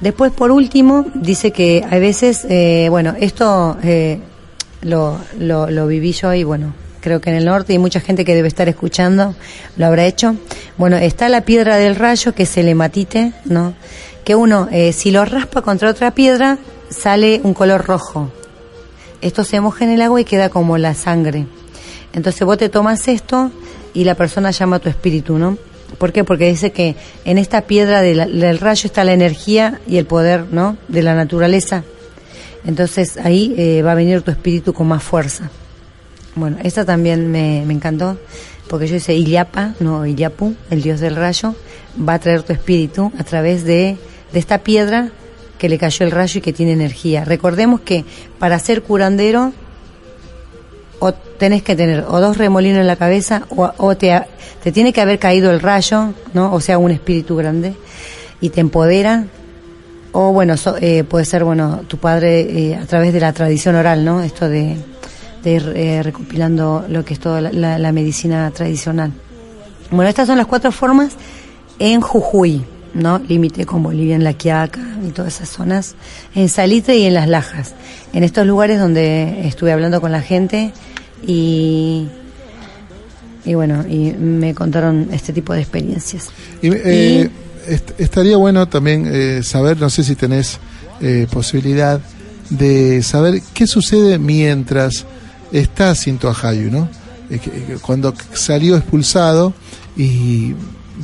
Después, 0.00 0.32
por 0.32 0.50
último, 0.50 1.06
dice 1.14 1.50
que 1.50 1.84
a 1.88 1.98
veces, 1.98 2.46
eh, 2.48 2.88
bueno, 2.88 3.14
esto 3.18 3.76
eh, 3.82 4.20
lo, 4.82 5.18
lo, 5.38 5.68
lo 5.70 5.86
viví 5.86 6.12
yo 6.12 6.32
y 6.32 6.42
bueno, 6.42 6.72
creo 7.00 7.20
que 7.20 7.30
en 7.30 7.36
el 7.36 7.44
norte 7.44 7.74
y 7.74 7.78
mucha 7.78 8.00
gente 8.00 8.24
que 8.24 8.34
debe 8.34 8.48
estar 8.48 8.68
escuchando 8.68 9.34
lo 9.76 9.86
habrá 9.86 10.06
hecho. 10.06 10.36
Bueno, 10.78 10.96
está 10.96 11.28
la 11.28 11.42
piedra 11.42 11.76
del 11.76 11.96
rayo, 11.96 12.34
que 12.34 12.44
es 12.44 12.56
el 12.56 12.68
hematite, 12.68 13.32
¿no? 13.44 13.74
Que 14.24 14.34
uno, 14.34 14.68
eh, 14.70 14.92
si 14.92 15.10
lo 15.10 15.24
raspa 15.24 15.62
contra 15.62 15.90
otra 15.90 16.12
piedra, 16.12 16.58
sale 16.88 17.40
un 17.42 17.54
color 17.54 17.84
rojo. 17.84 18.30
Esto 19.20 19.44
se 19.44 19.60
moja 19.60 19.84
en 19.84 19.90
el 19.90 20.02
agua 20.02 20.20
y 20.20 20.24
queda 20.24 20.48
como 20.48 20.78
la 20.78 20.94
sangre. 20.94 21.46
Entonces 22.12 22.42
vos 22.44 22.58
te 22.58 22.68
tomas 22.68 23.06
esto 23.08 23.50
y 23.94 24.04
la 24.04 24.14
persona 24.14 24.50
llama 24.50 24.76
a 24.76 24.78
tu 24.78 24.88
espíritu, 24.88 25.38
¿no? 25.38 25.58
¿Por 25.98 26.12
qué? 26.12 26.24
Porque 26.24 26.48
dice 26.48 26.70
que 26.72 26.96
en 27.24 27.36
esta 27.38 27.62
piedra 27.62 28.00
de 28.00 28.14
la- 28.14 28.26
del 28.26 28.58
rayo 28.58 28.86
está 28.86 29.04
la 29.04 29.12
energía 29.12 29.80
y 29.86 29.96
el 29.98 30.06
poder, 30.06 30.46
¿no? 30.52 30.76
De 30.88 31.02
la 31.02 31.14
naturaleza. 31.14 31.84
Entonces 32.64 33.16
ahí 33.16 33.54
eh, 33.56 33.82
va 33.82 33.92
a 33.92 33.96
venir 33.96 34.22
tu 34.22 34.30
espíritu 34.30 34.72
con 34.72 34.88
más 34.88 35.02
fuerza. 35.02 35.50
Bueno, 36.36 36.58
esta 36.62 36.84
también 36.84 37.30
me, 37.30 37.62
encantó, 37.62 38.16
porque 38.68 38.86
yo 38.86 38.94
dice 38.94 39.14
Iliapa, 39.14 39.74
no 39.80 40.06
Iliapu, 40.06 40.54
el 40.70 40.80
dios 40.82 41.00
del 41.00 41.16
rayo, 41.16 41.56
va 42.08 42.14
a 42.14 42.18
traer 42.20 42.42
tu 42.44 42.52
espíritu 42.52 43.12
a 43.18 43.24
través 43.24 43.64
de 43.64 43.96
de 44.32 44.38
esta 44.38 44.58
piedra 44.58 45.10
que 45.60 45.68
le 45.68 45.76
cayó 45.76 46.06
el 46.06 46.10
rayo 46.10 46.38
y 46.38 46.40
que 46.40 46.54
tiene 46.54 46.72
energía. 46.72 47.22
Recordemos 47.24 47.82
que 47.82 48.06
para 48.38 48.58
ser 48.58 48.82
curandero 48.82 49.52
o 50.98 51.12
tenés 51.12 51.62
que 51.62 51.76
tener 51.76 52.04
o 52.08 52.18
dos 52.18 52.38
remolinos 52.38 52.80
en 52.80 52.86
la 52.86 52.96
cabeza 52.96 53.42
o, 53.50 53.94
te, 53.94 54.18
te, 54.62 54.72
tiene 54.72 54.94
que 54.94 55.02
haber 55.02 55.18
caído 55.18 55.50
el 55.50 55.60
rayo, 55.60 56.14
¿no? 56.32 56.54
O 56.54 56.60
sea, 56.62 56.78
un 56.78 56.90
espíritu 56.90 57.36
grande 57.36 57.74
y 58.40 58.48
te 58.48 58.62
empodera. 58.62 59.26
O 60.12 60.32
bueno, 60.32 60.54
eh, 60.80 61.04
puede 61.04 61.26
ser, 61.26 61.44
bueno, 61.44 61.82
tu 61.86 61.98
padre 61.98 62.40
eh, 62.40 62.76
a 62.76 62.86
través 62.86 63.12
de 63.12 63.20
la 63.20 63.32
tradición 63.34 63.76
oral, 63.76 64.02
¿no? 64.02 64.22
Esto 64.22 64.48
de, 64.48 64.76
ir 65.44 65.72
eh, 65.76 66.02
recopilando 66.02 66.86
lo 66.88 67.04
que 67.04 67.14
es 67.14 67.20
toda 67.20 67.42
la, 67.42 67.92
medicina 67.92 68.50
tradicional. 68.50 69.12
Bueno, 69.90 70.08
estas 70.08 70.26
son 70.26 70.38
las 70.38 70.46
cuatro 70.46 70.72
formas 70.72 71.12
en 71.78 72.00
Jujuy, 72.00 72.64
¿no? 72.94 73.18
Límite 73.18 73.66
con 73.66 73.82
Bolivia, 73.82 74.16
en 74.16 74.24
La 74.24 74.32
Quiaca 74.32 74.89
y 75.06 75.10
todas 75.10 75.36
esas 75.36 75.48
zonas, 75.48 75.94
en 76.34 76.48
Salitre 76.48 76.96
y 76.96 77.04
en 77.04 77.14
Las 77.14 77.28
Lajas. 77.28 77.74
En 78.12 78.24
estos 78.24 78.46
lugares 78.46 78.78
donde 78.78 79.46
estuve 79.46 79.72
hablando 79.72 80.00
con 80.00 80.12
la 80.12 80.22
gente 80.22 80.72
y, 81.26 82.08
y 83.44 83.54
bueno, 83.54 83.84
y 83.88 84.12
me 84.12 84.54
contaron 84.54 85.08
este 85.12 85.32
tipo 85.32 85.52
de 85.52 85.60
experiencias. 85.60 86.28
Y, 86.62 86.68
eh, 86.72 87.30
estaría 87.98 88.36
bueno 88.36 88.68
también 88.68 89.08
eh, 89.10 89.42
saber, 89.42 89.78
no 89.80 89.90
sé 89.90 90.04
si 90.04 90.16
tenés 90.16 90.58
eh, 91.00 91.26
posibilidad 91.30 92.00
de 92.50 93.02
saber 93.02 93.42
qué 93.54 93.66
sucede 93.66 94.18
mientras 94.18 95.06
está 95.52 95.94
Cinto 95.94 96.28
Ajayu, 96.28 96.70
¿no? 96.70 96.88
cuando 97.82 98.12
salió 98.32 98.76
expulsado 98.76 99.54
y 99.96 100.52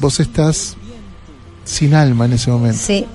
vos 0.00 0.18
estás 0.18 0.76
sin 1.64 1.94
alma 1.94 2.24
en 2.24 2.32
ese 2.32 2.50
momento. 2.50 2.78
Sí, 2.80 3.06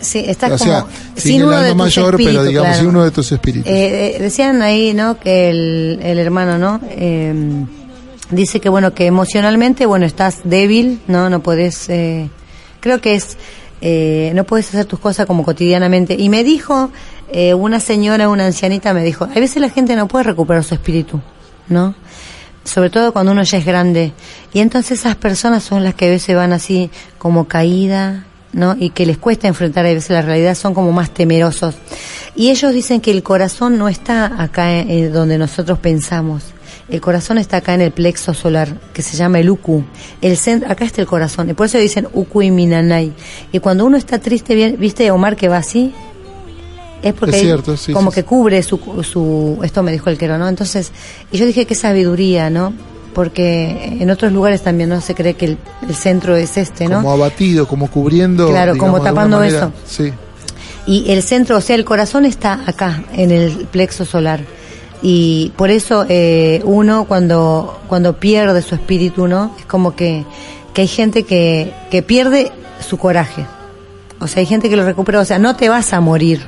Sí, 0.00 0.22
estás 0.26 0.52
o 0.52 0.58
sea, 0.58 0.86
sin, 1.16 1.42
el 1.42 1.52
alma 1.52 1.84
mayor, 1.84 2.16
pero 2.16 2.44
digamos, 2.44 2.76
sin 2.76 2.86
uno 2.88 3.02
de 3.02 3.10
tus 3.10 3.32
espíritus. 3.32 3.70
Eh, 3.70 4.16
eh, 4.16 4.18
decían 4.20 4.60
ahí, 4.62 4.92
¿no? 4.94 5.18
Que 5.18 5.50
el, 5.50 6.00
el 6.02 6.18
hermano, 6.18 6.58
¿no? 6.58 6.80
Eh, 6.90 7.64
dice 8.30 8.60
que, 8.60 8.68
bueno, 8.68 8.94
que 8.94 9.06
emocionalmente, 9.06 9.86
bueno, 9.86 10.06
estás 10.06 10.40
débil, 10.44 11.00
¿no? 11.06 11.30
No 11.30 11.40
puedes, 11.40 11.88
eh, 11.88 12.28
creo 12.80 13.00
que 13.00 13.14
es, 13.14 13.36
eh, 13.80 14.32
no 14.34 14.44
puedes 14.44 14.68
hacer 14.68 14.86
tus 14.86 14.98
cosas 14.98 15.26
como 15.26 15.44
cotidianamente. 15.44 16.14
Y 16.18 16.28
me 16.28 16.44
dijo, 16.44 16.90
eh, 17.32 17.54
una 17.54 17.80
señora, 17.80 18.28
una 18.28 18.46
ancianita 18.46 18.92
me 18.94 19.04
dijo, 19.04 19.24
a 19.24 19.34
veces 19.40 19.56
la 19.58 19.70
gente 19.70 19.96
no 19.96 20.08
puede 20.08 20.24
recuperar 20.24 20.64
su 20.64 20.74
espíritu, 20.74 21.20
¿no? 21.68 21.94
Sobre 22.64 22.90
todo 22.90 23.12
cuando 23.12 23.32
uno 23.32 23.44
ya 23.44 23.58
es 23.58 23.64
grande. 23.64 24.12
Y 24.52 24.60
entonces 24.60 25.00
esas 25.00 25.16
personas 25.16 25.62
son 25.62 25.84
las 25.84 25.94
que 25.94 26.06
a 26.06 26.10
veces 26.10 26.34
van 26.34 26.52
así 26.52 26.90
como 27.18 27.46
caída, 27.46 28.24
¿no? 28.56 28.74
Y 28.78 28.90
que 28.90 29.06
les 29.06 29.18
cuesta 29.18 29.46
enfrentar 29.46 29.84
a 29.84 29.90
veces 29.90 30.10
la 30.10 30.22
realidad, 30.22 30.56
son 30.56 30.74
como 30.74 30.90
más 30.90 31.12
temerosos. 31.12 31.76
Y 32.34 32.50
ellos 32.50 32.72
dicen 32.72 33.00
que 33.00 33.10
el 33.10 33.22
corazón 33.22 33.78
no 33.78 33.88
está 33.88 34.42
acá 34.42 34.80
en, 34.80 35.12
donde 35.12 35.38
nosotros 35.38 35.78
pensamos. 35.78 36.42
El 36.88 37.00
corazón 37.00 37.38
está 37.38 37.58
acá 37.58 37.74
en 37.74 37.82
el 37.82 37.92
plexo 37.92 38.32
solar, 38.32 38.80
que 38.92 39.02
se 39.02 39.16
llama 39.16 39.40
el 39.40 39.50
uku. 39.50 39.84
El 40.22 40.36
centro, 40.36 40.70
acá 40.70 40.84
está 40.84 41.02
el 41.02 41.06
corazón. 41.06 41.50
Y 41.50 41.52
por 41.52 41.66
eso 41.66 41.78
dicen 41.78 42.08
uku 42.12 42.42
y 42.42 42.50
minanay. 42.50 43.12
Y 43.52 43.58
cuando 43.58 43.84
uno 43.84 43.98
está 43.98 44.18
triste, 44.18 44.76
¿viste 44.76 45.10
Omar 45.10 45.36
que 45.36 45.48
va 45.48 45.58
así? 45.58 45.92
Es 47.02 47.12
porque 47.12 47.56
como 47.92 48.10
que 48.10 48.24
cubre 48.24 48.62
su, 48.62 48.78
su, 49.02 49.60
esto 49.62 49.82
me 49.82 49.92
dijo 49.92 50.08
el 50.08 50.16
quero, 50.16 50.38
¿no? 50.38 50.48
Entonces, 50.48 50.92
y 51.30 51.36
yo 51.36 51.44
dije 51.44 51.66
qué 51.66 51.74
sabiduría, 51.74 52.48
¿no? 52.48 52.72
Porque 53.16 53.96
en 53.98 54.10
otros 54.10 54.30
lugares 54.30 54.60
también 54.60 54.90
no 54.90 55.00
se 55.00 55.14
cree 55.14 55.32
que 55.32 55.46
el, 55.46 55.58
centro 55.94 56.36
es 56.36 56.58
este, 56.58 56.86
¿no? 56.86 56.96
Como 56.96 57.12
abatido, 57.12 57.66
como 57.66 57.90
cubriendo. 57.90 58.50
Claro, 58.50 58.76
como 58.76 59.00
tapando 59.00 59.42
eso. 59.42 59.72
Sí. 59.86 60.12
Y 60.86 61.10
el 61.10 61.22
centro, 61.22 61.56
o 61.56 61.60
sea, 61.62 61.76
el 61.76 61.86
corazón 61.86 62.26
está 62.26 62.60
acá, 62.66 63.04
en 63.14 63.30
el 63.30 63.52
plexo 63.70 64.04
solar. 64.04 64.40
Y 65.00 65.50
por 65.56 65.70
eso 65.70 66.04
eh, 66.10 66.60
uno 66.66 67.06
cuando, 67.06 67.80
cuando 67.88 68.18
pierde 68.18 68.60
su 68.60 68.74
espíritu, 68.74 69.26
¿no? 69.26 69.56
Es 69.58 69.64
como 69.64 69.96
que, 69.96 70.26
que 70.74 70.82
hay 70.82 70.88
gente 70.88 71.22
que, 71.22 71.72
que 71.90 72.02
pierde 72.02 72.52
su 72.86 72.98
coraje. 72.98 73.46
O 74.20 74.26
sea, 74.26 74.40
hay 74.40 74.46
gente 74.46 74.68
que 74.68 74.76
lo 74.76 74.84
recupera, 74.84 75.20
o 75.20 75.24
sea, 75.24 75.38
no 75.38 75.56
te 75.56 75.70
vas 75.70 75.94
a 75.94 76.02
morir, 76.02 76.42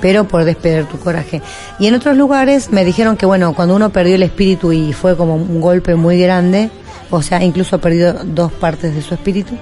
pero 0.00 0.26
por 0.26 0.44
despedir 0.44 0.84
tu 0.86 0.98
coraje. 0.98 1.42
Y 1.78 1.86
en 1.86 1.94
otros 1.94 2.16
lugares 2.16 2.70
me 2.70 2.84
dijeron 2.84 3.16
que, 3.16 3.26
bueno, 3.26 3.54
cuando 3.54 3.76
uno 3.76 3.90
perdió 3.90 4.14
el 4.14 4.22
espíritu 4.22 4.72
y 4.72 4.92
fue 4.92 5.16
como 5.16 5.34
un 5.34 5.60
golpe 5.60 5.94
muy 5.94 6.20
grande, 6.20 6.70
o 7.10 7.22
sea, 7.22 7.42
incluso 7.42 7.76
ha 7.76 7.80
perdido 7.80 8.14
dos 8.24 8.52
partes 8.52 8.94
de 8.94 9.02
su 9.02 9.14
espíritu, 9.14 9.54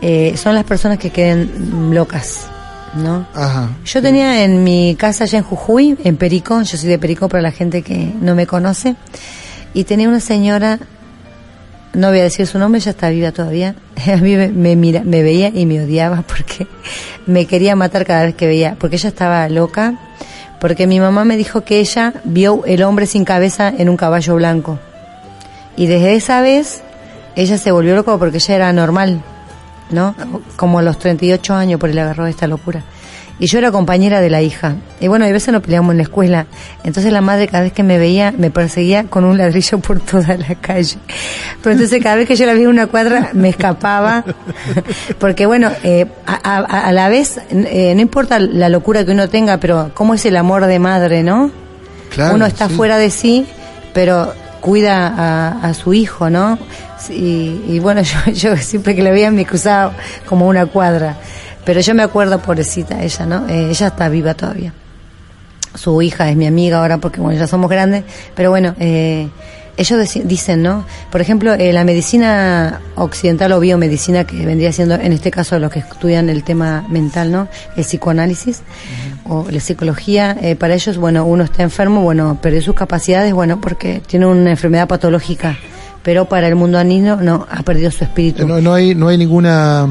eh, 0.00 0.34
son 0.36 0.54
las 0.54 0.64
personas 0.64 0.98
que 0.98 1.10
queden 1.10 1.92
locas, 1.92 2.46
¿no? 2.94 3.26
Ajá. 3.34 3.70
Yo 3.84 4.00
tenía 4.00 4.44
en 4.44 4.62
mi 4.62 4.94
casa 4.96 5.24
allá 5.24 5.38
en 5.38 5.44
Jujuy, 5.44 5.98
en 6.04 6.16
Perico, 6.16 6.62
yo 6.62 6.76
soy 6.76 6.88
de 6.88 6.98
Perico 6.98 7.28
para 7.28 7.42
la 7.42 7.50
gente 7.50 7.82
que 7.82 8.12
no 8.20 8.34
me 8.34 8.46
conoce, 8.46 8.94
y 9.74 9.84
tenía 9.84 10.08
una 10.08 10.20
señora 10.20 10.78
no 11.94 12.08
voy 12.08 12.20
a 12.20 12.24
decir 12.24 12.46
su 12.46 12.58
nombre, 12.58 12.80
ella 12.80 12.90
está 12.90 13.10
viva 13.10 13.32
todavía. 13.32 13.74
A 14.06 14.16
mí 14.16 14.36
me, 14.36 14.76
mira, 14.76 15.02
me 15.04 15.22
veía 15.22 15.48
y 15.48 15.66
me 15.66 15.82
odiaba 15.82 16.22
porque 16.22 16.66
me 17.26 17.46
quería 17.46 17.76
matar 17.76 18.04
cada 18.04 18.24
vez 18.24 18.34
que 18.34 18.46
veía, 18.46 18.76
porque 18.78 18.96
ella 18.96 19.08
estaba 19.08 19.48
loca, 19.48 19.94
porque 20.60 20.86
mi 20.86 21.00
mamá 21.00 21.24
me 21.24 21.36
dijo 21.36 21.62
que 21.62 21.80
ella 21.80 22.14
vio 22.24 22.64
el 22.64 22.82
hombre 22.82 23.06
sin 23.06 23.24
cabeza 23.24 23.72
en 23.76 23.88
un 23.88 23.96
caballo 23.96 24.34
blanco. 24.36 24.78
Y 25.76 25.86
desde 25.86 26.14
esa 26.14 26.40
vez 26.40 26.82
ella 27.36 27.56
se 27.56 27.70
volvió 27.70 27.94
loca 27.94 28.16
porque 28.18 28.38
ella 28.38 28.54
era 28.54 28.72
normal, 28.72 29.22
¿no? 29.90 30.14
Como 30.56 30.80
a 30.80 30.82
los 30.82 30.98
38 30.98 31.54
años 31.54 31.78
por 31.78 31.90
el 31.90 31.98
agarró 31.98 32.26
esta 32.26 32.46
locura 32.48 32.82
y 33.40 33.46
yo 33.46 33.58
era 33.58 33.70
compañera 33.70 34.20
de 34.20 34.30
la 34.30 34.42
hija. 34.42 34.76
Y 35.00 35.08
bueno, 35.08 35.24
a 35.24 35.30
veces 35.30 35.52
nos 35.52 35.62
peleamos 35.62 35.92
en 35.92 35.98
la 35.98 36.02
escuela. 36.02 36.46
Entonces 36.82 37.12
la 37.12 37.20
madre 37.20 37.46
cada 37.46 37.62
vez 37.62 37.72
que 37.72 37.82
me 37.82 37.98
veía 37.98 38.32
me 38.36 38.50
perseguía 38.50 39.04
con 39.04 39.24
un 39.24 39.38
ladrillo 39.38 39.78
por 39.80 40.00
toda 40.00 40.36
la 40.36 40.54
calle. 40.56 40.96
Pero 41.62 41.72
entonces 41.72 42.02
cada 42.02 42.16
vez 42.16 42.26
que 42.26 42.36
yo 42.36 42.46
la 42.46 42.54
vi 42.54 42.62
en 42.62 42.68
una 42.68 42.86
cuadra 42.88 43.30
me 43.32 43.48
escapaba. 43.48 44.24
Porque 45.18 45.46
bueno, 45.46 45.70
eh, 45.84 46.06
a, 46.26 46.92
la 46.92 47.08
vez, 47.08 47.40
eh, 47.50 47.94
no 47.94 48.00
importa 48.00 48.40
la 48.40 48.68
locura 48.68 49.04
que 49.04 49.12
uno 49.12 49.28
tenga, 49.28 49.58
pero 49.58 49.92
cómo 49.94 50.14
es 50.14 50.24
el 50.26 50.36
amor 50.36 50.66
de 50.66 50.78
madre, 50.78 51.22
¿no? 51.22 51.50
Claro, 52.10 52.34
uno 52.34 52.46
está 52.46 52.68
fuera 52.68 52.96
de 52.96 53.10
sí, 53.10 53.46
pero 53.92 54.32
cuida 54.60 55.58
a, 55.62 55.74
su 55.74 55.92
hijo, 55.94 56.30
¿no? 56.30 56.58
Y, 57.10 57.60
y 57.68 57.78
bueno, 57.80 58.02
yo, 58.26 58.32
yo 58.32 58.56
siempre 58.56 58.96
que 58.96 59.02
la 59.02 59.10
veía 59.10 59.30
me 59.30 59.46
cruzaba 59.46 59.92
como 60.26 60.48
una 60.48 60.66
cuadra. 60.66 61.16
Pero 61.68 61.82
yo 61.82 61.94
me 61.94 62.02
acuerdo, 62.02 62.38
pobrecita, 62.38 63.02
ella, 63.02 63.26
¿no? 63.26 63.46
Eh, 63.46 63.68
ella 63.68 63.88
está 63.88 64.08
viva 64.08 64.32
todavía. 64.32 64.72
Su 65.74 66.00
hija 66.00 66.30
es 66.30 66.34
mi 66.34 66.46
amiga 66.46 66.78
ahora 66.78 66.96
porque, 66.96 67.20
bueno, 67.20 67.38
ya 67.38 67.46
somos 67.46 67.68
grandes, 67.68 68.04
pero 68.34 68.48
bueno, 68.48 68.74
eh, 68.80 69.28
ellos 69.76 70.18
dicen, 70.24 70.62
¿no? 70.62 70.86
Por 71.12 71.20
ejemplo, 71.20 71.52
eh, 71.52 71.74
la 71.74 71.84
medicina 71.84 72.80
occidental 72.94 73.52
o 73.52 73.60
biomedicina, 73.60 74.24
que 74.24 74.46
vendría 74.46 74.72
siendo, 74.72 74.94
en 74.94 75.12
este 75.12 75.30
caso, 75.30 75.58
los 75.58 75.70
que 75.70 75.80
estudian 75.80 76.30
el 76.30 76.42
tema 76.42 76.86
mental, 76.88 77.30
¿no? 77.30 77.48
El 77.76 77.84
psicoanálisis 77.84 78.62
o 79.26 79.44
la 79.50 79.60
psicología, 79.60 80.38
eh, 80.40 80.56
para 80.56 80.72
ellos, 80.72 80.96
bueno, 80.96 81.26
uno 81.26 81.44
está 81.44 81.64
enfermo, 81.64 82.00
bueno, 82.00 82.38
perdió 82.40 82.62
sus 82.62 82.76
capacidades, 82.76 83.34
bueno, 83.34 83.60
porque 83.60 84.00
tiene 84.06 84.24
una 84.24 84.52
enfermedad 84.52 84.88
patológica, 84.88 85.58
pero 86.02 86.30
para 86.30 86.48
el 86.48 86.54
mundo 86.54 86.78
anino, 86.78 87.16
no, 87.16 87.46
ha 87.50 87.62
perdido 87.62 87.90
su 87.90 88.04
espíritu. 88.04 88.48
No, 88.48 88.58
no 88.58 88.72
hay, 88.72 88.94
no 88.94 89.08
hay 89.08 89.18
ninguna 89.18 89.86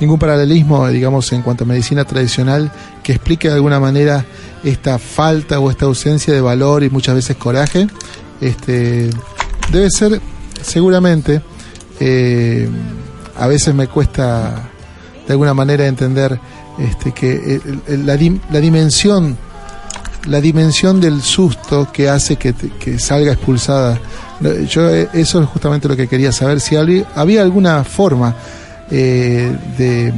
ningún 0.00 0.18
paralelismo, 0.18 0.88
digamos, 0.88 1.30
en 1.32 1.42
cuanto 1.42 1.64
a 1.64 1.66
medicina 1.66 2.04
tradicional 2.04 2.72
que 3.02 3.12
explique 3.12 3.48
de 3.48 3.54
alguna 3.54 3.78
manera 3.78 4.24
esta 4.64 4.98
falta 4.98 5.60
o 5.60 5.70
esta 5.70 5.84
ausencia 5.84 6.32
de 6.32 6.40
valor 6.40 6.82
y 6.82 6.90
muchas 6.90 7.14
veces 7.14 7.36
coraje. 7.36 7.86
Este, 8.40 9.10
debe 9.70 9.90
ser, 9.90 10.20
seguramente, 10.62 11.42
eh, 12.00 12.68
a 13.36 13.46
veces 13.46 13.74
me 13.74 13.86
cuesta 13.88 14.70
de 15.26 15.32
alguna 15.32 15.54
manera 15.54 15.86
entender 15.86 16.40
este, 16.78 17.12
que 17.12 17.60
la, 17.88 18.18
la, 18.50 18.60
dimensión 18.60 19.36
la 20.26 20.40
dimensión 20.40 21.00
del 21.00 21.22
susto 21.22 21.88
que 21.92 22.08
hace 22.08 22.36
que, 22.36 22.54
que, 22.54 22.98
salga 22.98 23.32
expulsada. 23.32 23.98
Yo 24.68 24.88
eh, 24.88 25.08
eso 25.12 25.42
es 25.42 25.48
justamente 25.48 25.88
lo 25.88 25.96
que 25.96 26.08
quería 26.08 26.32
saber 26.32 26.60
si 26.60 26.76
había, 26.76 27.04
había 27.14 27.42
alguna 27.42 27.84
forma 27.84 28.34
eh, 28.90 29.56
de 29.78 30.12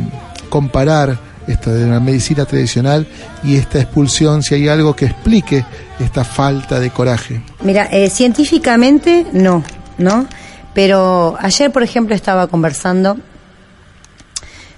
comparar 0.49 1.19
esto 1.47 1.73
de 1.73 1.87
la 1.87 2.01
medicina 2.01 2.45
tradicional 2.45 3.07
y 3.43 3.57
esta 3.57 3.81
expulsión, 3.81 4.43
si 4.43 4.55
hay 4.55 4.69
algo 4.69 4.95
que 4.95 5.07
explique 5.07 5.65
esta 5.99 6.25
falta 6.25 6.79
de 6.79 6.91
coraje. 6.91 7.43
Mira, 7.63 7.89
eh, 7.91 8.09
científicamente 8.11 9.27
no, 9.33 9.65
¿no? 9.99 10.27
Pero 10.75 11.37
ayer, 11.41 11.71
por 11.71 11.83
ejemplo, 11.83 12.15
estaba 12.15 12.47
conversando 12.47 13.19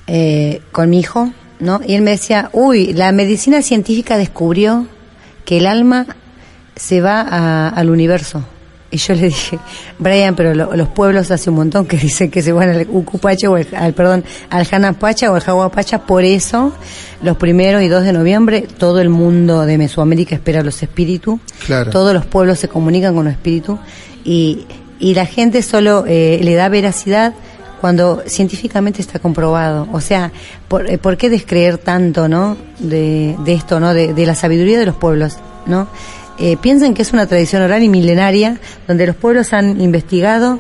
eh, 0.07 0.61
con 0.73 0.91
mi 0.91 1.01
hijo, 1.01 1.33
¿no? 1.61 1.81
Y 1.87 1.95
él 1.95 2.03
me 2.03 2.13
decía, 2.13 2.51
uy, 2.53 2.93
la 2.95 3.13
medicina 3.13 3.63
científica 3.63 4.17
descubrió 4.17 4.89
que 5.45 5.59
el 5.59 5.67
alma 5.67 6.07
se 6.77 7.01
va 7.01 7.69
al 7.69 7.91
universo 7.91 8.45
Y 8.95 8.99
yo 8.99 9.13
le 9.15 9.23
dije, 9.27 9.59
Brian, 9.99 10.37
pero 10.37 10.55
lo- 10.55 10.77
los 10.77 10.87
pueblos 10.89 11.31
hace 11.33 11.51
un 11.51 11.57
montón 11.57 11.85
que 11.87 11.97
dicen 12.09 12.31
que 12.31 12.43
se 12.43 12.53
van 12.53 12.71
al 12.71 12.87
Ucupacha 12.89 13.51
o 13.51 13.57
al, 13.57 13.67
al- 13.77 13.93
perdón, 13.93 14.23
al 14.51 14.65
Janapacha 14.67 15.33
o 15.33 15.35
al 15.35 15.41
Jaguapacha, 15.43 16.07
por 16.07 16.23
eso 16.23 16.73
los 17.23 17.37
primeros 17.37 17.83
y 17.83 17.89
2 17.89 18.05
de 18.05 18.13
noviembre 18.13 18.69
todo 18.79 19.01
el 19.01 19.09
mundo 19.09 19.67
de 19.67 19.79
Mesoamérica 19.79 20.37
espera 20.37 20.63
los 20.63 20.81
espíritus, 20.83 21.41
Claro. 21.67 21.91
todos 21.91 22.15
los 22.15 22.25
pueblos 22.25 22.61
se 22.61 22.69
comunican 22.69 23.15
con 23.17 23.25
los 23.25 23.33
espíritus 23.35 23.81
y, 24.25 24.65
y 25.01 25.15
la 25.15 25.27
gente 25.27 25.63
solo 25.63 26.05
eh, 26.07 26.39
le 26.43 26.55
da 26.55 26.69
veracidad 26.69 27.35
cuando 27.81 28.23
científicamente 28.27 29.03
está 29.03 29.19
comprobado. 29.19 29.89
O 29.93 30.01
sea, 30.01 30.31
¿por, 30.69 30.89
eh, 30.89 30.97
¿por 30.99 31.17
qué 31.19 31.29
descreer 31.29 31.79
tanto, 31.79 32.29
no? 32.29 32.57
De, 32.79 33.37
de 33.45 33.53
esto, 33.55 33.81
¿no? 33.81 33.93
De, 33.93 34.15
de 34.15 34.25
la 34.25 34.35
sabiduría 34.35 34.79
de 34.79 34.87
los 34.87 34.95
pueblos, 34.97 35.37
¿no? 35.67 35.89
Eh, 36.39 36.57
piensen 36.57 36.95
que 36.95 37.03
es 37.03 37.13
una 37.13 37.27
tradición 37.27 37.63
oral 37.63 37.83
y 37.83 37.89
milenaria 37.89 38.59
donde 38.89 39.07
los 39.07 39.17
pueblos 39.17 39.53
han 39.53 39.81
investigado, 39.81 40.59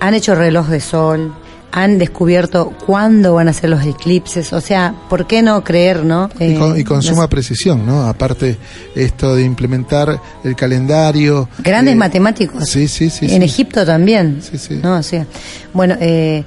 han 0.00 0.14
hecho 0.14 0.34
reloj 0.34 0.68
de 0.68 0.80
sol, 0.80 1.34
han 1.72 1.98
descubierto 1.98 2.70
cuándo 2.86 3.34
van 3.34 3.48
a 3.48 3.52
ser 3.52 3.70
los 3.70 3.84
eclipses. 3.84 4.52
O 4.52 4.60
sea, 4.60 4.94
¿por 5.08 5.26
qué 5.26 5.42
no 5.42 5.64
creer, 5.64 6.04
no? 6.04 6.28
Y 6.38 6.54
con, 6.54 6.78
y 6.78 6.84
con 6.84 6.98
las 6.98 7.06
suma 7.06 7.28
precisión, 7.28 7.84
¿no? 7.86 8.06
Aparte, 8.06 8.58
esto 8.94 9.34
de 9.34 9.42
implementar 9.42 10.20
el 10.44 10.54
calendario. 10.54 11.48
grandes 11.58 11.94
eh, 11.94 11.96
matemáticos. 11.96 12.68
Sí, 12.68 12.86
sí, 12.88 13.08
sí. 13.08 13.24
en 13.24 13.40
sí. 13.40 13.44
Egipto 13.44 13.86
también. 13.86 14.42
Sí, 14.42 14.58
sí. 14.58 14.80
¿no? 14.82 14.98
O 14.98 15.02
sea, 15.02 15.26
bueno, 15.72 15.96
eh, 15.98 16.44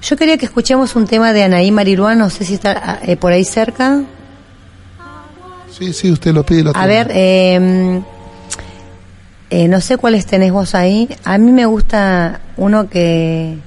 yo 0.00 0.16
quería 0.16 0.38
que 0.38 0.46
escuchemos 0.46 0.96
un 0.96 1.06
tema 1.06 1.34
de 1.34 1.44
Anaí 1.44 1.70
Mariluán, 1.70 2.18
no 2.18 2.30
sé 2.30 2.44
si 2.44 2.54
está 2.54 3.00
eh, 3.02 3.16
por 3.16 3.32
ahí 3.32 3.44
cerca. 3.44 4.02
Sí, 5.82 5.92
sí, 5.92 6.12
usted 6.12 6.32
lo 6.32 6.44
pide. 6.44 6.62
Lo 6.62 6.76
A 6.76 6.86
ver, 6.86 7.10
eh, 7.12 8.00
eh, 9.50 9.68
no 9.68 9.80
sé 9.80 9.96
cuáles 9.96 10.26
tenés 10.26 10.52
vos 10.52 10.76
ahí. 10.76 11.08
A 11.24 11.38
mí 11.38 11.50
me 11.50 11.66
gusta 11.66 12.40
uno 12.56 12.88
que 12.88 13.58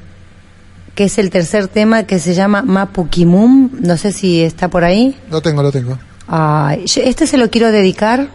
que 0.95 1.03
es 1.03 1.17
el 1.17 1.29
tercer 1.29 1.67
tema 1.67 2.03
que 2.03 2.19
se 2.19 2.33
llama 2.33 2.61
Mapukimum. 2.61 3.69
No 3.81 3.97
sé 3.97 4.13
si 4.13 4.41
está 4.41 4.69
por 4.69 4.85
ahí. 4.85 5.15
Lo 5.29 5.41
tengo, 5.41 5.61
lo 5.61 5.71
tengo. 5.71 5.99
Ay, 6.27 6.85
yo 6.85 7.01
este 7.03 7.27
se 7.27 7.37
lo 7.37 7.49
quiero 7.49 7.71
dedicar 7.73 8.29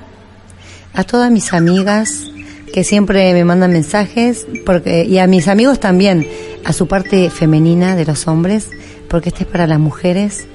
a 0.92 1.04
todas 1.04 1.30
mis 1.30 1.54
amigas 1.54 2.26
que 2.74 2.84
siempre 2.84 3.32
me 3.32 3.44
mandan 3.44 3.72
mensajes 3.72 4.46
porque 4.66 5.04
y 5.04 5.18
a 5.18 5.26
mis 5.26 5.48
amigos 5.48 5.80
también 5.80 6.28
a 6.64 6.74
su 6.74 6.86
parte 6.86 7.30
femenina 7.30 7.96
de 7.96 8.04
los 8.04 8.28
hombres 8.28 8.68
porque 9.08 9.30
este 9.30 9.44
es 9.44 9.50
para 9.50 9.66
las 9.66 9.80
mujeres 9.80 10.46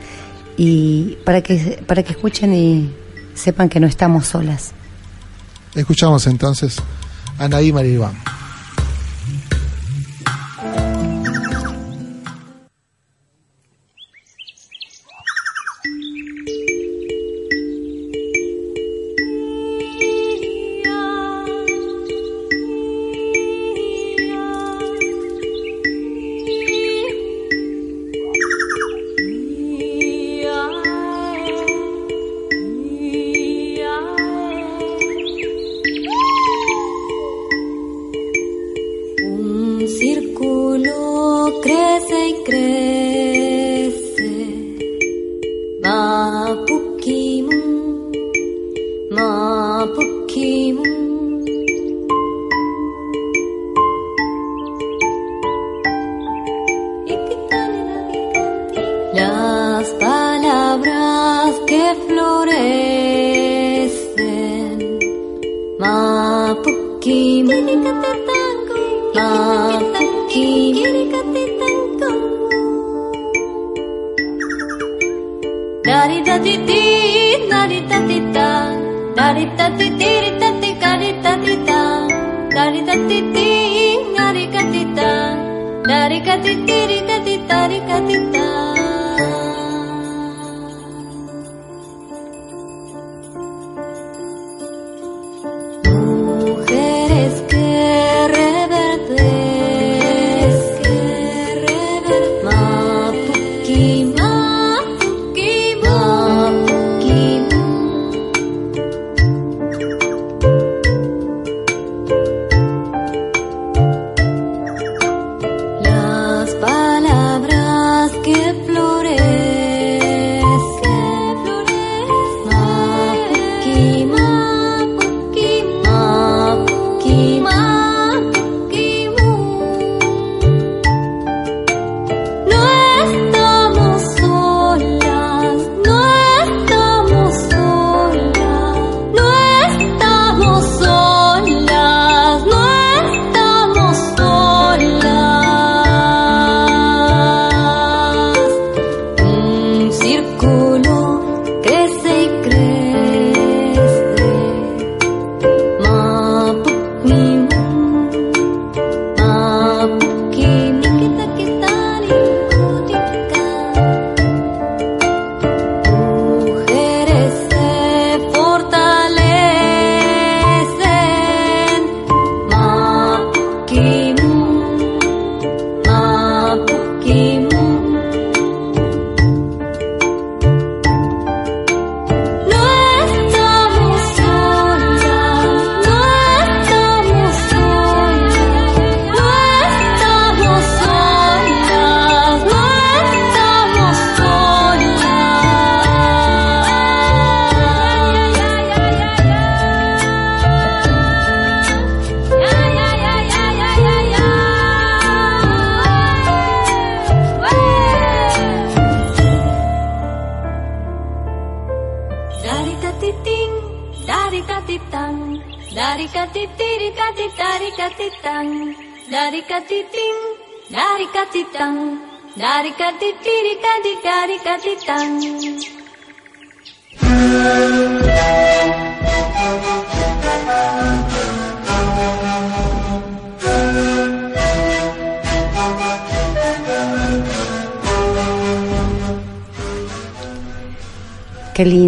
y 0.57 1.17
para 1.25 1.41
que 1.41 1.83
para 1.87 2.03
que 2.03 2.11
escuchen 2.11 2.53
y 2.53 2.89
sepan 3.35 3.69
que 3.69 3.79
no 3.79 3.87
estamos 3.87 4.25
solas. 4.25 4.71
Escuchamos 5.75 6.25
entonces 6.25 6.77
a 7.37 7.45
Anaí 7.45 7.71
Maribán. 7.71 8.15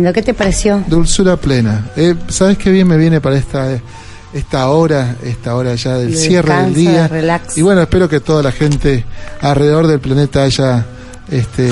Lindo, 0.07 0.13
¿qué 0.13 0.21
te 0.21 0.33
pareció? 0.33 0.83
Dulzura 0.87 1.37
plena. 1.37 1.89
Eh, 1.95 2.15
¿Sabes 2.29 2.57
qué 2.57 2.71
bien 2.71 2.87
me 2.87 2.97
viene 2.97 3.21
para 3.21 3.37
esta 3.37 3.79
esta 4.33 4.69
hora, 4.69 5.15
esta 5.23 5.55
hora 5.55 5.73
ya 5.75 5.97
del 5.97 6.15
cierre 6.15 6.53
del 6.63 6.73
día? 6.73 7.07
relax. 7.07 7.57
Y 7.57 7.61
bueno, 7.61 7.81
espero 7.81 8.09
que 8.09 8.19
toda 8.19 8.43
la 8.43 8.51
gente 8.51 9.05
alrededor 9.41 9.87
del 9.87 9.99
planeta 9.99 10.43
haya 10.43 10.85
este, 11.31 11.69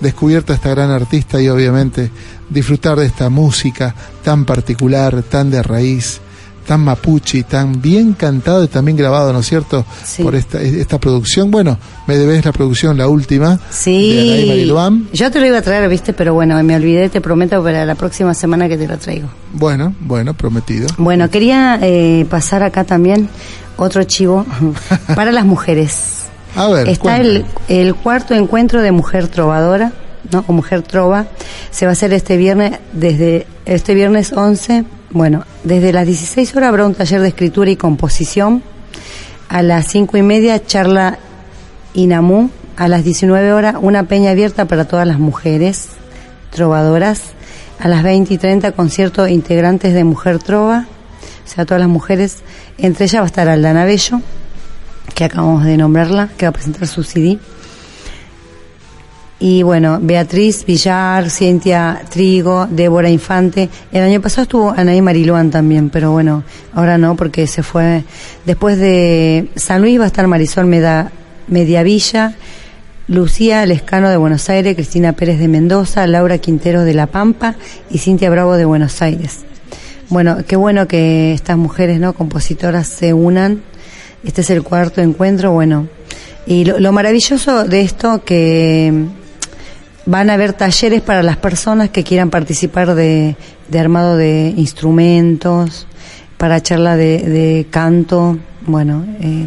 descubierto 0.00 0.52
a 0.52 0.56
esta 0.56 0.70
gran 0.70 0.90
artista 0.90 1.40
y 1.40 1.48
obviamente 1.48 2.10
disfrutar 2.50 2.98
de 2.98 3.06
esta 3.06 3.30
música 3.30 3.94
tan 4.22 4.44
particular, 4.44 5.22
tan 5.22 5.50
de 5.50 5.62
raíz, 5.62 6.20
tan 6.66 6.80
mapuche, 6.80 7.38
y 7.38 7.42
tan 7.42 7.80
bien 7.80 8.14
cantado 8.14 8.64
y 8.64 8.68
también 8.68 8.96
grabado, 8.96 9.32
¿no 9.32 9.40
es 9.40 9.46
cierto? 9.46 9.84
Sí. 10.04 10.22
Por 10.22 10.34
esta, 10.34 10.60
esta 10.60 10.98
producción. 10.98 11.50
Bueno, 11.50 11.78
me 12.06 12.16
debes 12.16 12.44
la 12.44 12.52
producción, 12.52 12.96
la 12.96 13.08
última, 13.08 13.58
Sí, 13.70 14.70
yo 15.12 15.30
te 15.30 15.40
lo 15.40 15.46
iba 15.46 15.58
a 15.58 15.62
traer, 15.62 15.88
viste, 15.88 16.12
pero 16.12 16.34
bueno, 16.34 16.62
me 16.62 16.76
olvidé, 16.76 17.08
te 17.08 17.20
prometo 17.20 17.62
para 17.62 17.84
la 17.84 17.94
próxima 17.94 18.34
semana 18.34 18.68
que 18.68 18.76
te 18.76 18.86
lo 18.86 18.98
traigo. 18.98 19.28
Bueno, 19.52 19.94
bueno, 20.00 20.34
prometido. 20.34 20.88
Bueno, 20.96 21.30
quería 21.30 21.78
eh, 21.82 22.26
pasar 22.28 22.62
acá 22.62 22.84
también 22.84 23.28
otro 23.76 24.04
chivo 24.04 24.46
para 25.14 25.32
las 25.32 25.44
mujeres. 25.44 26.24
A 26.56 26.68
ver, 26.68 26.88
Está 26.88 27.16
el, 27.18 27.44
el 27.68 27.94
cuarto 27.94 28.34
encuentro 28.34 28.80
de 28.80 28.92
Mujer 28.92 29.28
Trovadora, 29.28 29.92
¿no? 30.30 30.44
O 30.46 30.52
Mujer 30.52 30.82
Trova. 30.82 31.26
Se 31.70 31.84
va 31.86 31.90
a 31.90 31.92
hacer 31.94 32.12
este 32.12 32.36
viernes, 32.36 32.78
desde 32.92 33.46
este 33.66 33.94
viernes 33.94 34.32
11. 34.32 34.84
Bueno, 35.10 35.44
desde 35.64 35.92
las 35.92 36.06
16 36.06 36.54
horas 36.56 36.68
habrá 36.68 36.86
un 36.86 36.94
taller 36.94 37.20
de 37.20 37.28
escritura 37.28 37.70
y 37.70 37.76
composición. 37.76 38.62
A 39.48 39.62
las 39.62 39.88
cinco 39.88 40.16
y 40.16 40.22
media, 40.22 40.64
charla 40.64 41.18
Inamú. 41.94 42.50
A 42.76 42.88
las 42.88 43.04
19 43.04 43.52
horas, 43.52 43.76
una 43.80 44.04
peña 44.04 44.32
abierta 44.32 44.66
para 44.66 44.86
todas 44.86 45.06
las 45.06 45.18
mujeres 45.18 45.88
trovadoras. 46.50 47.22
A 47.78 47.88
las 47.88 48.02
20 48.02 48.34
y 48.34 48.38
30, 48.38 48.72
concierto 48.72 49.26
integrantes 49.26 49.94
de 49.94 50.04
Mujer 50.04 50.38
Trova. 50.38 50.86
O 51.44 51.48
sea, 51.48 51.64
todas 51.64 51.80
las 51.80 51.88
mujeres. 51.88 52.38
Entre 52.78 53.06
ellas 53.06 53.20
va 53.20 53.24
a 53.24 53.26
estar 53.26 53.48
Aldana 53.48 53.84
Bello 53.84 54.20
que 55.14 55.24
acabamos 55.24 55.64
de 55.64 55.76
nombrarla, 55.76 56.28
que 56.36 56.46
va 56.46 56.50
a 56.50 56.52
presentar 56.52 56.88
su 56.88 57.02
CD. 57.02 57.38
Y 59.40 59.62
bueno, 59.62 59.98
Beatriz 60.00 60.64
Villar, 60.64 61.28
Cintia 61.28 62.02
Trigo, 62.08 62.66
Débora 62.70 63.10
Infante. 63.10 63.68
El 63.92 64.02
año 64.02 64.20
pasado 64.20 64.42
estuvo 64.42 64.70
Anaí 64.70 65.02
Mariluán 65.02 65.50
también, 65.50 65.90
pero 65.90 66.12
bueno, 66.12 66.44
ahora 66.72 66.98
no, 66.98 67.16
porque 67.16 67.46
se 67.46 67.62
fue. 67.62 68.04
Después 68.46 68.78
de 68.78 69.48
San 69.56 69.82
Luis 69.82 69.98
va 69.98 70.04
a 70.04 70.06
estar 70.06 70.26
Marisol 70.28 70.66
Meda, 70.66 71.10
Mediavilla, 71.48 72.34
Lucía 73.08 73.66
Lescano 73.66 74.08
de 74.08 74.16
Buenos 74.16 74.48
Aires, 74.48 74.76
Cristina 74.76 75.12
Pérez 75.12 75.38
de 75.38 75.48
Mendoza, 75.48 76.06
Laura 76.06 76.38
Quintero 76.38 76.84
de 76.84 76.94
La 76.94 77.06
Pampa 77.06 77.56
y 77.90 77.98
Cintia 77.98 78.30
Bravo 78.30 78.56
de 78.56 78.64
Buenos 78.64 79.02
Aires. 79.02 79.40
Bueno, 80.08 80.38
qué 80.46 80.56
bueno 80.56 80.86
que 80.86 81.34
estas 81.34 81.58
mujeres, 81.58 81.98
¿no? 81.98 82.12
Compositoras 82.12 82.86
se 82.86 83.12
unan. 83.12 83.62
Este 84.22 84.42
es 84.42 84.50
el 84.50 84.62
cuarto 84.62 85.02
encuentro, 85.02 85.50
bueno. 85.52 85.88
Y 86.46 86.64
lo, 86.64 86.78
lo 86.78 86.92
maravilloso 86.92 87.64
de 87.64 87.80
esto 87.80 88.24
que 88.24 88.92
van 90.06 90.30
a 90.30 90.34
haber 90.34 90.52
talleres 90.52 91.00
para 91.00 91.22
las 91.22 91.36
personas 91.36 91.90
que 91.90 92.04
quieran 92.04 92.30
participar 92.30 92.94
de, 92.94 93.36
armado 93.78 94.16
de 94.16 94.52
instrumentos, 94.56 95.86
para 96.36 96.62
charla 96.62 96.96
de, 96.96 97.18
de 97.18 97.66
canto, 97.70 98.38
bueno. 98.66 99.04
eh, 99.20 99.46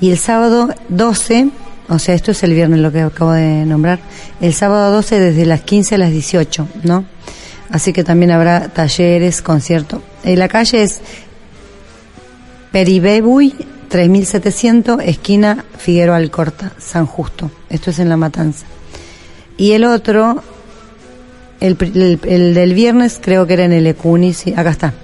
y 0.00 0.10
el 0.10 0.18
sábado 0.18 0.68
12, 0.88 1.50
o 1.88 1.98
sea, 1.98 2.14
esto 2.14 2.30
es 2.30 2.42
el 2.42 2.54
viernes 2.54 2.80
lo 2.80 2.92
que 2.92 3.00
acabo 3.00 3.32
de 3.32 3.66
nombrar, 3.66 4.00
el 4.40 4.54
sábado 4.54 4.92
12 4.92 5.20
desde 5.20 5.46
las 5.46 5.62
15 5.62 5.96
a 5.96 5.98
las 5.98 6.10
18, 6.10 6.68
¿no? 6.84 7.04
Así 7.70 7.92
que 7.92 8.02
también 8.02 8.32
habrá 8.32 8.68
talleres, 8.68 9.42
conciertos. 9.42 10.00
En 10.24 10.38
la 10.38 10.48
calle 10.48 10.82
es 10.82 11.00
Peribebuy 12.72 13.54
3700, 13.88 15.00
esquina 15.04 15.64
Figueroa 15.78 16.16
Alcorta, 16.16 16.72
San 16.78 17.06
Justo. 17.06 17.50
Esto 17.68 17.90
es 17.90 17.98
en 17.98 18.08
La 18.08 18.16
Matanza. 18.16 18.66
Y 19.60 19.72
el 19.72 19.84
otro, 19.84 20.42
el, 21.60 21.76
el- 21.80 22.18
el 22.24 22.54
del 22.54 22.72
viernes, 22.72 23.20
creo 23.22 23.46
que 23.46 23.52
era 23.52 23.64
en 23.66 23.74
el 23.74 23.86
Ecuni, 23.86 24.32
sí, 24.32 24.54
acá 24.56 24.70
está. 24.70 24.94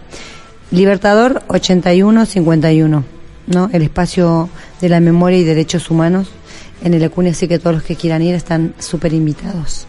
Libertador 0.70 1.42
8151, 1.48 3.04
¿no? 3.48 3.70
El 3.74 3.82
espacio 3.82 4.48
de 4.80 4.88
la 4.88 5.00
memoria 5.00 5.36
y 5.38 5.44
derechos 5.44 5.90
humanos 5.90 6.28
en 6.82 6.94
el 6.94 7.02
Ecuni, 7.02 7.28
así 7.30 7.46
que 7.48 7.58
todos 7.58 7.74
los 7.76 7.82
que 7.84 7.96
quieran 7.96 8.22
ir 8.22 8.34
están 8.34 8.72
súper 8.78 9.12
invitados. 9.12 9.86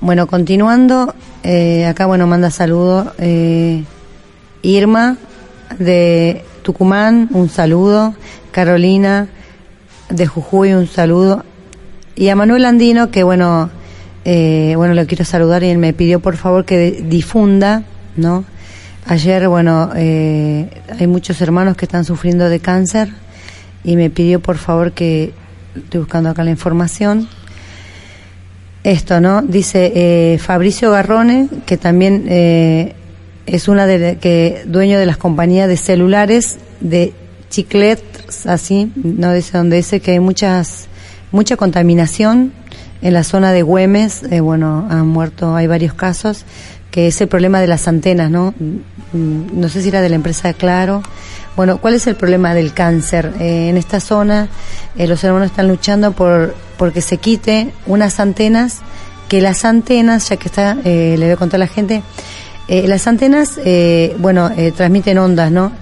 Bueno, 0.00 0.26
continuando, 0.26 1.14
eh, 1.44 1.86
acá 1.86 2.06
bueno 2.06 2.26
manda 2.26 2.50
saludo 2.50 3.12
eh, 3.18 3.84
Irma 4.62 5.16
de 5.78 6.44
Tucumán, 6.62 7.28
un 7.32 7.48
saludo, 7.48 8.14
Carolina 8.50 9.28
de 10.08 10.26
Jujuy, 10.26 10.72
un 10.72 10.86
saludo, 10.88 11.44
y 12.18 12.28
a 12.30 12.36
Manuel 12.36 12.64
Andino 12.64 13.10
que 13.10 13.22
bueno, 13.22 13.70
eh, 14.24 14.74
bueno 14.76 14.94
lo 14.94 15.06
quiero 15.06 15.24
saludar 15.24 15.62
y 15.62 15.68
él 15.68 15.78
me 15.78 15.92
pidió 15.92 16.18
por 16.18 16.36
favor 16.36 16.64
que 16.64 17.02
difunda, 17.08 17.84
¿no? 18.16 18.44
Ayer 19.06 19.48
bueno 19.48 19.90
eh, 19.94 20.68
hay 20.98 21.06
muchos 21.06 21.40
hermanos 21.40 21.76
que 21.76 21.84
están 21.84 22.04
sufriendo 22.04 22.48
de 22.48 22.58
cáncer 22.58 23.08
y 23.84 23.94
me 23.94 24.10
pidió 24.10 24.40
por 24.40 24.58
favor 24.58 24.92
que 24.92 25.32
estoy 25.76 26.00
buscando 26.00 26.30
acá 26.30 26.42
la 26.42 26.50
información 26.50 27.28
esto, 28.82 29.20
¿no? 29.20 29.42
Dice 29.42 29.92
eh, 29.94 30.38
Fabricio 30.38 30.90
Garrone, 30.90 31.48
que 31.66 31.76
también 31.76 32.24
eh, 32.28 32.94
es 33.46 33.68
una 33.68 33.86
de 33.86 34.16
que 34.16 34.62
dueño 34.66 34.98
de 34.98 35.06
las 35.06 35.16
compañías 35.16 35.68
de 35.68 35.76
celulares 35.76 36.58
de 36.80 37.12
Chiclet, 37.50 38.02
así, 38.46 38.92
no 38.96 39.32
dice 39.32 39.56
donde 39.56 39.76
dice 39.76 40.00
que 40.00 40.12
hay 40.12 40.20
muchas 40.20 40.87
mucha 41.32 41.56
contaminación 41.56 42.52
en 43.00 43.14
la 43.14 43.24
zona 43.24 43.52
de 43.52 43.62
Güemes, 43.62 44.24
eh, 44.30 44.40
bueno, 44.40 44.86
han 44.90 45.06
muerto, 45.06 45.54
hay 45.54 45.66
varios 45.66 45.94
casos, 45.94 46.44
que 46.90 47.06
es 47.06 47.20
el 47.20 47.28
problema 47.28 47.60
de 47.60 47.66
las 47.66 47.86
antenas, 47.86 48.30
¿no? 48.30 48.54
Mm, 49.12 49.60
No 49.60 49.68
sé 49.68 49.82
si 49.82 49.88
era 49.88 50.00
de 50.00 50.08
la 50.08 50.16
empresa 50.16 50.52
Claro. 50.52 51.02
Bueno, 51.56 51.78
¿cuál 51.78 51.94
es 51.94 52.06
el 52.06 52.14
problema 52.14 52.54
del 52.54 52.72
cáncer? 52.72 53.32
Eh, 53.40 53.68
en 53.68 53.76
esta 53.76 54.00
zona 54.00 54.48
eh, 54.96 55.06
los 55.06 55.22
hermanos 55.24 55.50
están 55.50 55.68
luchando 55.68 56.12
por 56.12 56.54
porque 56.76 57.00
se 57.00 57.16
quite 57.16 57.72
unas 57.86 58.20
antenas, 58.20 58.78
que 59.28 59.40
las 59.40 59.64
antenas, 59.64 60.28
ya 60.28 60.36
que 60.36 60.48
está, 60.48 60.76
eh, 60.84 61.16
le 61.18 61.26
voy 61.26 61.32
a 61.32 61.36
contar 61.36 61.58
a 61.58 61.64
la 61.64 61.66
gente, 61.66 62.02
las 62.68 63.06
antenas, 63.06 63.58
bueno, 64.18 64.50
transmiten 64.76 65.16
ondas, 65.16 65.50
¿no? 65.50 65.72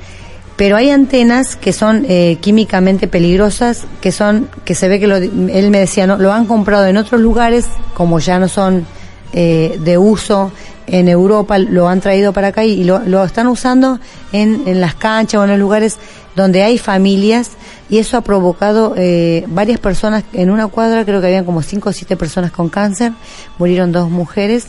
Pero 0.56 0.76
hay 0.76 0.90
antenas 0.90 1.54
que 1.56 1.72
son 1.72 2.06
eh, 2.08 2.38
químicamente 2.40 3.08
peligrosas, 3.08 3.84
que 4.00 4.10
son, 4.10 4.48
que 4.64 4.74
se 4.74 4.88
ve 4.88 4.98
que 4.98 5.06
lo, 5.06 5.16
él 5.16 5.70
me 5.70 5.78
decía, 5.78 6.06
no, 6.06 6.16
lo 6.16 6.32
han 6.32 6.46
comprado 6.46 6.86
en 6.86 6.96
otros 6.96 7.20
lugares, 7.20 7.66
como 7.94 8.18
ya 8.20 8.38
no 8.38 8.48
son 8.48 8.86
eh, 9.34 9.78
de 9.82 9.98
uso 9.98 10.50
en 10.86 11.08
Europa, 11.08 11.58
lo 11.58 11.88
han 11.88 12.00
traído 12.00 12.32
para 12.32 12.48
acá 12.48 12.64
y 12.64 12.84
lo, 12.84 13.24
están 13.24 13.48
usando 13.48 13.98
en, 14.32 14.62
en 14.66 14.80
las 14.80 14.94
canchas 14.94 15.40
o 15.40 15.44
en 15.44 15.50
los 15.50 15.58
lugares 15.58 15.98
donde 16.36 16.62
hay 16.62 16.78
familias 16.78 17.50
y 17.90 17.98
eso 17.98 18.16
ha 18.16 18.20
provocado 18.20 18.94
eh, 18.96 19.44
varias 19.48 19.78
personas. 19.78 20.24
En 20.32 20.50
una 20.50 20.68
cuadra, 20.68 21.04
creo 21.04 21.20
que 21.20 21.26
habían 21.26 21.44
como 21.44 21.62
cinco 21.62 21.90
o 21.90 21.92
siete 21.92 22.16
personas 22.16 22.50
con 22.50 22.68
cáncer, 22.68 23.12
murieron 23.58 23.92
dos 23.92 24.10
mujeres 24.10 24.68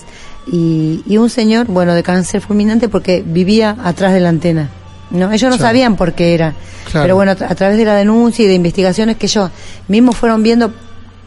y, 0.52 1.04
y 1.06 1.18
un 1.18 1.30
señor, 1.30 1.68
bueno, 1.68 1.94
de 1.94 2.04
cáncer 2.04 2.42
fulminante 2.42 2.90
porque 2.90 3.24
vivía 3.26 3.78
atrás 3.84 4.14
de 4.14 4.20
la 4.20 4.30
antena. 4.30 4.70
No, 5.12 5.32
ellos 5.32 5.50
no 5.50 5.58
Claro. 5.58 5.70
sabían 5.70 5.96
por 5.96 6.14
qué 6.14 6.34
era. 6.34 6.54
Claro. 6.92 7.04
Pero 7.06 7.16
bueno, 7.16 7.32
a, 7.32 7.36
tra- 7.38 7.50
a 7.50 7.56
través 7.56 7.78
de 7.78 7.86
la 7.86 7.96
denuncia 7.96 8.44
y 8.46 8.48
de 8.48 8.54
investigaciones 8.56 9.18
que 9.18 9.26
ellos 9.28 9.50
mismos 9.88 10.16
fueron 10.18 10.44
viendo 10.44 10.74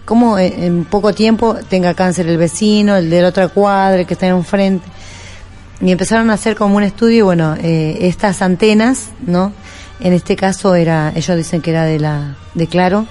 cómo 0.05 0.39
eh, 0.39 0.53
en 0.67 0.85
poco 0.85 1.15
tiempo 1.15 1.57
tenga 1.69 1.95
cáncer 1.95 2.27
el 2.29 2.37
vecino, 2.37 2.97
el 2.97 3.09
de 3.11 3.23
la 3.23 3.29
otra 3.29 3.49
cuadra, 3.49 4.01
el 4.01 4.07
que 4.07 4.15
está 4.15 4.27
en 4.27 4.35
un 4.35 4.45
frente. 4.45 4.87
Y 5.81 5.91
empezaron 5.93 6.29
a 6.31 6.35
hacer 6.35 6.57
como 6.57 6.77
un 6.77 6.83
estudio 6.83 7.17
y 7.19 7.23
bueno, 7.23 7.55
eh, 7.63 7.99
estas 8.03 8.43
antenas, 8.43 9.09
¿no? 9.27 9.53
En 10.01 10.13
este 10.13 10.37
caso 10.37 10.75
era, 10.75 11.13
ellos 11.15 11.37
dicen 11.37 11.61
que 11.63 11.71
era 11.71 11.85
de 11.85 11.99
la, 11.99 12.37
de 12.55 12.67
Claro, 12.67 13.07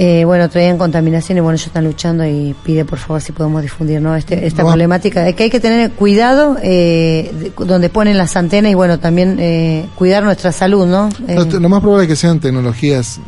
Eh, 0.00 0.24
bueno, 0.24 0.48
traían 0.48 0.78
contaminación 0.78 1.38
y 1.38 1.40
bueno, 1.40 1.56
ellos 1.56 1.66
están 1.66 1.82
luchando 1.84 2.24
y 2.24 2.54
pide 2.62 2.84
por 2.84 3.00
favor 3.00 3.20
si 3.20 3.32
podemos 3.32 3.62
difundir 3.62 4.00
¿no? 4.00 4.14
este, 4.14 4.46
esta 4.46 4.62
problemática. 4.62 5.28
Es 5.28 5.34
que 5.34 5.42
hay 5.44 5.50
que 5.50 5.58
tener 5.58 5.90
cuidado 5.90 6.56
eh, 6.62 7.32
de- 7.36 7.64
donde 7.66 7.88
ponen 7.88 8.16
las 8.16 8.36
antenas 8.36 8.70
y 8.70 8.74
bueno, 8.76 9.00
también 9.00 9.38
eh, 9.40 9.86
cuidar 9.96 10.22
nuestra 10.22 10.52
salud, 10.52 10.86
¿no? 10.86 11.08
Eh, 11.26 11.34
Lo, 11.34 11.58
lo 11.58 11.68
más 11.68 11.80
probable 11.80 12.04
es 12.04 12.08
que 12.10 12.14
sean 12.16 12.38
tecnologías 12.38 13.18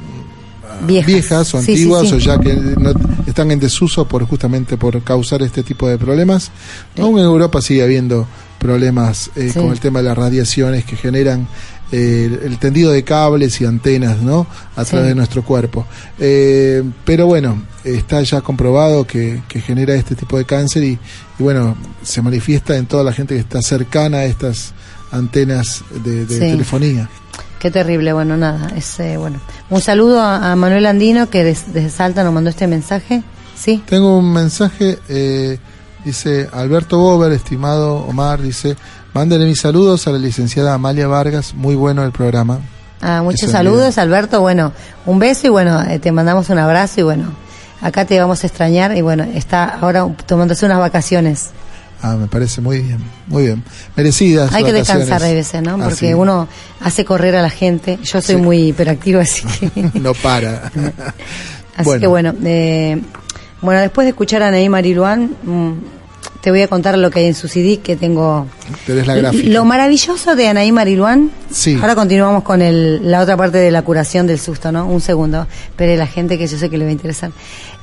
ah, 0.65 0.77
Viejas. 0.87 1.53
o 1.55 1.59
Sí, 1.61 1.65
sí, 1.67 1.73
antiguas 1.73 2.09
sí. 2.09 2.15
o 2.15 2.19
ya 2.19 2.39
que 2.39 2.55
no- 2.55 2.93
están 3.27 3.51
en 3.51 3.59
desuso 3.59 4.05
por 4.07 4.25
justamente 4.27 4.77
por 4.77 5.03
causar 5.03 5.43
este 5.43 5.65
tipo 5.65 5.89
de 5.89 5.99
problemas. 5.99 6.53
Aún 7.01 7.19
en 7.19 7.25
Europa 7.25 7.61
sigue 7.61 7.83
habiendo 7.83 8.29
problemas 8.61 9.31
eh, 9.35 9.51
con 9.55 9.73
el 9.73 9.81
tema 9.81 10.01
de 10.01 10.05
las 10.09 10.17
radiaciones 10.19 10.85
que 10.85 10.95
generan 10.95 11.49
eh, 11.93 12.41
el, 12.45 12.59
tendido 12.59 12.93
de 12.93 13.03
cables 13.03 13.61
y 13.61 13.65
antenas 13.65 14.21
¿no? 14.23 14.47
a 14.77 14.85
Sí. 14.85 14.91
través 14.91 15.09
de 15.09 15.15
nuestro 15.15 15.43
cuerpo. 15.45 15.87
Eh, 16.19 16.83
pero 17.05 17.27
bueno, 17.27 17.63
está 17.85 18.23
ya 18.23 18.41
comprobado 18.41 19.07
que, 19.07 19.43
que 19.49 19.61
genera 19.61 19.95
este 19.95 20.15
tipo 20.15 20.37
de 20.39 20.45
cáncer 20.45 20.85
y, 20.85 20.93
y 21.39 21.43
bueno, 21.43 21.77
se 22.03 22.23
manifiesta 22.23 22.77
en 22.77 22.87
toda 22.87 23.03
la 23.05 23.13
gente 23.13 23.35
que 23.35 23.41
está 23.41 23.61
cercana 23.63 24.19
a 24.19 24.25
estas 24.25 24.73
antenas 25.11 25.83
de, 26.05 26.27
de 26.27 26.35
Sí. 26.35 26.41
telefonía. 26.41 27.09
Qué 27.59 27.71
terrible, 27.71 28.13
bueno, 28.15 28.37
nada, 28.37 28.73
es 28.77 28.99
eh, 29.01 29.17
bueno. 29.19 29.39
Un 29.69 29.81
saludo 29.83 30.21
a, 30.21 30.53
a 30.53 30.57
Manuel 30.57 30.87
Andino 30.87 31.29
que 31.29 31.45
des- 31.45 31.73
desde 31.75 31.91
Salta 31.91 32.25
nos 32.25 32.33
mandó 32.33 32.49
este 32.51 32.67
mensaje. 32.67 33.23
Sí, 33.55 33.83
Tengo 33.87 34.17
un 34.17 34.33
mensaje, 34.33 34.99
eh, 35.11 35.59
dice 36.03 36.49
Alberto 36.53 36.97
Bober, 36.99 37.31
estimado 37.33 37.97
Omar, 37.97 38.41
dice, 38.41 38.77
mándenle 39.15 39.47
mis 39.47 39.61
saludos 39.61 40.07
a 40.07 40.13
la 40.13 40.19
licenciada 40.19 40.75
Amalia 40.75 41.07
Vargas, 41.09 41.55
muy 41.55 41.75
bueno 41.75 42.05
el 42.05 42.13
programa. 42.13 42.61
ah, 43.01 43.23
muchos 43.23 43.43
Eso 43.45 43.53
saludos, 43.53 43.99
Alberto. 43.99 44.41
Bueno, 44.41 44.73
un 45.07 45.19
beso 45.19 45.47
y 45.47 45.51
bueno, 45.51 45.81
eh, 45.83 45.99
te 45.99 46.13
mandamos 46.13 46.49
un 46.51 46.59
abrazo 46.59 47.01
y 47.01 47.03
bueno, 47.05 47.33
acá 47.81 48.05
te 48.05 48.19
vamos 48.21 48.43
a 48.45 48.47
extrañar 48.47 48.97
y 48.97 49.03
bueno, 49.03 49.25
está 49.25 49.65
ahora 49.65 50.07
tomándose 50.27 50.67
unas 50.67 50.79
vacaciones. 50.79 51.51
Ah, 52.03 52.17
me 52.17 52.29
parece 52.29 52.63
muy 52.63 52.79
bien, 52.81 52.99
muy 53.27 53.45
bien. 53.45 53.63
Merecidas. 53.95 54.53
Hay 54.55 54.65
que 54.65 54.73
vacaciones. 54.73 55.07
descansar 55.07 55.29
de 55.29 55.35
veces, 55.35 55.63
¿no? 55.63 55.77
Porque 55.79 56.15
uno 56.15 56.49
hace 56.81 57.05
correr 57.05 57.37
a 57.37 57.43
la 57.43 57.51
gente. 57.51 57.99
Yo 58.03 58.23
soy 58.23 58.37
Sí. 58.37 58.41
muy 58.41 58.69
hiperactiva, 58.69 59.21
así 59.21 59.45
que. 59.47 59.91
no 60.01 60.15
para. 60.15 60.71
Así 61.77 61.85
Bueno. 61.85 62.01
que 62.01 62.07
bueno, 62.07 62.35
eh, 62.45 63.03
bueno, 63.63 63.81
después 63.83 64.05
de 64.07 64.11
escuchar 64.11 64.43
a 64.43 64.51
Naí 64.51 64.69
Mariluán, 64.71 65.31
mm, 65.43 65.73
te 66.43 66.51
voy 66.51 66.63
a 66.63 66.69
contar 66.69 66.97
lo 66.97 67.11
que 67.11 67.21
hay 67.21 67.27
en 67.27 67.35
su 67.35 67.49
CD 67.49 67.79
que 67.79 67.97
tengo. 67.97 68.47
Tenés 68.87 69.07
la 69.07 69.15
gráfica. 69.15 69.49
Lo 69.51 69.65
maravilloso 69.65 70.35
de 70.37 70.49
Anaí 70.49 70.73
Mariluán. 70.73 71.31
Sí. 71.51 71.77
Ahora 71.81 71.95
continuamos 71.95 72.43
con 72.45 72.63
el, 72.63 73.11
la 73.11 73.21
otra 73.21 73.37
parte 73.37 73.59
de 73.59 73.71
la 73.71 73.83
curación 73.83 74.27
del 74.27 74.39
susto, 74.39 74.73
¿no? 74.73 74.87
Un 74.87 75.01
segundo. 75.01 75.47
Pero 75.77 75.97
la 75.97 76.07
gente 76.07 76.39
que 76.39 76.47
yo 76.47 76.57
sé 76.57 76.71
que 76.71 76.79
le 76.79 76.85
va 76.85 76.89
a 76.91 76.93
interesar. 76.93 77.31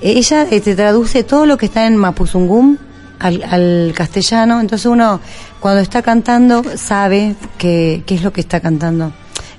Eh, 0.01 0.13
ella 0.17 0.45
te 0.49 0.75
traduce 0.75 1.23
todo 1.23 1.45
lo 1.45 1.57
que 1.57 1.67
está 1.67 1.85
en 1.85 1.97
Mapuzungum 1.97 2.77
al, 3.19 3.43
al 3.43 3.93
castellano. 3.95 4.59
Entonces 4.59 4.85
uno, 4.87 5.19
cuando 5.59 5.81
está 5.81 6.01
cantando, 6.01 6.63
sabe 6.77 7.35
que- 7.57 8.01
qué 8.05 8.15
es 8.15 8.23
lo 8.23 8.33
que 8.33 8.41
está 8.41 8.59
cantando. 8.59 9.11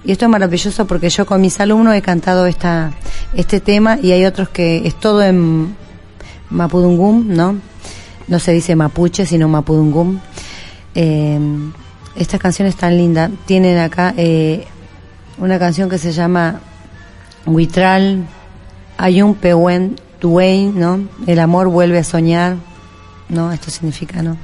Y 0.05 0.13
esto 0.13 0.25
es 0.25 0.31
maravilloso 0.31 0.87
porque 0.87 1.11
yo 1.11 1.27
con 1.27 1.41
mis 1.41 1.61
alumnos 1.61 1.95
he 1.95 2.03
cantado 2.03 2.47
esta, 2.47 2.93
este 3.35 3.61
tema 3.61 3.99
y 4.03 4.13
hay 4.13 4.25
otros 4.25 4.49
que 4.49 4.87
es 4.87 4.99
todo 4.99 5.23
en 5.23 5.75
Mapudungum, 6.51 7.29
¿no? 7.29 7.57
No 8.29 8.39
se 8.39 8.53
dice 8.53 8.77
mapuche, 8.77 9.27
sino 9.27 9.49
Mapudungum. 9.49 10.21
Eh, 10.95 11.39
estas 12.17 12.41
canciones 12.41 12.77
tan 12.77 12.97
lindas 12.97 13.31
tienen 13.47 13.79
acá 13.79 14.13
eh, 14.17 14.67
una 15.39 15.59
canción 15.59 15.89
que 15.89 15.99
se 15.99 16.13
llama 16.13 16.61
Huitral, 17.47 18.27
Ayun 18.97 19.35
Pehuen 19.35 19.97
Tuey, 20.19 20.67
¿no? 20.67 21.01
El 21.27 21.39
amor 21.39 21.69
vuelve 21.69 21.99
a 21.99 22.05
soñar, 22.05 22.57
¿no? 23.29 23.53
Esto 23.53 23.71
significa, 23.71 24.23
¿no? 24.23 24.37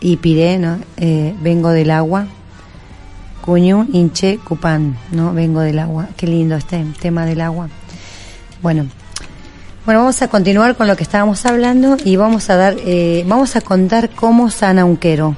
Y 0.00 0.16
Piré, 0.16 0.58
¿no? 0.58 0.78
Eh, 0.96 1.34
vengo 1.40 1.70
del 1.70 1.90
agua. 1.90 2.26
Cuñu 3.42 3.86
Inche 3.92 4.38
Cupán, 4.38 4.98
¿no? 5.12 5.32
Vengo 5.32 5.60
del 5.60 5.78
agua. 5.78 6.08
Qué 6.16 6.26
lindo 6.26 6.56
este 6.56 6.84
tema 7.00 7.24
del 7.24 7.40
agua. 7.40 7.68
Bueno, 8.60 8.86
bueno, 9.86 10.00
vamos 10.00 10.20
a 10.22 10.28
continuar 10.28 10.76
con 10.76 10.86
lo 10.86 10.96
que 10.96 11.02
estábamos 11.02 11.44
hablando 11.46 11.96
y 12.04 12.16
vamos 12.16 12.50
a 12.50 12.56
dar, 12.56 12.76
eh, 12.84 13.24
vamos 13.26 13.56
a 13.56 13.60
contar 13.60 14.10
cómo 14.10 14.50
sana 14.50 14.84
un 14.84 14.96
quero, 14.96 15.34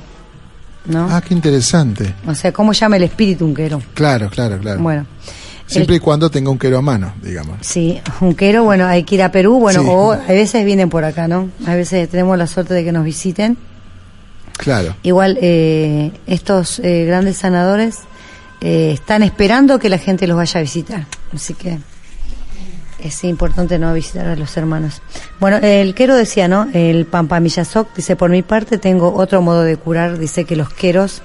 ¿no? 0.86 1.08
Ah, 1.10 1.20
qué 1.20 1.34
interesante. 1.34 2.14
O 2.26 2.34
sea, 2.34 2.52
cómo 2.52 2.72
llama 2.72 2.96
el 2.96 3.04
espíritu 3.04 3.44
un 3.44 3.54
quero. 3.54 3.80
Claro, 3.94 4.28
claro, 4.30 4.58
claro. 4.58 4.80
Bueno, 4.82 5.06
Siempre 5.66 5.94
el- 5.96 6.02
y 6.02 6.04
cuando 6.04 6.28
tenga 6.30 6.50
un 6.50 6.58
quero 6.58 6.78
a 6.78 6.82
mano, 6.82 7.14
digamos. 7.22 7.56
sí, 7.62 8.00
un 8.20 8.34
quero, 8.34 8.64
bueno, 8.64 8.86
hay 8.86 9.04
que 9.04 9.14
ir 9.14 9.22
a 9.22 9.30
Perú, 9.32 9.58
bueno, 9.58 9.80
Sí. 9.82 9.86
o 9.90 10.12
a 10.12 10.16
veces 10.28 10.64
vienen 10.64 10.90
por 10.90 11.04
acá, 11.04 11.28
¿no? 11.28 11.48
A 11.66 11.74
veces 11.74 12.08
tenemos 12.10 12.36
la 12.36 12.46
suerte 12.46 12.74
de 12.74 12.84
que 12.84 12.92
nos 12.92 13.04
visiten. 13.04 13.56
Claro. 14.58 14.94
Igual 15.02 15.38
eh, 15.40 16.12
estos 16.26 16.78
eh, 16.80 17.04
grandes 17.06 17.38
sanadores 17.38 17.98
eh, 18.60 18.90
están 18.92 19.22
esperando 19.22 19.78
que 19.78 19.88
la 19.88 19.98
gente 19.98 20.26
los 20.26 20.36
vaya 20.36 20.60
a 20.60 20.62
visitar, 20.62 21.06
así 21.34 21.54
que 21.54 21.78
es 23.02 23.24
importante 23.24 23.78
no 23.78 23.92
visitar 23.94 24.26
a 24.26 24.36
los 24.36 24.56
hermanos. 24.56 25.02
Bueno, 25.40 25.58
el 25.58 25.94
quero 25.94 26.14
decía, 26.16 26.48
¿no? 26.48 26.68
El 26.72 27.06
Pampamillasoc 27.06 27.94
dice, 27.94 28.16
por 28.16 28.30
mi 28.30 28.42
parte 28.42 28.78
tengo 28.78 29.14
otro 29.14 29.42
modo 29.42 29.62
de 29.62 29.76
curar, 29.76 30.18
dice 30.18 30.44
que 30.44 30.56
los 30.56 30.72
queros, 30.72 31.22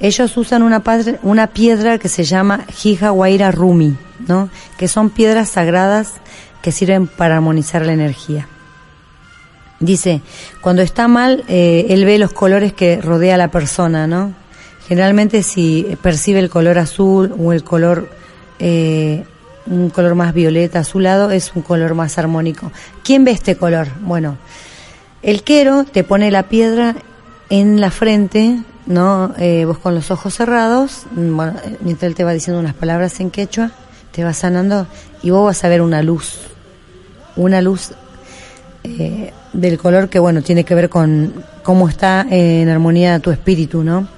ellos 0.00 0.36
usan 0.36 0.62
una, 0.62 0.84
padre- 0.84 1.18
una 1.22 1.48
piedra 1.48 1.98
que 1.98 2.08
se 2.08 2.24
llama 2.24 2.64
Jija 2.72 3.10
Guaira 3.10 3.50
Rumi, 3.50 3.96
¿no? 4.26 4.48
Que 4.76 4.88
son 4.88 5.10
piedras 5.10 5.48
sagradas 5.50 6.14
que 6.62 6.72
sirven 6.72 7.06
para 7.06 7.36
armonizar 7.36 7.84
la 7.84 7.92
energía. 7.92 8.46
Dice, 9.80 10.22
cuando 10.60 10.82
está 10.82 11.06
mal, 11.06 11.44
eh, 11.48 11.86
él 11.90 12.04
ve 12.04 12.18
los 12.18 12.32
colores 12.32 12.72
que 12.72 13.00
rodea 13.00 13.34
a 13.36 13.38
la 13.38 13.50
persona, 13.50 14.06
¿no? 14.08 14.34
Generalmente 14.88 15.42
si 15.42 15.96
percibe 16.02 16.40
el 16.40 16.48
color 16.50 16.78
azul 16.78 17.34
o 17.38 17.52
el 17.52 17.62
color, 17.62 18.08
eh, 18.58 19.24
un 19.70 19.90
color 19.90 20.14
más 20.14 20.34
violeta, 20.34 20.80
azulado, 20.80 21.30
es 21.30 21.52
un 21.54 21.62
color 21.62 21.94
más 21.94 22.18
armónico. 22.18 22.72
¿Quién 23.04 23.24
ve 23.24 23.32
este 23.32 23.56
color? 23.56 23.88
Bueno, 24.00 24.36
el 25.22 25.42
quero 25.42 25.84
te 25.84 26.04
pone 26.04 26.30
la 26.30 26.44
piedra 26.44 26.96
en 27.50 27.80
la 27.80 27.90
frente, 27.90 28.60
¿no? 28.86 29.34
Eh, 29.38 29.64
vos 29.64 29.78
con 29.78 29.94
los 29.94 30.10
ojos 30.10 30.34
cerrados, 30.34 31.06
mm, 31.12 31.40
eh, 31.40 31.52
mientras 31.80 32.08
él 32.08 32.14
te 32.14 32.24
va 32.24 32.32
diciendo 32.32 32.60
unas 32.60 32.74
palabras 32.74 33.20
en 33.20 33.30
quechua, 33.30 33.70
te 34.12 34.24
va 34.24 34.32
sanando 34.32 34.86
y 35.22 35.30
vos 35.30 35.44
vas 35.44 35.64
a 35.64 35.68
ver 35.68 35.82
una 35.82 36.02
luz, 36.02 36.38
una 37.36 37.60
luz 37.60 37.92
eh, 38.84 39.32
del 39.52 39.78
color 39.78 40.08
que, 40.08 40.18
bueno, 40.18 40.42
tiene 40.42 40.64
que 40.64 40.74
ver 40.74 40.88
con 40.88 41.32
cómo 41.62 41.88
está 41.88 42.26
en 42.30 42.68
armonía 42.68 43.18
tu 43.20 43.30
espíritu, 43.30 43.82
¿no? 43.82 44.08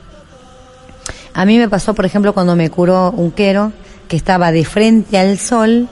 A 1.32 1.44
mí 1.44 1.58
me 1.58 1.68
pasó, 1.68 1.94
por 1.94 2.04
ejemplo, 2.04 2.34
cuando 2.34 2.56
me 2.56 2.70
curó 2.70 3.10
un 3.12 3.30
quero 3.30 3.72
que 4.10 4.16
estaba 4.16 4.50
de 4.50 4.64
frente 4.64 5.18
al 5.18 5.38
sol, 5.38 5.88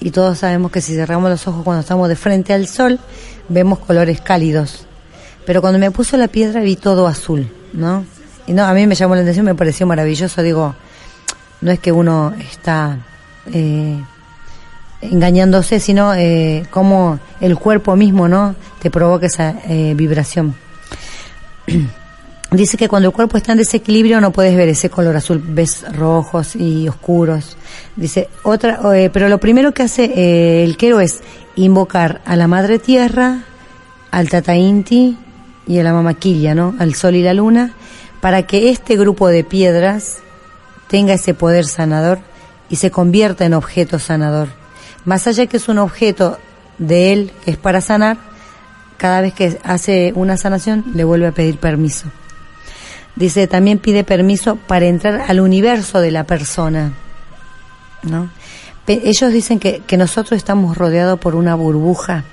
y 0.00 0.12
todos 0.12 0.38
sabemos 0.38 0.72
que 0.72 0.80
si 0.80 0.94
cerramos 0.94 1.28
los 1.28 1.46
ojos 1.46 1.62
cuando 1.62 1.82
estamos 1.82 2.08
de 2.08 2.16
frente 2.16 2.54
al 2.54 2.66
sol, 2.66 2.98
vemos 3.50 3.80
colores 3.80 4.22
cálidos. 4.22 4.86
Pero 5.44 5.60
cuando 5.60 5.78
me 5.78 5.90
puso 5.90 6.16
la 6.16 6.28
piedra 6.28 6.62
vi 6.62 6.76
todo 6.76 7.06
azul, 7.06 7.52
¿no? 7.74 8.06
Y 8.46 8.54
no, 8.54 8.64
a 8.64 8.72
mí 8.72 8.86
me 8.86 8.94
llamó 8.94 9.14
la 9.14 9.20
atención, 9.20 9.44
me 9.44 9.54
pareció 9.54 9.86
maravilloso, 9.86 10.42
digo, 10.42 10.74
no 11.60 11.70
es 11.70 11.78
que 11.80 11.92
uno 11.92 12.32
está 12.50 12.96
eh, 13.52 14.02
engañándose, 15.02 15.80
sino 15.80 16.14
eh, 16.14 16.64
cómo 16.70 17.20
el 17.42 17.58
cuerpo 17.58 17.94
mismo, 17.94 18.26
¿no? 18.26 18.54
Te 18.80 18.90
provoca 18.90 19.26
esa 19.26 19.56
eh, 19.68 19.92
vibración. 19.94 20.54
Dice 22.50 22.76
que 22.76 22.88
cuando 22.88 23.10
el 23.10 23.14
cuerpo 23.14 23.36
está 23.36 23.52
en 23.52 23.58
desequilibrio 23.58 24.20
no 24.20 24.32
puedes 24.32 24.56
ver 24.56 24.68
ese 24.68 24.90
color 24.90 25.16
azul, 25.16 25.40
ves 25.44 25.84
rojos 25.92 26.56
y 26.56 26.88
oscuros. 26.88 27.56
Dice 27.94 28.28
otra, 28.42 28.80
eh, 28.96 29.08
pero 29.12 29.28
lo 29.28 29.38
primero 29.38 29.72
que 29.72 29.84
hace 29.84 30.04
eh, 30.04 30.64
el 30.64 30.76
quero 30.76 30.98
es 30.98 31.20
invocar 31.54 32.20
a 32.24 32.34
la 32.34 32.48
Madre 32.48 32.80
Tierra, 32.80 33.44
al 34.10 34.28
Tata 34.28 34.56
Inti 34.56 35.16
y 35.68 35.78
a 35.78 35.84
la 35.84 35.92
Mamaquilla, 35.92 36.56
¿no? 36.56 36.74
Al 36.80 36.94
Sol 36.94 37.14
y 37.14 37.22
la 37.22 37.34
Luna, 37.34 37.72
para 38.20 38.42
que 38.48 38.70
este 38.70 38.96
grupo 38.96 39.28
de 39.28 39.44
piedras 39.44 40.18
tenga 40.88 41.14
ese 41.14 41.34
poder 41.34 41.66
sanador 41.66 42.18
y 42.68 42.76
se 42.76 42.90
convierta 42.90 43.44
en 43.44 43.54
objeto 43.54 44.00
sanador. 44.00 44.48
Más 45.04 45.28
allá 45.28 45.46
que 45.46 45.58
es 45.58 45.68
un 45.68 45.78
objeto 45.78 46.36
de 46.78 47.12
él 47.12 47.32
que 47.44 47.52
es 47.52 47.56
para 47.56 47.80
sanar, 47.80 48.18
cada 48.96 49.20
vez 49.20 49.34
que 49.34 49.56
hace 49.62 50.12
una 50.16 50.36
sanación 50.36 50.84
le 50.94 51.04
vuelve 51.04 51.28
a 51.28 51.32
pedir 51.32 51.58
permiso. 51.58 52.06
Dice, 53.20 53.46
también 53.46 53.78
pide 53.78 54.02
permiso 54.02 54.56
para 54.56 54.86
entrar 54.86 55.26
al 55.28 55.40
universo 55.40 56.00
de 56.00 56.10
la 56.10 56.24
persona. 56.24 56.94
¿no? 58.02 58.30
Ellos 58.86 59.30
dicen 59.30 59.60
que, 59.60 59.82
que 59.86 59.98
nosotros 59.98 60.38
estamos 60.38 60.76
rodeados 60.76 61.20
por 61.20 61.34
una 61.34 61.54
burbuja, 61.54 62.24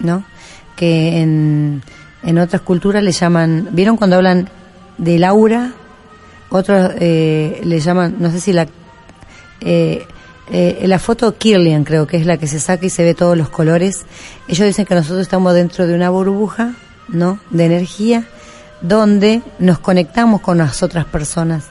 ¿no? 0.00 0.24
Que 0.74 1.22
en, 1.22 1.82
en 2.24 2.38
otras 2.38 2.62
culturas 2.62 3.02
le 3.02 3.12
llaman, 3.12 3.68
¿vieron 3.70 3.96
cuando 3.96 4.16
hablan 4.16 4.50
del 4.98 5.22
aura? 5.22 5.72
Otros 6.50 6.92
eh, 6.98 7.60
le 7.64 7.78
llaman, 7.78 8.16
no 8.18 8.30
sé 8.32 8.40
si 8.40 8.52
la, 8.52 8.66
eh, 9.60 10.04
eh, 10.50 10.84
la 10.86 10.98
foto 10.98 11.38
Kirlian 11.38 11.84
creo 11.84 12.06
que 12.06 12.16
es 12.16 12.26
la 12.26 12.36
que 12.36 12.48
se 12.48 12.58
saca 12.58 12.84
y 12.84 12.90
se 12.90 13.04
ve 13.04 13.14
todos 13.14 13.38
los 13.38 13.48
colores. 13.48 14.04
Ellos 14.48 14.66
dicen 14.66 14.84
que 14.84 14.96
nosotros 14.96 15.22
estamos 15.22 15.54
dentro 15.54 15.86
de 15.86 15.94
una 15.94 16.10
burbuja, 16.10 16.74
¿no? 17.08 17.38
De 17.50 17.64
energía, 17.64 18.24
donde 18.80 19.42
nos 19.58 19.78
conectamos 19.78 20.40
con 20.40 20.58
las 20.58 20.82
otras 20.82 21.04
personas. 21.04 21.64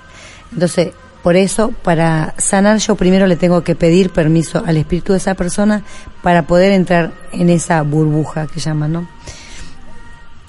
Entonces, 0.51 0.91
por 1.23 1.35
eso, 1.35 1.71
para 1.83 2.35
sanar 2.37 2.77
yo 2.77 2.95
primero 2.95 3.25
le 3.25 3.35
tengo 3.35 3.63
que 3.63 3.75
pedir 3.75 4.11
permiso 4.11 4.63
al 4.65 4.77
espíritu 4.77 5.13
de 5.13 5.17
esa 5.17 5.33
persona 5.33 5.81
para 6.21 6.43
poder 6.43 6.71
entrar 6.71 7.11
en 7.31 7.49
esa 7.49 7.81
burbuja 7.81 8.47
que 8.47 8.59
llaman, 8.59 8.93
¿no? 8.93 9.09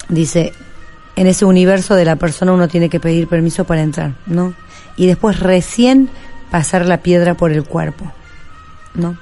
Dice, 0.07 0.53
en 1.15 1.25
ese 1.25 1.45
universo 1.45 1.95
de 1.95 2.05
la 2.05 2.15
persona 2.15 2.53
uno 2.53 2.67
tiene 2.67 2.89
que 2.89 2.99
pedir 2.99 3.27
permiso 3.27 3.65
para 3.65 3.81
entrar, 3.81 4.13
¿no? 4.27 4.53
Y 4.95 5.07
después 5.07 5.39
recién 5.39 6.09
pasar 6.51 6.85
la 6.85 6.99
piedra 6.99 7.33
por 7.33 7.51
el 7.51 7.63
cuerpo, 7.63 8.11
¿no? 8.93 9.17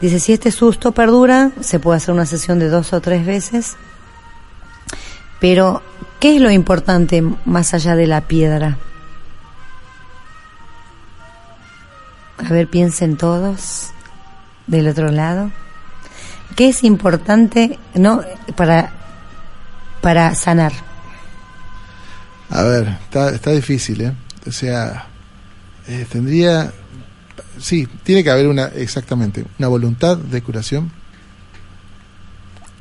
Dice, 0.00 0.20
si 0.20 0.32
este 0.32 0.50
susto 0.52 0.92
perdura, 0.92 1.50
se 1.60 1.80
puede 1.80 1.96
hacer 1.96 2.14
una 2.14 2.26
sesión 2.26 2.58
de 2.58 2.68
dos 2.68 2.92
o 2.92 3.00
tres 3.00 3.26
veces, 3.26 3.74
pero 5.42 5.82
¿qué 6.20 6.36
es 6.36 6.40
lo 6.40 6.50
importante 6.52 7.20
más 7.44 7.74
allá 7.74 7.96
de 7.96 8.06
la 8.06 8.20
piedra? 8.22 8.78
A 12.38 12.48
ver, 12.48 12.68
piensen 12.68 13.16
todos 13.16 13.90
del 14.66 14.88
otro 14.88 15.10
lado. 15.10 15.50
¿Qué 16.56 16.68
es 16.68 16.84
importante 16.84 17.78
no 17.94 18.22
para 18.56 18.92
para 20.00 20.34
sanar? 20.34 20.72
A 22.50 22.62
ver, 22.62 22.88
está, 23.04 23.30
está 23.30 23.50
difícil, 23.50 24.00
¿eh? 24.02 24.12
O 24.46 24.52
sea, 24.52 25.06
eh, 25.88 26.06
tendría, 26.10 26.72
sí, 27.58 27.88
tiene 28.02 28.22
que 28.22 28.30
haber 28.30 28.46
una, 28.48 28.66
exactamente, 28.66 29.44
una 29.58 29.68
voluntad 29.68 30.16
de 30.18 30.42
curación. 30.42 30.92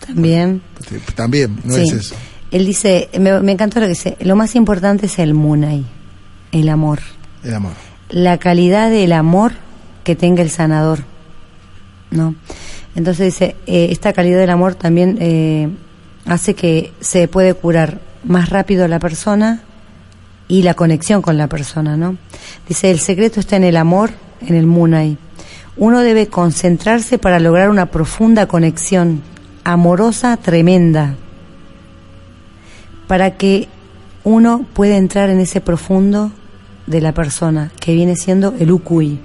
También. 0.05 0.61
También, 1.15 1.59
no 1.63 1.75
Sí. 1.75 1.81
es 1.83 1.91
eso. 1.93 2.15
Él 2.51 2.65
dice, 2.65 3.09
me, 3.19 3.39
me 3.41 3.53
encantó 3.53 3.79
lo 3.79 3.85
que 3.85 3.91
dice, 3.93 4.17
lo 4.21 4.35
más 4.35 4.55
importante 4.55 5.05
es 5.05 5.19
el 5.19 5.33
munay, 5.33 5.85
el 6.51 6.67
amor, 6.69 6.99
El 7.43 7.53
amor. 7.55 7.73
la 8.09 8.37
calidad 8.37 8.89
del 8.89 9.13
amor 9.13 9.53
que 10.03 10.15
tenga 10.15 10.41
el 10.41 10.49
sanador, 10.49 10.99
¿no? 12.09 12.35
Entonces 12.95 13.27
dice, 13.33 13.55
eh, 13.67 13.87
esta 13.91 14.11
calidad 14.11 14.39
del 14.39 14.49
amor 14.49 14.75
también 14.75 15.17
eh, 15.21 15.69
hace 16.25 16.53
que 16.55 16.91
se 16.99 17.27
puede 17.29 17.53
curar 17.53 18.01
más 18.25 18.49
rápido 18.49 18.83
a 18.83 18.89
la 18.89 18.99
persona 18.99 19.61
y 20.49 20.63
la 20.63 20.73
conexión 20.73 21.21
con 21.21 21.37
la 21.37 21.47
persona, 21.47 21.95
¿no? 21.95 22.17
Dice, 22.67 22.91
el 22.91 22.99
secreto 22.99 23.39
está 23.39 23.55
en 23.55 23.63
el 23.63 23.77
amor, 23.77 24.11
en 24.45 24.55
el 24.55 24.65
munay. 24.67 25.17
Uno 25.77 26.01
debe 26.01 26.27
concentrarse 26.27 27.17
para 27.17 27.39
lograr 27.39 27.69
una 27.69 27.85
profunda 27.85 28.45
conexión, 28.45 29.21
amorosa, 29.63 30.35
tremenda, 30.35 31.15
para 33.11 33.31
que 33.31 33.67
uno 34.23 34.65
pueda 34.73 34.95
entrar 34.95 35.29
en 35.29 35.41
ese 35.41 35.59
profundo 35.59 36.31
de 36.87 37.01
la 37.01 37.11
persona, 37.11 37.69
que 37.77 37.93
viene 37.93 38.15
siendo 38.15 38.55
el 38.57 38.71
ukui, 38.71 39.19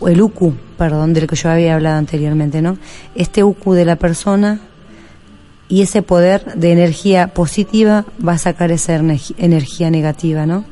o 0.00 0.08
el 0.08 0.20
uku, 0.20 0.52
perdón, 0.76 1.14
del 1.14 1.26
que 1.26 1.34
yo 1.34 1.48
había 1.48 1.74
hablado 1.74 1.96
anteriormente, 1.96 2.60
¿no? 2.60 2.76
Este 3.14 3.42
uku 3.42 3.72
de 3.72 3.86
la 3.86 3.96
persona 3.96 4.60
y 5.66 5.80
ese 5.80 6.02
poder 6.02 6.44
de 6.56 6.72
energía 6.72 7.28
positiva 7.28 8.04
va 8.22 8.32
a 8.32 8.38
sacar 8.38 8.70
esa 8.70 8.96
energía 8.96 9.90
negativa, 9.90 10.44
¿no? 10.44 10.66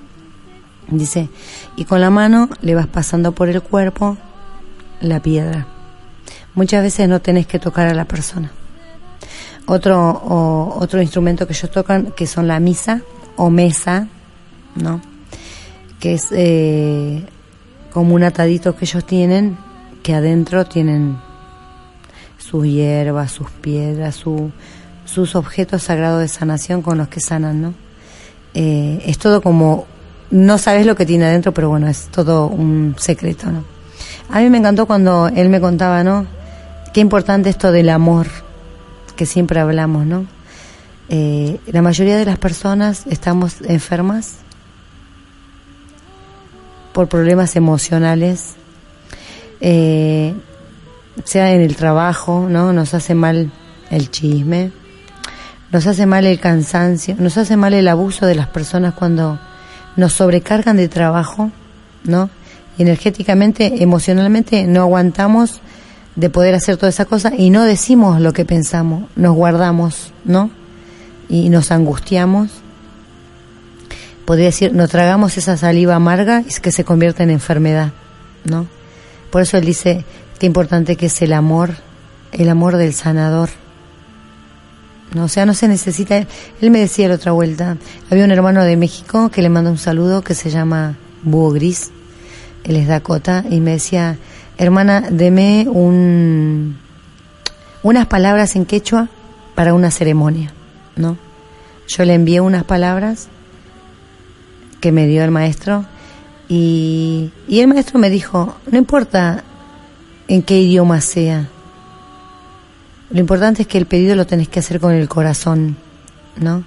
Dice, 0.90 1.30
y 1.76 1.86
con 1.86 2.02
la 2.02 2.10
mano 2.10 2.50
le 2.60 2.74
vas 2.74 2.88
pasando 2.88 3.32
por 3.32 3.48
el 3.48 3.62
cuerpo 3.62 4.18
la 5.00 5.22
piedra. 5.22 5.66
Muchas 6.54 6.82
veces 6.82 7.08
no 7.08 7.22
tenés 7.22 7.46
que 7.46 7.58
tocar 7.58 7.86
a 7.86 7.94
la 7.94 8.04
persona. 8.04 8.52
Otro, 9.72 10.74
otro 10.80 11.00
instrumento 11.00 11.46
que 11.46 11.52
ellos 11.52 11.70
tocan, 11.70 12.10
que 12.16 12.26
son 12.26 12.48
la 12.48 12.58
misa 12.58 13.02
o 13.36 13.50
mesa, 13.50 14.08
¿no? 14.74 15.00
Que 16.00 16.14
es 16.14 16.26
eh, 16.32 17.24
como 17.92 18.16
un 18.16 18.24
atadito 18.24 18.74
que 18.74 18.84
ellos 18.84 19.04
tienen, 19.06 19.56
que 20.02 20.12
adentro 20.12 20.66
tienen 20.66 21.18
sus 22.36 22.66
hierbas, 22.66 23.30
sus 23.30 23.48
piedras, 23.48 24.16
su, 24.16 24.50
sus 25.04 25.36
objetos 25.36 25.84
sagrados 25.84 26.18
de 26.18 26.26
sanación 26.26 26.82
con 26.82 26.98
los 26.98 27.06
que 27.06 27.20
sanan, 27.20 27.62
¿no? 27.62 27.74
Eh, 28.54 29.00
es 29.06 29.18
todo 29.18 29.40
como, 29.40 29.86
no 30.32 30.58
sabes 30.58 30.84
lo 30.84 30.96
que 30.96 31.06
tiene 31.06 31.26
adentro, 31.26 31.54
pero 31.54 31.68
bueno, 31.68 31.86
es 31.86 32.08
todo 32.08 32.48
un 32.48 32.96
secreto, 32.98 33.52
¿no? 33.52 33.62
A 34.30 34.40
mí 34.40 34.50
me 34.50 34.58
encantó 34.58 34.86
cuando 34.86 35.28
él 35.28 35.48
me 35.48 35.60
contaba, 35.60 36.02
¿no? 36.02 36.26
Qué 36.92 37.00
importante 37.00 37.50
esto 37.50 37.70
del 37.70 37.88
amor 37.88 38.26
que 39.20 39.26
siempre 39.26 39.60
hablamos, 39.60 40.06
¿no? 40.06 40.24
Eh, 41.10 41.60
la 41.66 41.82
mayoría 41.82 42.16
de 42.16 42.24
las 42.24 42.38
personas 42.38 43.04
estamos 43.06 43.60
enfermas 43.60 44.36
por 46.94 47.06
problemas 47.08 47.54
emocionales, 47.54 48.54
eh, 49.60 50.32
sea 51.24 51.52
en 51.52 51.60
el 51.60 51.76
trabajo, 51.76 52.46
¿no? 52.48 52.72
Nos 52.72 52.94
hace 52.94 53.14
mal 53.14 53.52
el 53.90 54.10
chisme, 54.10 54.72
nos 55.70 55.86
hace 55.86 56.06
mal 56.06 56.24
el 56.24 56.40
cansancio, 56.40 57.14
nos 57.18 57.36
hace 57.36 57.58
mal 57.58 57.74
el 57.74 57.88
abuso 57.88 58.24
de 58.24 58.36
las 58.36 58.48
personas 58.48 58.94
cuando 58.94 59.38
nos 59.96 60.14
sobrecargan 60.14 60.78
de 60.78 60.88
trabajo, 60.88 61.50
¿no? 62.04 62.30
Energéticamente, 62.78 63.82
emocionalmente 63.82 64.64
no 64.64 64.80
aguantamos 64.80 65.60
de 66.20 66.28
poder 66.28 66.54
hacer 66.54 66.76
toda 66.76 66.90
esa 66.90 67.06
cosa 67.06 67.32
y 67.36 67.48
no 67.48 67.64
decimos 67.64 68.20
lo 68.20 68.34
que 68.34 68.44
pensamos, 68.44 69.04
nos 69.16 69.34
guardamos, 69.34 70.12
¿no? 70.26 70.50
Y 71.30 71.48
nos 71.48 71.70
angustiamos. 71.70 72.50
Podría 74.26 74.46
decir, 74.46 74.74
nos 74.74 74.90
tragamos 74.90 75.38
esa 75.38 75.56
saliva 75.56 75.94
amarga 75.94 76.44
y 76.46 76.60
que 76.60 76.72
se 76.72 76.84
convierte 76.84 77.22
en 77.22 77.30
enfermedad, 77.30 77.92
¿no? 78.44 78.66
Por 79.30 79.40
eso 79.40 79.56
él 79.56 79.64
dice 79.64 80.04
qué 80.38 80.44
importante 80.44 80.96
que 80.96 81.06
es 81.06 81.22
el 81.22 81.32
amor, 81.32 81.70
el 82.32 82.50
amor 82.50 82.76
del 82.76 82.92
sanador. 82.92 83.48
No, 85.14 85.24
o 85.24 85.28
sea, 85.28 85.46
no 85.46 85.54
se 85.54 85.68
necesita. 85.68 86.18
Él 86.60 86.70
me 86.70 86.80
decía 86.80 87.08
la 87.08 87.14
otra 87.14 87.32
vuelta, 87.32 87.78
había 88.10 88.26
un 88.26 88.30
hermano 88.30 88.62
de 88.62 88.76
México 88.76 89.30
que 89.30 89.40
le 89.40 89.48
manda 89.48 89.70
un 89.70 89.78
saludo 89.78 90.22
que 90.22 90.34
se 90.34 90.50
llama 90.50 90.98
Búho 91.22 91.50
Gris, 91.52 91.90
él 92.64 92.76
es 92.76 92.86
Dakota, 92.88 93.42
y 93.48 93.60
me 93.60 93.72
decía, 93.72 94.18
hermana, 94.60 95.06
deme 95.10 95.66
un, 95.68 96.76
unas 97.82 98.06
palabras 98.06 98.56
en 98.56 98.66
quechua 98.66 99.08
para 99.54 99.72
una 99.72 99.90
ceremonia, 99.90 100.52
¿no? 100.96 101.16
Yo 101.88 102.04
le 102.04 102.12
envié 102.14 102.42
unas 102.42 102.64
palabras 102.64 103.28
que 104.80 104.92
me 104.92 105.06
dio 105.06 105.24
el 105.24 105.30
maestro 105.30 105.86
y, 106.46 107.32
y 107.48 107.60
el 107.60 107.68
maestro 107.68 107.98
me 107.98 108.10
dijo, 108.10 108.54
no 108.70 108.76
importa 108.76 109.44
en 110.28 110.42
qué 110.42 110.60
idioma 110.60 111.00
sea, 111.00 111.48
lo 113.10 113.18
importante 113.18 113.62
es 113.62 113.68
que 113.68 113.78
el 113.78 113.86
pedido 113.86 114.14
lo 114.14 114.26
tenés 114.26 114.48
que 114.48 114.60
hacer 114.60 114.78
con 114.78 114.92
el 114.92 115.08
corazón, 115.08 115.76
¿no? 116.36 116.64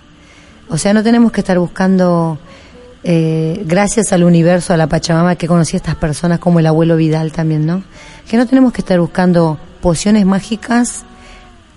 O 0.67 0.79
sea, 0.79 0.93
no 0.93 1.03
tenemos 1.03 1.31
que 1.31 1.41
estar 1.41 1.59
buscando, 1.59 2.39
eh, 3.03 3.63
gracias 3.65 4.13
al 4.13 4.23
universo, 4.23 4.73
a 4.73 4.77
la 4.77 4.87
Pachamama 4.87 5.35
que 5.35 5.47
conocí 5.47 5.75
a 5.75 5.77
estas 5.77 5.95
personas, 5.95 6.39
como 6.39 6.59
el 6.59 6.67
abuelo 6.67 6.95
Vidal 6.95 7.31
también, 7.31 7.65
¿no? 7.65 7.83
Que 8.29 8.37
no 8.37 8.47
tenemos 8.47 8.71
que 8.71 8.81
estar 8.81 8.99
buscando 8.99 9.59
pociones 9.81 10.25
mágicas 10.25 11.03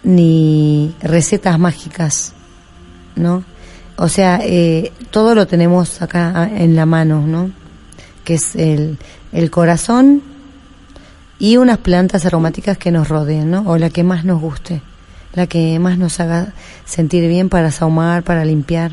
ni 0.04 0.94
recetas 1.02 1.58
mágicas, 1.58 2.32
¿no? 3.16 3.42
O 3.96 4.08
sea, 4.08 4.38
eh, 4.42 4.92
todo 5.10 5.34
lo 5.34 5.46
tenemos 5.46 6.00
acá 6.00 6.48
en 6.54 6.76
la 6.76 6.86
mano, 6.86 7.26
¿no? 7.26 7.50
Que 8.22 8.34
es 8.34 8.54
el, 8.54 8.98
el 9.32 9.50
corazón 9.50 10.22
y 11.40 11.56
unas 11.56 11.78
plantas 11.78 12.24
aromáticas 12.24 12.78
que 12.78 12.92
nos 12.92 13.08
rodeen, 13.08 13.50
¿no? 13.50 13.64
O 13.66 13.78
la 13.78 13.90
que 13.90 14.04
más 14.04 14.24
nos 14.24 14.40
guste, 14.40 14.80
la 15.34 15.48
que 15.48 15.78
más 15.80 15.98
nos 15.98 16.20
haga 16.20 16.52
sentir 16.84 17.26
bien 17.28 17.48
para 17.48 17.72
saumar, 17.72 18.22
para 18.22 18.44
limpiar. 18.44 18.92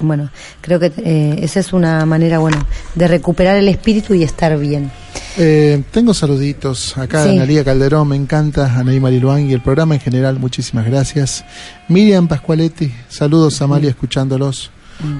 Bueno, 0.00 0.30
creo 0.60 0.80
que 0.80 0.92
eh, 0.96 1.38
esa 1.42 1.60
es 1.60 1.72
una 1.72 2.04
manera, 2.06 2.38
bueno, 2.38 2.56
de 2.94 3.08
recuperar 3.08 3.56
el 3.56 3.68
espíritu 3.68 4.14
y 4.14 4.22
estar 4.22 4.58
bien. 4.58 4.90
Eh, 5.36 5.82
tengo 5.90 6.14
saluditos 6.14 6.96
acá, 6.98 7.24
Sí. 7.24 7.30
Analía 7.30 7.64
Calderón, 7.64 8.08
me 8.08 8.16
encanta, 8.16 8.74
Anaí 8.78 9.00
Mariluán 9.00 9.48
y 9.48 9.52
el 9.52 9.62
programa 9.62 9.94
en 9.94 10.00
general, 10.00 10.38
muchísimas 10.38 10.86
gracias. 10.86 11.44
Miriam 11.88 12.26
Pascualetti, 12.26 12.92
saludos 13.08 13.60
a 13.60 13.64
Amalia 13.64 13.90
escuchándolos. 13.90 14.70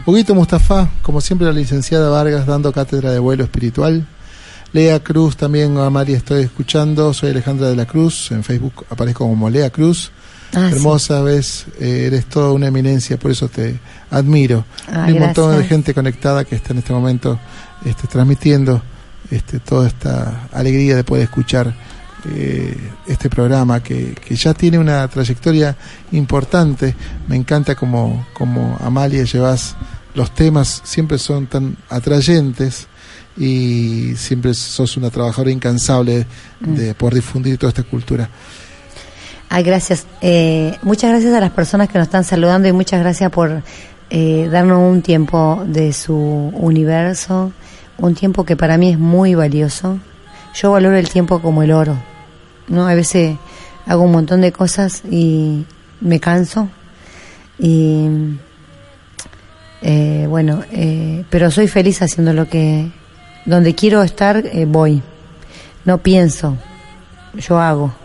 Huguito 0.06 0.34
Mustafa, 0.34 0.88
como 1.02 1.20
siempre 1.20 1.46
la 1.46 1.52
licenciada 1.52 2.08
Vargas 2.08 2.46
dando 2.46 2.72
cátedra 2.72 3.10
de 3.10 3.18
vuelo 3.18 3.42
espiritual. 3.44 4.06
Lea 4.72 5.00
Cruz, 5.00 5.36
también 5.36 5.76
Amalia 5.76 6.16
estoy 6.16 6.44
escuchando, 6.44 7.12
soy 7.12 7.30
Alejandra 7.30 7.68
de 7.68 7.76
la 7.76 7.84
Cruz, 7.84 8.30
en 8.30 8.42
Facebook 8.44 8.86
aparezco 8.90 9.26
como 9.26 9.50
Lea 9.50 9.70
Cruz. 9.70 10.12
Ah, 10.54 10.68
sí. 10.68 10.76
Hermosa, 10.76 11.22
ves, 11.22 11.66
eh, 11.80 12.04
eres 12.06 12.26
toda 12.26 12.52
una 12.52 12.66
eminencia, 12.66 13.18
por 13.18 13.30
eso 13.30 13.48
te 13.48 13.78
admiro. 14.10 14.64
Ah, 14.88 15.04
Hay 15.04 15.14
un 15.14 15.20
montón 15.20 15.56
de 15.56 15.64
gente 15.64 15.94
conectada 15.94 16.44
que 16.44 16.56
está 16.56 16.72
en 16.72 16.78
este 16.78 16.92
momento 16.92 17.38
este, 17.84 18.06
transmitiendo 18.06 18.82
este, 19.30 19.60
toda 19.60 19.88
esta 19.88 20.48
alegría 20.52 20.96
de 20.96 21.04
poder 21.04 21.24
escuchar 21.24 21.74
eh, 22.34 22.76
este 23.06 23.28
programa 23.30 23.82
que, 23.82 24.14
que, 24.14 24.36
ya 24.36 24.54
tiene 24.54 24.78
una 24.78 25.08
trayectoria 25.08 25.76
importante. 26.12 26.94
Me 27.28 27.36
encanta 27.36 27.74
como, 27.74 28.26
como 28.34 28.76
Amalia 28.80 29.24
llevas 29.24 29.74
los 30.14 30.34
temas, 30.34 30.82
siempre 30.84 31.18
son 31.18 31.46
tan 31.46 31.76
atrayentes 31.88 32.86
y 33.36 34.14
siempre 34.16 34.52
sos 34.54 34.96
una 34.96 35.10
trabajadora 35.10 35.50
incansable 35.50 36.26
de, 36.60 36.94
por 36.94 37.14
difundir 37.14 37.58
toda 37.58 37.70
esta 37.70 37.82
cultura. 37.82 38.28
Ay, 39.54 39.64
gracias. 39.64 40.06
Eh, 40.22 40.78
muchas 40.80 41.10
gracias 41.10 41.34
a 41.34 41.40
las 41.40 41.50
personas 41.50 41.90
que 41.90 41.98
nos 41.98 42.06
están 42.06 42.24
saludando 42.24 42.68
y 42.68 42.72
muchas 42.72 43.00
gracias 43.00 43.30
por 43.30 43.62
eh, 44.08 44.48
darnos 44.50 44.78
un 44.78 45.02
tiempo 45.02 45.62
de 45.66 45.92
su 45.92 46.16
universo, 46.16 47.52
un 47.98 48.14
tiempo 48.14 48.46
que 48.46 48.56
para 48.56 48.78
mí 48.78 48.92
es 48.92 48.98
muy 48.98 49.34
valioso. 49.34 49.98
Yo 50.54 50.72
valoro 50.72 50.96
el 50.96 51.10
tiempo 51.10 51.42
como 51.42 51.62
el 51.62 51.70
oro, 51.70 51.98
¿no? 52.68 52.88
A 52.88 52.94
veces 52.94 53.36
hago 53.84 54.04
un 54.04 54.12
montón 54.12 54.40
de 54.40 54.52
cosas 54.52 55.02
y 55.10 55.66
me 56.00 56.18
canso 56.18 56.70
y 57.58 58.08
eh, 59.82 60.24
bueno, 60.30 60.62
eh, 60.72 61.26
pero 61.28 61.50
soy 61.50 61.68
feliz 61.68 62.00
haciendo 62.00 62.32
lo 62.32 62.48
que, 62.48 62.90
donde 63.44 63.74
quiero 63.74 64.02
estar, 64.02 64.46
eh, 64.46 64.64
voy. 64.66 65.02
No 65.84 65.98
pienso, 65.98 66.56
yo 67.34 67.58
hago. 67.58 68.01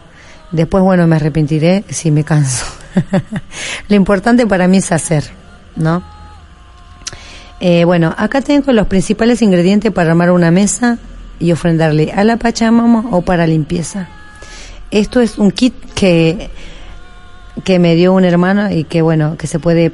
Después, 0.51 0.83
bueno, 0.83 1.07
me 1.07 1.17
arrepentiré 1.17 1.83
si 1.89 2.11
me 2.11 2.23
canso. 2.23 2.65
lo 3.89 3.95
importante 3.95 4.47
para 4.47 4.67
mí 4.67 4.77
es 4.77 4.91
hacer, 4.91 5.25
¿no? 5.75 6.03
Eh, 7.59 7.85
bueno, 7.85 8.13
acá 8.17 8.41
tengo 8.41 8.71
los 8.71 8.87
principales 8.87 9.41
ingredientes 9.41 9.91
para 9.91 10.11
armar 10.11 10.31
una 10.31 10.51
mesa 10.51 10.99
y 11.39 11.51
ofrendarle 11.51 12.11
a 12.11 12.23
la 12.23 12.37
Pachamama 12.37 13.05
o 13.11 13.21
para 13.21 13.47
limpieza. 13.47 14.07
Esto 14.91 15.21
es 15.21 15.37
un 15.37 15.51
kit 15.51 15.73
que, 15.93 16.49
que 17.63 17.79
me 17.79 17.95
dio 17.95 18.13
un 18.13 18.25
hermano 18.25 18.71
y 18.71 18.83
que, 18.83 19.01
bueno, 19.01 19.37
que 19.37 19.47
se 19.47 19.59
puede 19.59 19.91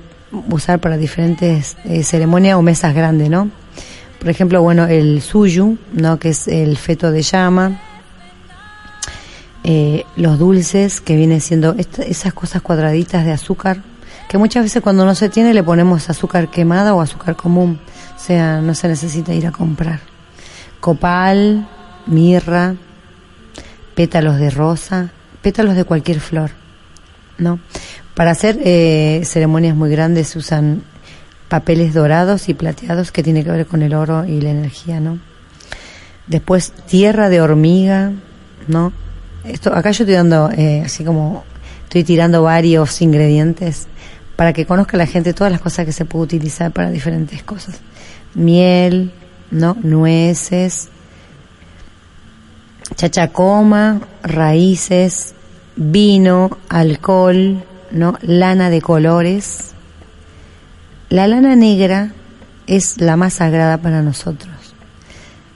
usar 0.50 0.80
para 0.80 0.98
diferentes 0.98 1.78
eh, 1.86 2.04
ceremonias 2.04 2.58
o 2.58 2.62
mesas 2.62 2.94
grandes, 2.94 3.30
¿no? 3.30 3.50
Por 4.20 4.30
ejemplo, 4.30 4.62
bueno, 4.62 4.86
el 4.86 5.22
suyu, 5.22 5.78
¿no? 5.94 6.20
Que 6.20 6.30
es 6.30 6.48
el 6.48 6.78
feto 6.78 7.12
de 7.12 7.22
llama. 7.22 7.82
Eh, 9.64 10.06
los 10.18 10.40
dulces, 10.40 11.00
que 11.00 11.16
vienen 11.16 11.40
siendo 11.40 11.76
esas 11.78 12.34
cosas 12.34 12.62
cuadraditas 12.62 13.24
de 13.24 13.32
azúcar, 13.32 13.82
que 14.28 14.38
muchas 14.38 14.64
veces 14.64 14.82
cuando 14.82 15.06
no 15.06 15.16
se 15.16 15.30
tiene 15.30 15.54
le 15.54 15.64
ponemos 15.64 16.10
azúcar 16.10 16.50
quemada 16.50 16.94
o 16.94 17.02
azúcar 17.02 17.36
común, 17.36 17.80
o 18.16 18.20
sea, 18.20 18.62
no 18.62 18.76
se 18.76 18.88
necesita 18.88 19.34
ir 19.34 19.48
a 19.48 19.52
comprar. 19.52 20.02
Copal, 20.80 21.68
mirra, 22.08 22.76
pétalos 23.96 24.38
de 24.38 24.50
rosa, 24.50 25.12
pétalos 25.42 25.76
de 25.76 25.86
cualquier 25.86 26.20
flor, 26.20 26.52
¿no? 27.38 27.60
Para 28.16 28.32
hacer 28.32 28.60
eh, 28.64 29.22
ceremonias 29.24 29.76
muy 29.76 29.90
grandes 29.90 30.30
se 30.30 30.40
usan 30.40 30.84
papeles 31.48 31.94
dorados 31.94 32.50
y 32.50 32.54
plateados 32.54 33.12
que 33.12 33.24
tiene 33.24 33.44
que 33.44 33.52
ver 33.52 33.66
con 33.66 33.82
el 33.82 33.94
oro 33.94 34.26
y 34.26 34.42
la 34.42 34.50
energía, 34.50 35.00
¿no? 35.00 35.20
Después 36.28 36.72
tierra 36.88 37.30
de 37.30 37.42
hormiga, 37.42 38.12
¿no? 38.68 38.92
Esto 39.44 39.74
acá 39.74 39.92
yo 39.92 40.04
estoy 40.04 40.16
dando 40.16 40.50
eh, 40.52 40.84
así 40.86 41.04
como 41.04 41.44
estoy 41.84 42.04
tirando 42.04 42.44
varios 42.44 43.02
ingredientes 43.02 43.88
para 44.36 44.54
que 44.54 44.66
conozca 44.66 44.98
la 44.98 45.06
gente 45.06 45.34
todas 45.34 45.52
las 45.52 45.62
cosas 45.62 45.86
que 45.86 45.92
se 45.92 46.06
puede 46.06 46.26
utilizar 46.26 46.72
para 46.72 46.90
diferentes 46.90 47.44
cosas. 47.44 47.76
Miel, 48.34 49.12
¿no? 49.52 49.78
Nueces, 49.84 50.90
chachacoma, 52.96 54.02
raíces, 54.24 55.36
vino, 55.76 56.58
alcohol, 56.70 57.64
¿no? 57.92 58.18
Lana 58.22 58.70
de 58.70 58.82
colores. 58.82 59.74
La 61.10 61.28
lana 61.28 61.56
negra 61.56 62.12
es 62.66 63.00
la 63.00 63.18
más 63.18 63.36
sagrada 63.36 63.78
para 63.78 64.02
nosotros. 64.02 64.52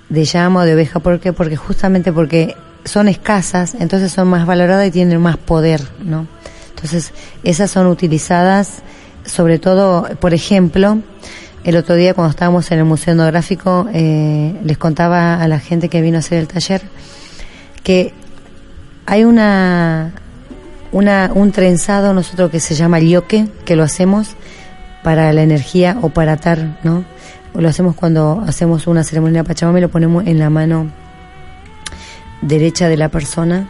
De 0.10 0.24
llama 0.24 0.62
o 0.62 0.66
de 0.66 0.76
oveja, 0.76 1.00
¿por 1.00 1.20
qué? 1.20 1.34
Porque 1.34 1.56
justamente 1.56 2.14
porque 2.14 2.56
son 2.88 3.08
escasas, 3.08 3.76
entonces 3.80 4.12
son 4.12 4.28
más 4.28 4.46
valoradas 4.46 4.88
y 4.88 4.92
tienen 4.92 5.22
más 5.22 5.38
poder, 5.38 5.82
¿no? 6.04 6.28
Entonces, 6.70 7.12
esas 7.44 7.72
son 7.72 7.88
utilizadas 7.88 8.82
sobre 9.26 9.60
todo, 9.60 10.08
por 10.20 10.34
ejemplo, 10.34 11.00
el 11.64 11.76
otro 11.76 11.96
día 11.96 12.14
cuando 12.14 12.32
estábamos 12.32 12.72
en 12.72 12.80
el 12.80 12.86
Museo 12.86 13.14
Etnográfico, 13.14 13.88
eh, 13.94 14.58
les 14.64 14.78
contaba 14.78 15.42
a 15.42 15.48
la 15.48 15.60
gente 15.60 15.90
que 15.90 16.02
vino 16.02 16.18
a 16.18 16.20
hacer 16.20 16.40
el 16.40 16.48
taller 16.48 16.82
que 17.84 18.14
hay 19.06 19.24
una 19.24 20.14
una, 20.92 21.32
un 21.34 21.52
trenzado 21.52 22.14
nosotros 22.14 22.50
que 22.50 22.60
se 22.60 22.76
llama 22.76 23.00
yoke, 23.00 23.48
que 23.66 23.76
lo 23.76 23.84
hacemos 23.84 24.30
para 25.04 25.32
la 25.34 25.44
energía 25.44 25.98
o 26.02 26.10
para 26.10 26.34
atar, 26.34 26.80
¿no? 26.84 27.06
Lo 27.54 27.68
hacemos 27.68 27.96
cuando 27.96 28.44
hacemos 28.48 28.88
una 28.88 29.04
ceremonia 29.04 29.44
pachamama 29.44 29.80
y 29.80 29.82
lo 29.82 29.90
ponemos 29.90 30.26
en 30.28 30.40
la 30.40 30.50
mano 30.50 30.92
derecha 32.42 32.88
de 32.90 32.98
la 32.98 33.10
persona 33.10 33.70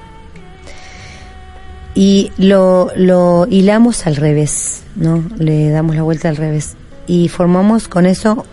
y 1.95 2.31
lo, 2.37 2.91
lo 2.95 3.47
hilamos 3.49 4.05
al 4.05 4.15
revés, 4.15 4.83
¿no? 4.95 5.23
Le 5.37 5.69
damos 5.69 5.95
la 5.95 6.03
vuelta 6.03 6.29
al 6.29 6.35
revés 6.35 6.75
y 7.07 7.27
formamos 7.29 7.87
con 7.87 8.05
eso 8.05 8.45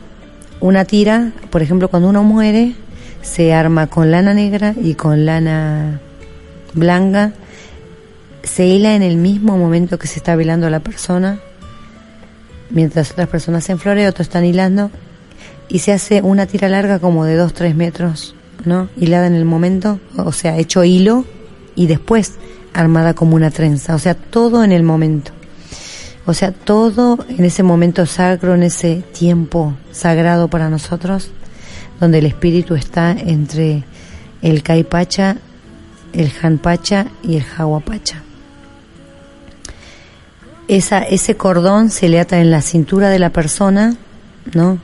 una 0.61 0.85
tira, 0.85 1.33
por 1.51 1.61
ejemplo, 1.61 1.89
cuando 1.89 2.09
uno 2.09 2.23
muere 2.23 2.75
se 3.21 3.53
arma 3.53 3.87
con 3.87 4.11
lana 4.11 4.33
negra 4.33 4.75
y 4.81 4.95
con 4.95 5.27
lana 5.27 6.01
blanca. 6.73 7.33
Se 8.43 8.67
hila 8.67 8.95
en 8.95 9.03
el 9.03 9.17
mismo 9.17 9.59
momento 9.59 9.99
que 9.99 10.07
se 10.07 10.19
está 10.19 10.37
velando 10.37 10.71
la 10.71 10.81
persona, 10.81 11.39
mientras 12.71 13.13
otras 13.13 13.29
personas 13.29 13.65
se 13.65 13.73
enflore, 13.73 14.07
otros 14.09 14.29
están 14.29 14.45
hilando, 14.45 14.91
y 15.69 15.81
se 15.81 15.93
hace 15.93 16.21
una 16.23 16.47
tira 16.47 16.69
larga 16.69 16.99
como 16.99 17.25
de 17.25 17.39
2-3 17.39 17.75
metros, 17.75 18.35
¿no? 18.65 18.89
Hilada 18.97 19.27
en 19.27 19.35
el 19.35 19.45
momento, 19.45 20.01
o 20.17 20.33
sea, 20.33 20.59
hecho 20.59 20.85
hilo 20.85 21.25
y 21.75 21.87
después 21.87 22.35
armada 22.73 23.15
como 23.15 23.37
una 23.37 23.51
trenza, 23.51 23.95
o 23.95 23.99
sea, 23.99 24.15
todo 24.15 24.65
en 24.65 24.73
el 24.73 24.83
momento. 24.83 25.33
O 26.27 26.33
sea, 26.33 26.53
todo 26.53 27.19
en 27.29 27.45
ese 27.45 27.63
momento 27.63 28.07
sacro, 28.07 28.55
en 28.55 28.63
ese 28.63 29.03
tiempo 29.13 29.75
sagrado 29.93 30.49
para 30.49 30.71
nosotros, 30.71 31.31
donde 32.01 32.19
el 32.19 32.27
espíritu 32.27 32.75
está 32.75 33.13
entre 33.13 33.85
el 34.41 34.63
Caipacha, 34.63 35.37
el 36.13 36.33
Hanpacha 36.43 37.09
y 37.23 37.37
el 37.37 37.43
Jaguapacha 37.43 38.25
esa, 40.69 41.03
ese 41.03 41.37
cordón 41.37 41.91
se 41.91 42.09
le 42.09 42.21
ata 42.21 42.41
en 42.41 42.51
la 42.51 42.63
cintura 42.63 43.09
de 43.11 43.19
la 43.19 43.31
persona, 43.31 43.97
¿no? 44.55 44.79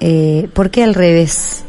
Eh, 0.00 0.48
¿Por 0.52 0.70
qué 0.70 0.84
al 0.84 0.94
revés? 0.94 1.64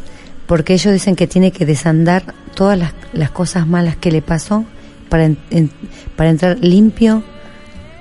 Porque 0.47 0.73
ellos 0.73 0.93
dicen 0.93 1.15
que 1.15 1.27
tiene 1.27 1.51
que 1.51 1.65
desandar 1.65 2.33
todas 2.55 2.79
las, 3.13 3.31
cosas 3.31 3.67
malas 3.67 3.97
que 3.97 4.11
le 4.11 4.21
pasó 4.21 4.65
para, 5.09 5.29
para 6.15 6.29
entrar 6.29 6.57
limpio 6.59 7.23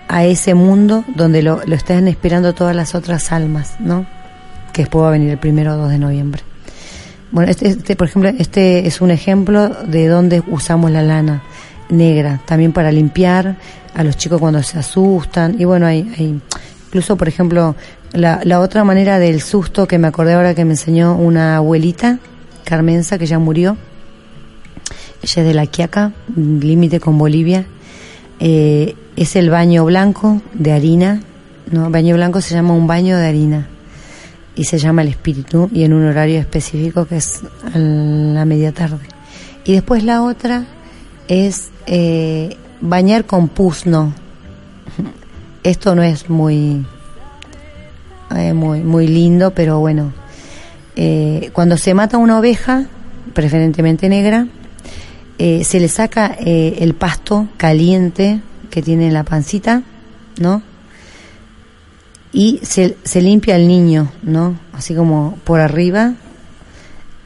a 0.09 0.25
ese 0.25 0.55
mundo 0.55 1.05
donde 1.15 1.43
lo, 1.43 1.61
lo, 1.67 1.75
están 1.75 2.09
esperando 2.09 2.55
todas 2.55 2.75
las 2.75 2.95
otras 2.95 3.33
almas, 3.33 3.75
¿no? 3.81 4.07
Que 4.73 4.83
después 4.83 5.03
va 5.03 5.09
a 5.09 5.13
venir 5.13 5.31
el 5.31 5.39
primero 5.39 5.75
o 5.75 5.77
2 5.77 5.91
de 5.91 5.99
noviembre. 5.99 6.43
Bueno, 7.33 7.51
este, 7.51 7.69
este, 7.69 7.97
por 7.97 8.07
ejemplo, 8.07 8.31
este 8.39 8.87
es 8.87 9.01
un 9.01 9.11
ejemplo 9.11 9.69
de 9.69 10.07
donde 10.07 10.43
usamos 10.47 10.91
la 10.91 11.03
lana 11.03 11.43
negra, 11.89 12.41
también 12.47 12.73
para 12.73 12.93
limpiar 12.93 13.57
a 13.95 14.05
los 14.05 14.17
chicos 14.17 14.41
cuando 14.41 14.63
se 14.63 14.79
asustan. 14.79 15.57
Y 15.59 15.65
bueno, 15.65 15.87
hay, 15.87 16.11
hay 16.17 16.41
incluso, 16.87 17.17
por 17.17 17.29
ejemplo, 17.29 17.75
la, 18.13 18.41
la 18.45 18.61
otra 18.61 18.85
manera 18.85 19.19
del 19.19 19.41
susto 19.41 19.87
que 19.87 19.99
me 19.99 20.07
acordé 20.07 20.35
ahora 20.35 20.55
que 20.55 20.65
me 20.65 20.73
enseñó 20.73 21.17
una 21.17 21.57
abuelita, 21.57 22.19
Carmenza, 22.67 23.17
que 23.17 23.27
ya 23.27 23.39
murió. 23.39 23.77
Ella 25.23 25.43
es 25.43 25.49
de 25.49 25.55
La 25.55 25.67
Quiaca, 25.67 26.13
límite 26.37 27.01
con 27.01 27.17
Bolivia. 27.17 27.67
Eh, 28.41 28.95
es 29.17 29.37
el 29.37 29.49
baño 29.49 29.85
blanco 29.85 30.43
de 30.53 30.73
harina. 30.73 31.23
¿no? 31.71 31.91
Baño 31.91 32.17
blanco 32.17 32.41
se 32.41 32.55
llama 32.55 32.75
un 32.75 32.87
baño 32.87 33.17
de 33.17 33.27
harina 33.27 33.69
y 34.57 34.65
se 34.65 34.79
llama 34.79 35.03
el 35.03 35.09
espíritu 35.09 35.71
y 35.73 35.85
en 35.85 35.93
un 35.93 36.07
horario 36.07 36.41
específico 36.41 37.07
que 37.07 37.17
es 37.17 37.43
a 37.73 37.79
la 37.79 38.45
media 38.45 38.73
tarde. 38.73 39.07
Y 39.65 39.73
después 39.73 40.03
la 40.03 40.23
otra 40.23 40.65
es 41.29 41.71
eh, 41.87 42.57
bañar 42.81 43.27
con 43.27 43.49
puzno. 43.49 44.13
Esto 45.63 45.95
no 45.95 46.03
es 46.03 46.29
muy, 46.31 46.85
eh, 48.35 48.53
muy, 48.55 48.81
muy 48.81 49.07
lindo, 49.07 49.53
pero 49.53 49.79
bueno. 49.79 50.13
Eh, 50.97 51.51
cuando 51.53 51.77
se 51.77 51.93
mata 51.93 52.17
una 52.17 52.39
oveja, 52.39 52.87
preferentemente 53.35 54.09
negra, 54.09 54.47
eh, 55.39 55.63
se 55.65 55.79
le 55.79 55.89
saca 55.89 56.35
eh, 56.41 56.79
el 56.81 56.95
pasto 56.95 57.49
caliente 57.59 58.41
que 58.71 58.81
tiene 58.81 59.09
en 59.09 59.13
la 59.13 59.23
pancita, 59.23 59.83
¿no? 60.41 60.63
Y 62.33 62.61
se, 62.63 62.97
se 63.05 63.21
limpia 63.21 63.57
el 63.57 63.69
niño, 63.69 64.11
¿no? 64.23 64.59
Así 64.73 64.95
como 64.95 65.39
por 65.45 65.61
arriba, 65.61 66.15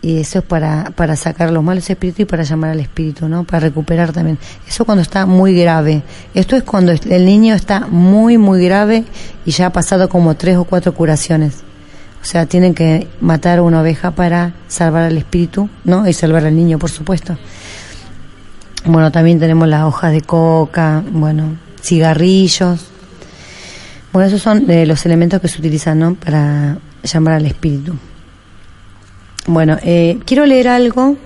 Y 0.02 0.18
eso 0.18 0.38
es 0.38 0.44
para, 0.44 0.92
para 0.96 1.14
sacar 1.14 1.50
los 1.52 1.62
malos 1.62 1.88
espíritus 1.90 2.20
y 2.20 2.24
para 2.24 2.42
llamar 2.42 2.70
al 2.70 2.80
espíritu, 2.80 3.28
¿no? 3.28 3.44
Para 3.44 3.60
recuperar 3.60 4.12
también. 4.12 4.38
Eso 4.66 4.84
cuando 4.84 5.02
está 5.02 5.26
muy 5.26 5.54
grave. 5.54 6.02
Esto 6.34 6.56
es 6.56 6.62
cuando 6.62 6.92
el 6.92 7.24
niño 7.24 7.54
está 7.54 7.86
muy, 7.86 8.38
muy 8.38 8.64
grave 8.64 9.04
y 9.44 9.50
ya 9.50 9.66
ha 9.66 9.72
pasado 9.72 10.08
como 10.08 10.36
tres 10.36 10.56
o 10.56 10.64
cuatro 10.64 10.94
curaciones. 10.94 11.62
O 12.22 12.24
sea, 12.24 12.46
tienen 12.46 12.74
que 12.74 13.08
matar 13.20 13.60
una 13.60 13.80
oveja 13.80 14.10
para 14.10 14.52
salvar 14.68 15.04
al 15.04 15.16
espíritu, 15.16 15.70
¿no? 15.84 16.06
Y 16.06 16.12
salvar 16.12 16.44
al 16.44 16.54
niño, 16.54 16.78
por 16.78 16.90
supuesto. 16.90 17.36
Bueno, 18.84 19.10
también 19.10 19.38
tenemos 19.38 19.68
las 19.68 19.84
hojas 19.84 20.12
de 20.12 20.20
coca, 20.20 21.02
bueno, 21.10 21.56
cigarrillos. 21.82 22.86
Bueno, 24.12 24.28
esos 24.28 24.42
son 24.42 24.70
eh, 24.70 24.86
los 24.86 25.04
elementos 25.06 25.40
que 25.40 25.48
se 25.48 25.58
utilizan, 25.58 25.98
¿no? 25.98 26.14
Para 26.14 26.78
llamar 27.02 27.34
al 27.34 27.46
espíritu. 27.46 27.94
Bueno, 29.46 29.78
eh, 29.82 30.18
quiero 30.26 30.44
leer 30.46 30.68
algo, 30.68 31.16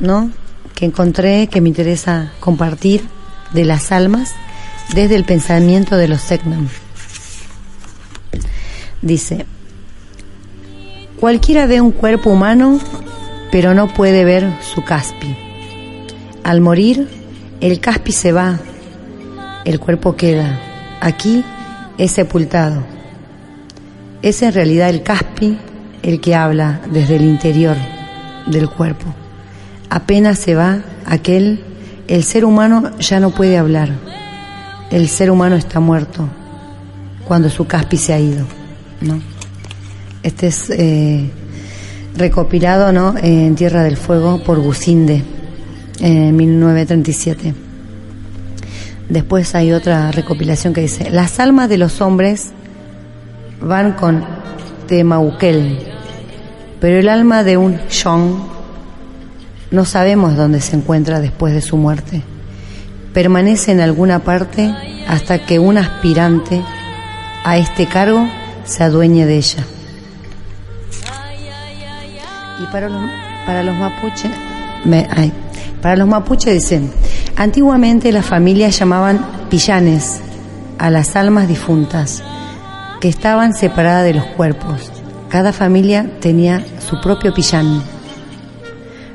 ¿no? 0.00 0.30
Que 0.74 0.86
encontré 0.86 1.48
que 1.48 1.60
me 1.60 1.68
interesa 1.68 2.32
compartir 2.40 3.02
de 3.52 3.64
las 3.64 3.92
almas 3.92 4.32
desde 4.94 5.16
el 5.16 5.24
pensamiento 5.24 5.96
de 5.96 6.08
los 6.08 6.22
Segnam. 6.22 6.68
Dice, 9.02 9.46
cualquiera 11.18 11.66
ve 11.66 11.80
un 11.80 11.90
cuerpo 11.90 12.30
humano, 12.30 12.78
pero 13.50 13.74
no 13.74 13.88
puede 13.88 14.24
ver 14.24 14.50
su 14.62 14.84
caspi. 14.84 15.36
Al 16.44 16.60
morir, 16.60 17.08
el 17.60 17.80
caspi 17.80 18.12
se 18.12 18.32
va, 18.32 18.58
el 19.64 19.80
cuerpo 19.80 20.16
queda. 20.16 20.58
Aquí 21.00 21.44
es 21.98 22.12
sepultado. 22.12 22.82
Es 24.22 24.42
en 24.42 24.52
realidad 24.52 24.88
el 24.88 25.02
caspi 25.02 25.58
el 26.02 26.20
que 26.20 26.34
habla 26.34 26.80
desde 26.90 27.16
el 27.16 27.22
interior 27.22 27.76
del 28.46 28.68
cuerpo. 28.70 29.06
Apenas 29.90 30.38
se 30.38 30.54
va 30.54 30.82
aquel, 31.06 31.64
el 32.06 32.24
ser 32.24 32.44
humano 32.44 32.96
ya 32.98 33.20
no 33.20 33.30
puede 33.30 33.58
hablar. 33.58 33.90
El 34.90 35.08
ser 35.08 35.30
humano 35.30 35.56
está 35.56 35.80
muerto 35.80 36.28
cuando 37.26 37.50
su 37.50 37.66
caspi 37.66 37.96
se 37.96 38.12
ha 38.14 38.20
ido. 38.20 38.46
¿no? 39.00 39.20
Este 40.28 40.48
es 40.48 40.68
eh, 40.68 41.30
recopilado 42.14 42.92
¿no? 42.92 43.14
en 43.16 43.54
Tierra 43.54 43.82
del 43.82 43.96
Fuego 43.96 44.44
por 44.44 44.60
Gusinde 44.60 45.24
en 46.00 46.36
1937. 46.36 47.54
Después 49.08 49.54
hay 49.54 49.72
otra 49.72 50.12
recopilación 50.12 50.74
que 50.74 50.82
dice, 50.82 51.08
las 51.08 51.40
almas 51.40 51.70
de 51.70 51.78
los 51.78 52.02
hombres 52.02 52.50
van 53.62 53.94
con 53.94 54.22
Temauquel, 54.86 55.78
pero 56.78 56.98
el 56.98 57.08
alma 57.08 57.42
de 57.42 57.56
un 57.56 57.78
Shong 57.88 58.34
no 59.70 59.86
sabemos 59.86 60.36
dónde 60.36 60.60
se 60.60 60.76
encuentra 60.76 61.20
después 61.20 61.54
de 61.54 61.62
su 61.62 61.78
muerte. 61.78 62.20
Permanece 63.14 63.72
en 63.72 63.80
alguna 63.80 64.18
parte 64.18 64.74
hasta 65.08 65.46
que 65.46 65.58
un 65.58 65.78
aspirante 65.78 66.62
a 67.44 67.56
este 67.56 67.86
cargo 67.86 68.28
se 68.66 68.84
adueñe 68.84 69.24
de 69.24 69.38
ella. 69.38 69.64
Y 72.62 72.66
para 72.72 72.88
los, 72.88 73.02
para 73.46 73.62
los 73.62 73.76
mapuches, 73.76 74.30
para 75.82 75.96
los 75.96 76.08
mapuches 76.08 76.54
dicen, 76.54 76.92
antiguamente 77.36 78.12
las 78.12 78.26
familias 78.26 78.78
llamaban 78.78 79.24
pillanes 79.48 80.20
a 80.78 80.90
las 80.90 81.16
almas 81.16 81.48
difuntas 81.48 82.22
que 83.00 83.08
estaban 83.08 83.54
separadas 83.54 84.04
de 84.04 84.14
los 84.14 84.24
cuerpos. 84.24 84.90
Cada 85.28 85.52
familia 85.52 86.10
tenía 86.20 86.64
su 86.80 87.00
propio 87.00 87.34
pillán. 87.34 87.82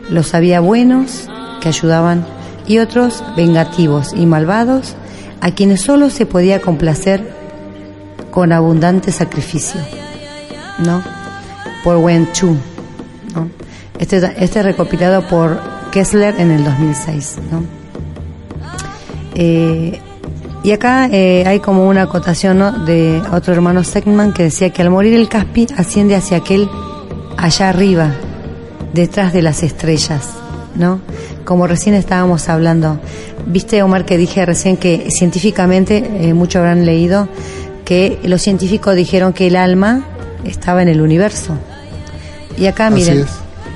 Los 0.10 0.34
había 0.34 0.60
buenos 0.60 1.30
que 1.60 1.70
ayudaban 1.70 2.26
y 2.68 2.80
otros 2.80 3.24
vengativos 3.36 4.14
y 4.14 4.26
malvados 4.26 4.96
a 5.42 5.52
quienes 5.52 5.82
solo 5.82 6.10
se 6.10 6.26
podía 6.26 6.62
complacer 6.62 7.34
con 8.32 8.52
abundante 8.52 9.12
sacrificio. 9.12 9.82
¿No? 10.80 11.04
Por 11.84 11.98
Wen. 11.98 12.28
¿No? 13.34 13.50
Este, 14.00 14.22
este 14.38 14.64
recopilado 14.64 15.28
por 15.28 15.60
Kessler 15.92 16.40
en 16.40 16.52
el 16.52 16.64
2006. 16.64 17.38
¿no? 17.52 17.64
Eh, 19.36 20.00
y 20.64 20.72
acá 20.72 21.10
eh, 21.12 21.44
hay 21.46 21.60
como 21.60 21.88
una 21.88 22.04
acotación 22.04 22.86
de 22.86 23.22
otro 23.32 23.54
hermano 23.54 23.84
Segman 23.84 24.32
que 24.32 24.44
decía 24.44 24.70
que 24.70 24.82
al 24.82 24.90
morir 24.90 25.14
el 25.14 25.28
Caspi 25.28 25.68
asciende 25.76 26.16
hacia 26.16 26.38
aquel 26.38 26.70
allá 27.38 27.70
arriba, 27.70 28.12
detrás 28.94 29.34
de 29.34 29.42
las 29.42 29.62
estrellas, 29.64 30.30
¿no? 30.76 31.02
Como 31.44 31.68
recién 31.68 31.96
estábamos 31.96 32.48
hablando. 32.48 33.00
Viste, 33.46 33.84
Omar, 33.84 34.06
que 34.06 34.18
dije 34.18 34.46
recién 34.46 34.78
que 34.78 35.12
científicamente, 35.12 36.30
eh, 36.30 36.34
muchos 36.34 36.60
habrán 36.60 36.86
leído, 36.86 37.28
que 37.84 38.20
los 38.24 38.42
científicos 38.42 38.96
dijeron 38.96 39.34
que 39.34 39.48
el 39.48 39.58
alma 39.58 40.06
estaba 40.46 40.82
en 40.82 40.88
el 40.88 41.02
universo. 41.02 41.58
Y 42.58 42.66
acá, 42.68 42.90
miren, 42.90 43.26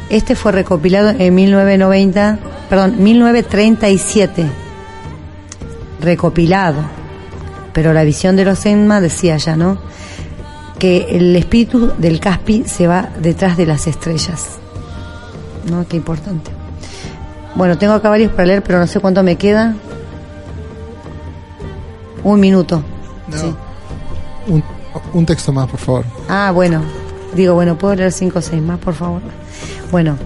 este 0.09 0.35
fue 0.35 0.51
recopilado 0.51 1.09
en 1.09 1.35
1990, 1.35 2.39
perdón, 2.69 2.95
1937 2.99 4.45
recopilado. 5.99 6.81
Pero 7.73 7.93
la 7.93 8.03
visión 8.03 8.35
de 8.35 8.45
los 8.45 8.65
Enma 8.65 9.01
decía 9.01 9.37
ya, 9.37 9.55
¿no? 9.55 9.77
Que 10.79 11.07
el 11.11 11.35
espíritu 11.35 11.93
del 11.97 12.19
Caspi 12.19 12.63
se 12.65 12.87
va 12.87 13.09
detrás 13.19 13.57
de 13.57 13.65
las 13.65 13.87
estrellas. 13.87 14.57
¿No? 15.69 15.87
Qué 15.87 15.97
importante. 15.97 16.51
Bueno, 17.55 17.77
tengo 17.77 17.93
acá 17.93 18.09
varios 18.09 18.31
para 18.31 18.45
leer, 18.45 18.63
pero 18.63 18.79
no 18.79 18.87
sé 18.87 18.99
cuánto 18.99 19.23
me 19.23 19.35
queda. 19.35 19.75
Un 22.23 22.39
minuto. 22.39 22.83
Un, 24.47 24.63
un 25.13 25.25
texto 25.25 25.51
más, 25.51 25.67
por 25.67 25.79
favor. 25.79 26.05
Ah, 26.29 26.51
bueno. 26.53 26.81
Digo, 27.37 27.53
bueno, 27.53 27.77
puedo 27.77 27.93
leer 27.93 28.11
cinco 28.11 28.39
o 28.39 28.41
seis 28.41 28.63
más, 28.63 28.79
por 28.79 28.95
favor. 28.95 29.21
Bueno. 29.91 30.17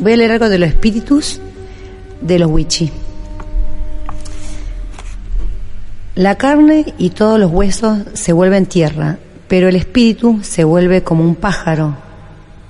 Voy 0.00 0.12
a 0.12 0.16
leer 0.16 0.32
algo 0.32 0.48
de 0.48 0.58
los 0.58 0.68
espíritus 0.68 1.40
de 2.20 2.40
los 2.40 2.50
wichí. 2.50 2.90
La 6.16 6.34
carne 6.34 6.94
y 6.98 7.10
todos 7.10 7.38
los 7.38 7.52
huesos 7.52 8.00
se 8.14 8.32
vuelven 8.32 8.66
tierra, 8.66 9.18
pero 9.46 9.68
el 9.68 9.76
espíritu 9.76 10.40
se 10.42 10.64
vuelve 10.64 11.04
como 11.04 11.22
un 11.22 11.36
pájaro 11.36 11.94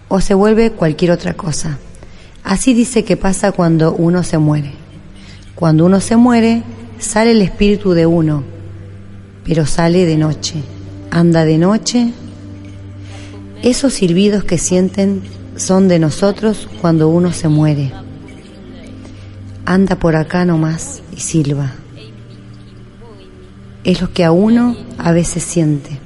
o 0.09 0.21
se 0.21 0.35
vuelve 0.35 0.73
cualquier 0.73 1.13
otra 1.13 1.33
cosa. 1.33 1.79
Así 2.45 2.75
dice 2.75 3.05
que 3.05 3.17
pasa 3.17 3.53
cuando 3.53 3.95
uno 3.95 4.23
se 4.23 4.37
muere. 4.37 4.73
Cuando 5.55 5.87
uno 5.87 6.01
se 6.01 6.17
muere, 6.17 6.63
sale 6.99 7.31
el 7.31 7.41
espíritu 7.41 7.93
de 7.93 8.05
uno, 8.05 8.45
pero 9.45 9.65
sale 9.65 10.05
de 10.05 10.19
noche, 10.19 10.63
anda 11.11 11.45
de 11.45 11.59
noche. 11.59 12.13
Esos 13.63 13.95
silbidos 13.95 14.45
que 14.45 14.59
sienten 14.59 15.23
son 15.57 15.89
de 15.89 15.99
nosotros 15.99 16.69
cuando 16.81 17.09
uno 17.09 17.33
se 17.33 17.49
muere 17.49 17.93
anda 19.67 19.97
por 19.97 20.15
acá 20.15 20.45
nomás 20.45 21.03
y 21.15 21.21
silba. 21.21 21.73
Es 23.85 24.01
lo 24.01 24.13
que 24.13 24.25
a 24.25 24.31
uno 24.31 24.77
a 24.97 25.13
veces 25.13 25.43
siente, 25.43 25.99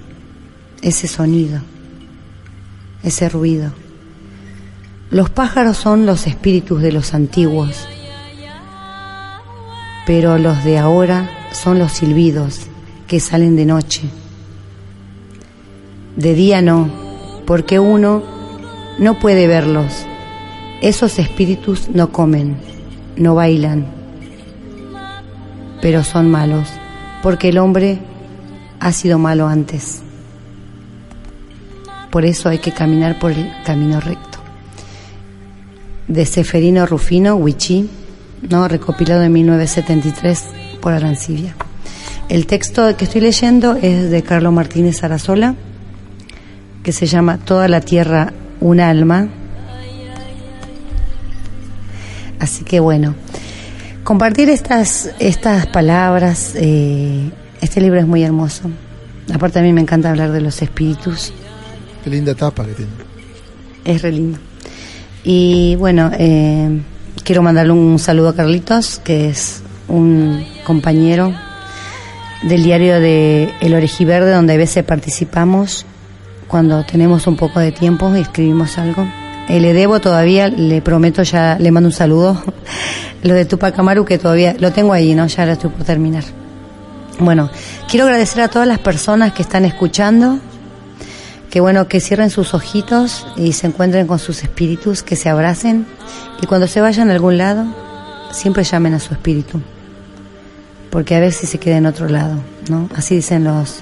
ese 0.82 1.06
sonido, 1.06 1.60
ese 3.02 3.28
ruido. 3.28 3.72
Los 5.10 5.28
pájaros 5.30 5.76
son 5.76 6.06
los 6.06 6.26
espíritus 6.26 6.80
de 6.80 6.92
los 6.92 7.14
antiguos, 7.14 7.86
pero 10.06 10.38
los 10.38 10.64
de 10.64 10.78
ahora 10.78 11.30
son 11.52 11.78
los 11.78 11.92
silbidos 11.92 12.60
que 13.06 13.20
salen 13.20 13.56
de 13.56 13.66
noche. 13.66 14.02
De 16.16 16.34
día 16.34 16.62
no, 16.62 16.88
porque 17.46 17.78
uno 17.78 18.22
no 18.98 19.18
puede 19.18 19.46
verlos. 19.46 20.06
Esos 20.82 21.18
espíritus 21.18 21.88
no 21.90 22.10
comen 22.10 22.70
no 23.20 23.34
bailan, 23.34 23.86
pero 25.82 26.02
son 26.04 26.30
malos, 26.30 26.68
porque 27.22 27.50
el 27.50 27.58
hombre 27.58 27.98
ha 28.80 28.92
sido 28.92 29.18
malo 29.18 29.46
antes. 29.46 30.00
Por 32.10 32.24
eso 32.24 32.48
hay 32.48 32.58
que 32.58 32.72
caminar 32.72 33.18
por 33.18 33.32
el 33.32 33.52
camino 33.64 34.00
recto. 34.00 34.38
De 36.08 36.26
Seferino 36.26 36.86
Rufino, 36.86 37.36
Huichí, 37.36 37.88
¿no? 38.48 38.66
recopilado 38.66 39.22
en 39.22 39.32
1973 39.32 40.44
por 40.80 40.92
Arancibia. 40.92 41.54
El 42.28 42.46
texto 42.46 42.96
que 42.96 43.04
estoy 43.04 43.20
leyendo 43.20 43.76
es 43.76 44.10
de 44.10 44.22
Carlos 44.22 44.52
Martínez 44.52 45.04
Arazola, 45.04 45.54
que 46.82 46.92
se 46.92 47.06
llama 47.06 47.38
Toda 47.38 47.68
la 47.68 47.80
tierra 47.80 48.32
un 48.60 48.80
alma, 48.80 49.28
Así 52.40 52.64
que 52.64 52.80
bueno, 52.80 53.14
compartir 54.02 54.48
estas, 54.48 55.10
estas 55.18 55.66
palabras, 55.66 56.54
eh, 56.56 57.30
este 57.60 57.82
libro 57.82 58.00
es 58.00 58.06
muy 58.06 58.22
hermoso. 58.22 58.70
Aparte 59.32 59.58
a 59.58 59.62
mí 59.62 59.72
me 59.74 59.82
encanta 59.82 60.10
hablar 60.10 60.32
de 60.32 60.40
los 60.40 60.60
espíritus. 60.62 61.34
Qué 62.02 62.08
linda 62.08 62.34
tapa 62.34 62.64
que 62.64 62.72
tiene. 62.72 62.90
Es 63.84 64.00
re 64.00 64.10
lindo. 64.10 64.38
Y 65.22 65.76
bueno, 65.76 66.10
eh, 66.14 66.80
quiero 67.22 67.42
mandarle 67.42 67.72
un 67.72 67.98
saludo 67.98 68.30
a 68.30 68.34
Carlitos, 68.34 69.00
que 69.04 69.28
es 69.28 69.60
un 69.86 70.42
compañero 70.64 71.34
del 72.42 72.62
diario 72.62 73.00
de 73.00 73.52
El 73.60 73.74
Orejiverde, 73.74 74.32
donde 74.32 74.54
a 74.54 74.56
veces 74.56 74.82
participamos 74.82 75.84
cuando 76.50 76.84
tenemos 76.84 77.28
un 77.28 77.36
poco 77.36 77.60
de 77.60 77.70
tiempo 77.70 78.12
escribimos 78.14 78.76
algo. 78.76 79.06
Eh, 79.48 79.60
le 79.60 79.72
debo 79.72 80.00
todavía, 80.00 80.48
le 80.48 80.82
prometo, 80.82 81.22
ya 81.22 81.56
le 81.58 81.70
mando 81.70 81.88
un 81.88 81.92
saludo. 81.92 82.42
Lo 83.22 83.34
de 83.34 83.44
Tupac 83.44 83.78
Amaru, 83.78 84.04
que 84.04 84.18
todavía 84.18 84.56
lo 84.58 84.72
tengo 84.72 84.94
ahí, 84.94 85.14
¿no? 85.14 85.26
Ya 85.26 85.44
lo 85.44 85.52
estoy 85.52 85.68
por 85.70 85.84
terminar. 85.84 86.24
Bueno, 87.18 87.50
quiero 87.86 88.06
agradecer 88.06 88.40
a 88.40 88.48
todas 88.48 88.66
las 88.66 88.78
personas 88.78 89.34
que 89.34 89.42
están 89.42 89.66
escuchando, 89.66 90.38
que 91.50 91.60
bueno, 91.60 91.86
que 91.86 92.00
cierren 92.00 92.30
sus 92.30 92.54
ojitos 92.54 93.26
y 93.36 93.52
se 93.52 93.66
encuentren 93.66 94.06
con 94.06 94.18
sus 94.18 94.42
espíritus, 94.42 95.02
que 95.02 95.16
se 95.16 95.28
abracen 95.28 95.86
y 96.40 96.46
cuando 96.46 96.66
se 96.66 96.80
vayan 96.80 97.10
a 97.10 97.12
algún 97.12 97.36
lado, 97.36 97.66
siempre 98.30 98.64
llamen 98.64 98.94
a 98.94 99.00
su 99.00 99.12
espíritu, 99.12 99.60
porque 100.88 101.14
a 101.14 101.20
ver 101.20 101.32
si 101.32 101.46
se 101.46 101.58
queda 101.58 101.76
en 101.76 101.84
otro 101.84 102.08
lado, 102.08 102.36
¿no? 102.70 102.88
Así 102.96 103.16
dicen 103.16 103.44
los, 103.44 103.80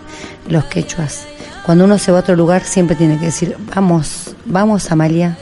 los 0.48 0.64
quechuas. 0.64 1.28
Cuando 1.68 1.84
uno 1.84 1.98
se 1.98 2.10
va 2.10 2.16
a 2.16 2.20
otro 2.22 2.34
lugar, 2.34 2.64
siempre 2.64 2.96
tiene 2.96 3.18
que 3.18 3.26
decir, 3.26 3.54
vamos, 3.74 4.34
vamos 4.46 4.90
Amalia, 4.90 5.36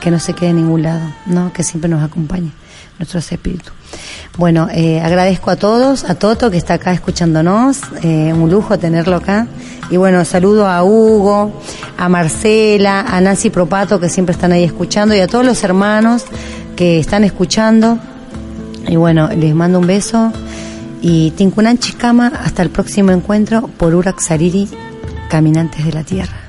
que 0.00 0.10
no 0.10 0.18
se 0.18 0.32
quede 0.32 0.50
en 0.50 0.56
ningún 0.56 0.82
lado, 0.82 1.02
¿no? 1.24 1.52
Que 1.52 1.62
siempre 1.62 1.88
nos 1.88 2.02
acompañe 2.02 2.50
nuestros 2.98 3.30
espíritus. 3.30 3.72
Bueno, 4.36 4.66
eh, 4.72 5.00
agradezco 5.00 5.52
a 5.52 5.54
todos, 5.54 6.02
a 6.02 6.16
Toto 6.16 6.50
que 6.50 6.56
está 6.56 6.74
acá 6.74 6.90
escuchándonos, 6.90 7.78
eh, 8.02 8.32
un 8.32 8.50
lujo 8.50 8.76
tenerlo 8.76 9.14
acá. 9.14 9.46
Y 9.88 9.96
bueno, 9.96 10.24
saludo 10.24 10.66
a 10.66 10.82
Hugo, 10.82 11.62
a 11.96 12.08
Marcela, 12.08 13.02
a 13.02 13.20
Nancy 13.20 13.50
Propato 13.50 14.00
que 14.00 14.08
siempre 14.08 14.32
están 14.32 14.50
ahí 14.50 14.64
escuchando 14.64 15.14
y 15.14 15.20
a 15.20 15.28
todos 15.28 15.46
los 15.46 15.62
hermanos 15.62 16.24
que 16.74 16.98
están 16.98 17.22
escuchando. 17.22 18.00
Y 18.88 18.96
bueno, 18.96 19.28
les 19.28 19.54
mando 19.54 19.78
un 19.78 19.86
beso 19.86 20.32
y 21.02 21.30
Tinkunan 21.30 21.78
Chikama, 21.78 22.32
hasta 22.42 22.64
el 22.64 22.70
próximo 22.70 23.12
encuentro 23.12 23.70
por 23.78 23.94
Urak 23.94 24.18
Sariri, 24.18 24.68
Caminantes 25.28 25.84
de 25.84 25.92
la 25.92 26.04
Tierra. 26.04 26.45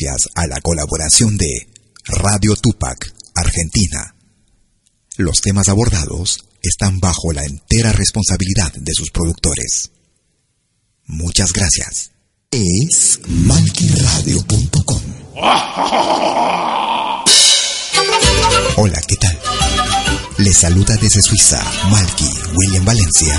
Gracias 0.00 0.28
a 0.34 0.46
la 0.46 0.60
colaboración 0.60 1.36
de 1.36 1.68
Radio 2.06 2.56
Tupac, 2.56 3.12
Argentina. 3.34 4.14
Los 5.16 5.40
temas 5.40 5.68
abordados 5.68 6.44
están 6.62 7.00
bajo 7.00 7.32
la 7.32 7.44
entera 7.44 7.92
responsabilidad 7.92 8.72
de 8.74 8.92
sus 8.94 9.10
productores. 9.10 9.90
Muchas 11.06 11.52
gracias. 11.52 12.12
Es 12.50 13.20
malquiradio.com. 13.26 15.02
Hola, 18.76 19.00
¿qué 19.06 19.16
tal? 19.16 19.38
Les 20.38 20.56
saluda 20.56 20.96
desde 20.96 21.20
Suiza 21.20 21.62
Malky 21.90 22.30
William 22.56 22.84
Valencia 22.84 23.38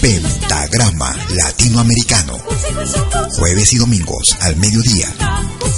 Pentagrama 0.00 1.14
Latinoamericano. 1.30 2.38
Jueves 3.38 3.72
y 3.72 3.78
domingos 3.78 4.36
al 4.40 4.56
mediodía. 4.56 5.08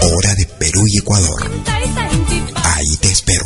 Hora 0.03 0.35
de 0.35 0.47
Perú 0.47 0.83
y 0.87 0.99
Ecuador. 0.99 1.51
Ahí 2.64 2.97
te 3.01 3.09
espero. 3.09 3.45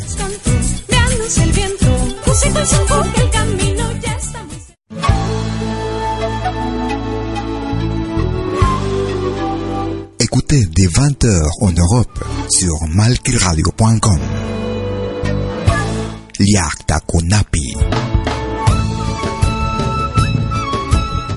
Écoutez 10.18 10.70
des 10.72 10.91
20h 10.91 11.68
en 11.68 11.78
Europe 11.78 12.20
sur 12.49 12.89
malquiradio.com. 12.89 14.18
Liakta 16.39 17.01
Kunapi. 17.01 17.74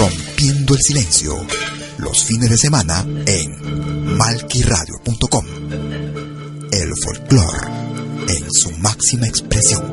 Rompiendo 0.00 0.72
el 0.72 0.80
silencio. 0.80 1.36
Los 1.98 2.24
fines 2.24 2.48
de 2.48 2.56
semana 2.56 3.04
en 3.26 4.16
malquiradio.com. 4.16 5.44
El 6.72 6.90
folclore 7.04 7.68
en 8.26 8.50
su 8.50 8.70
máxima 8.78 9.26
expresión. 9.26 9.92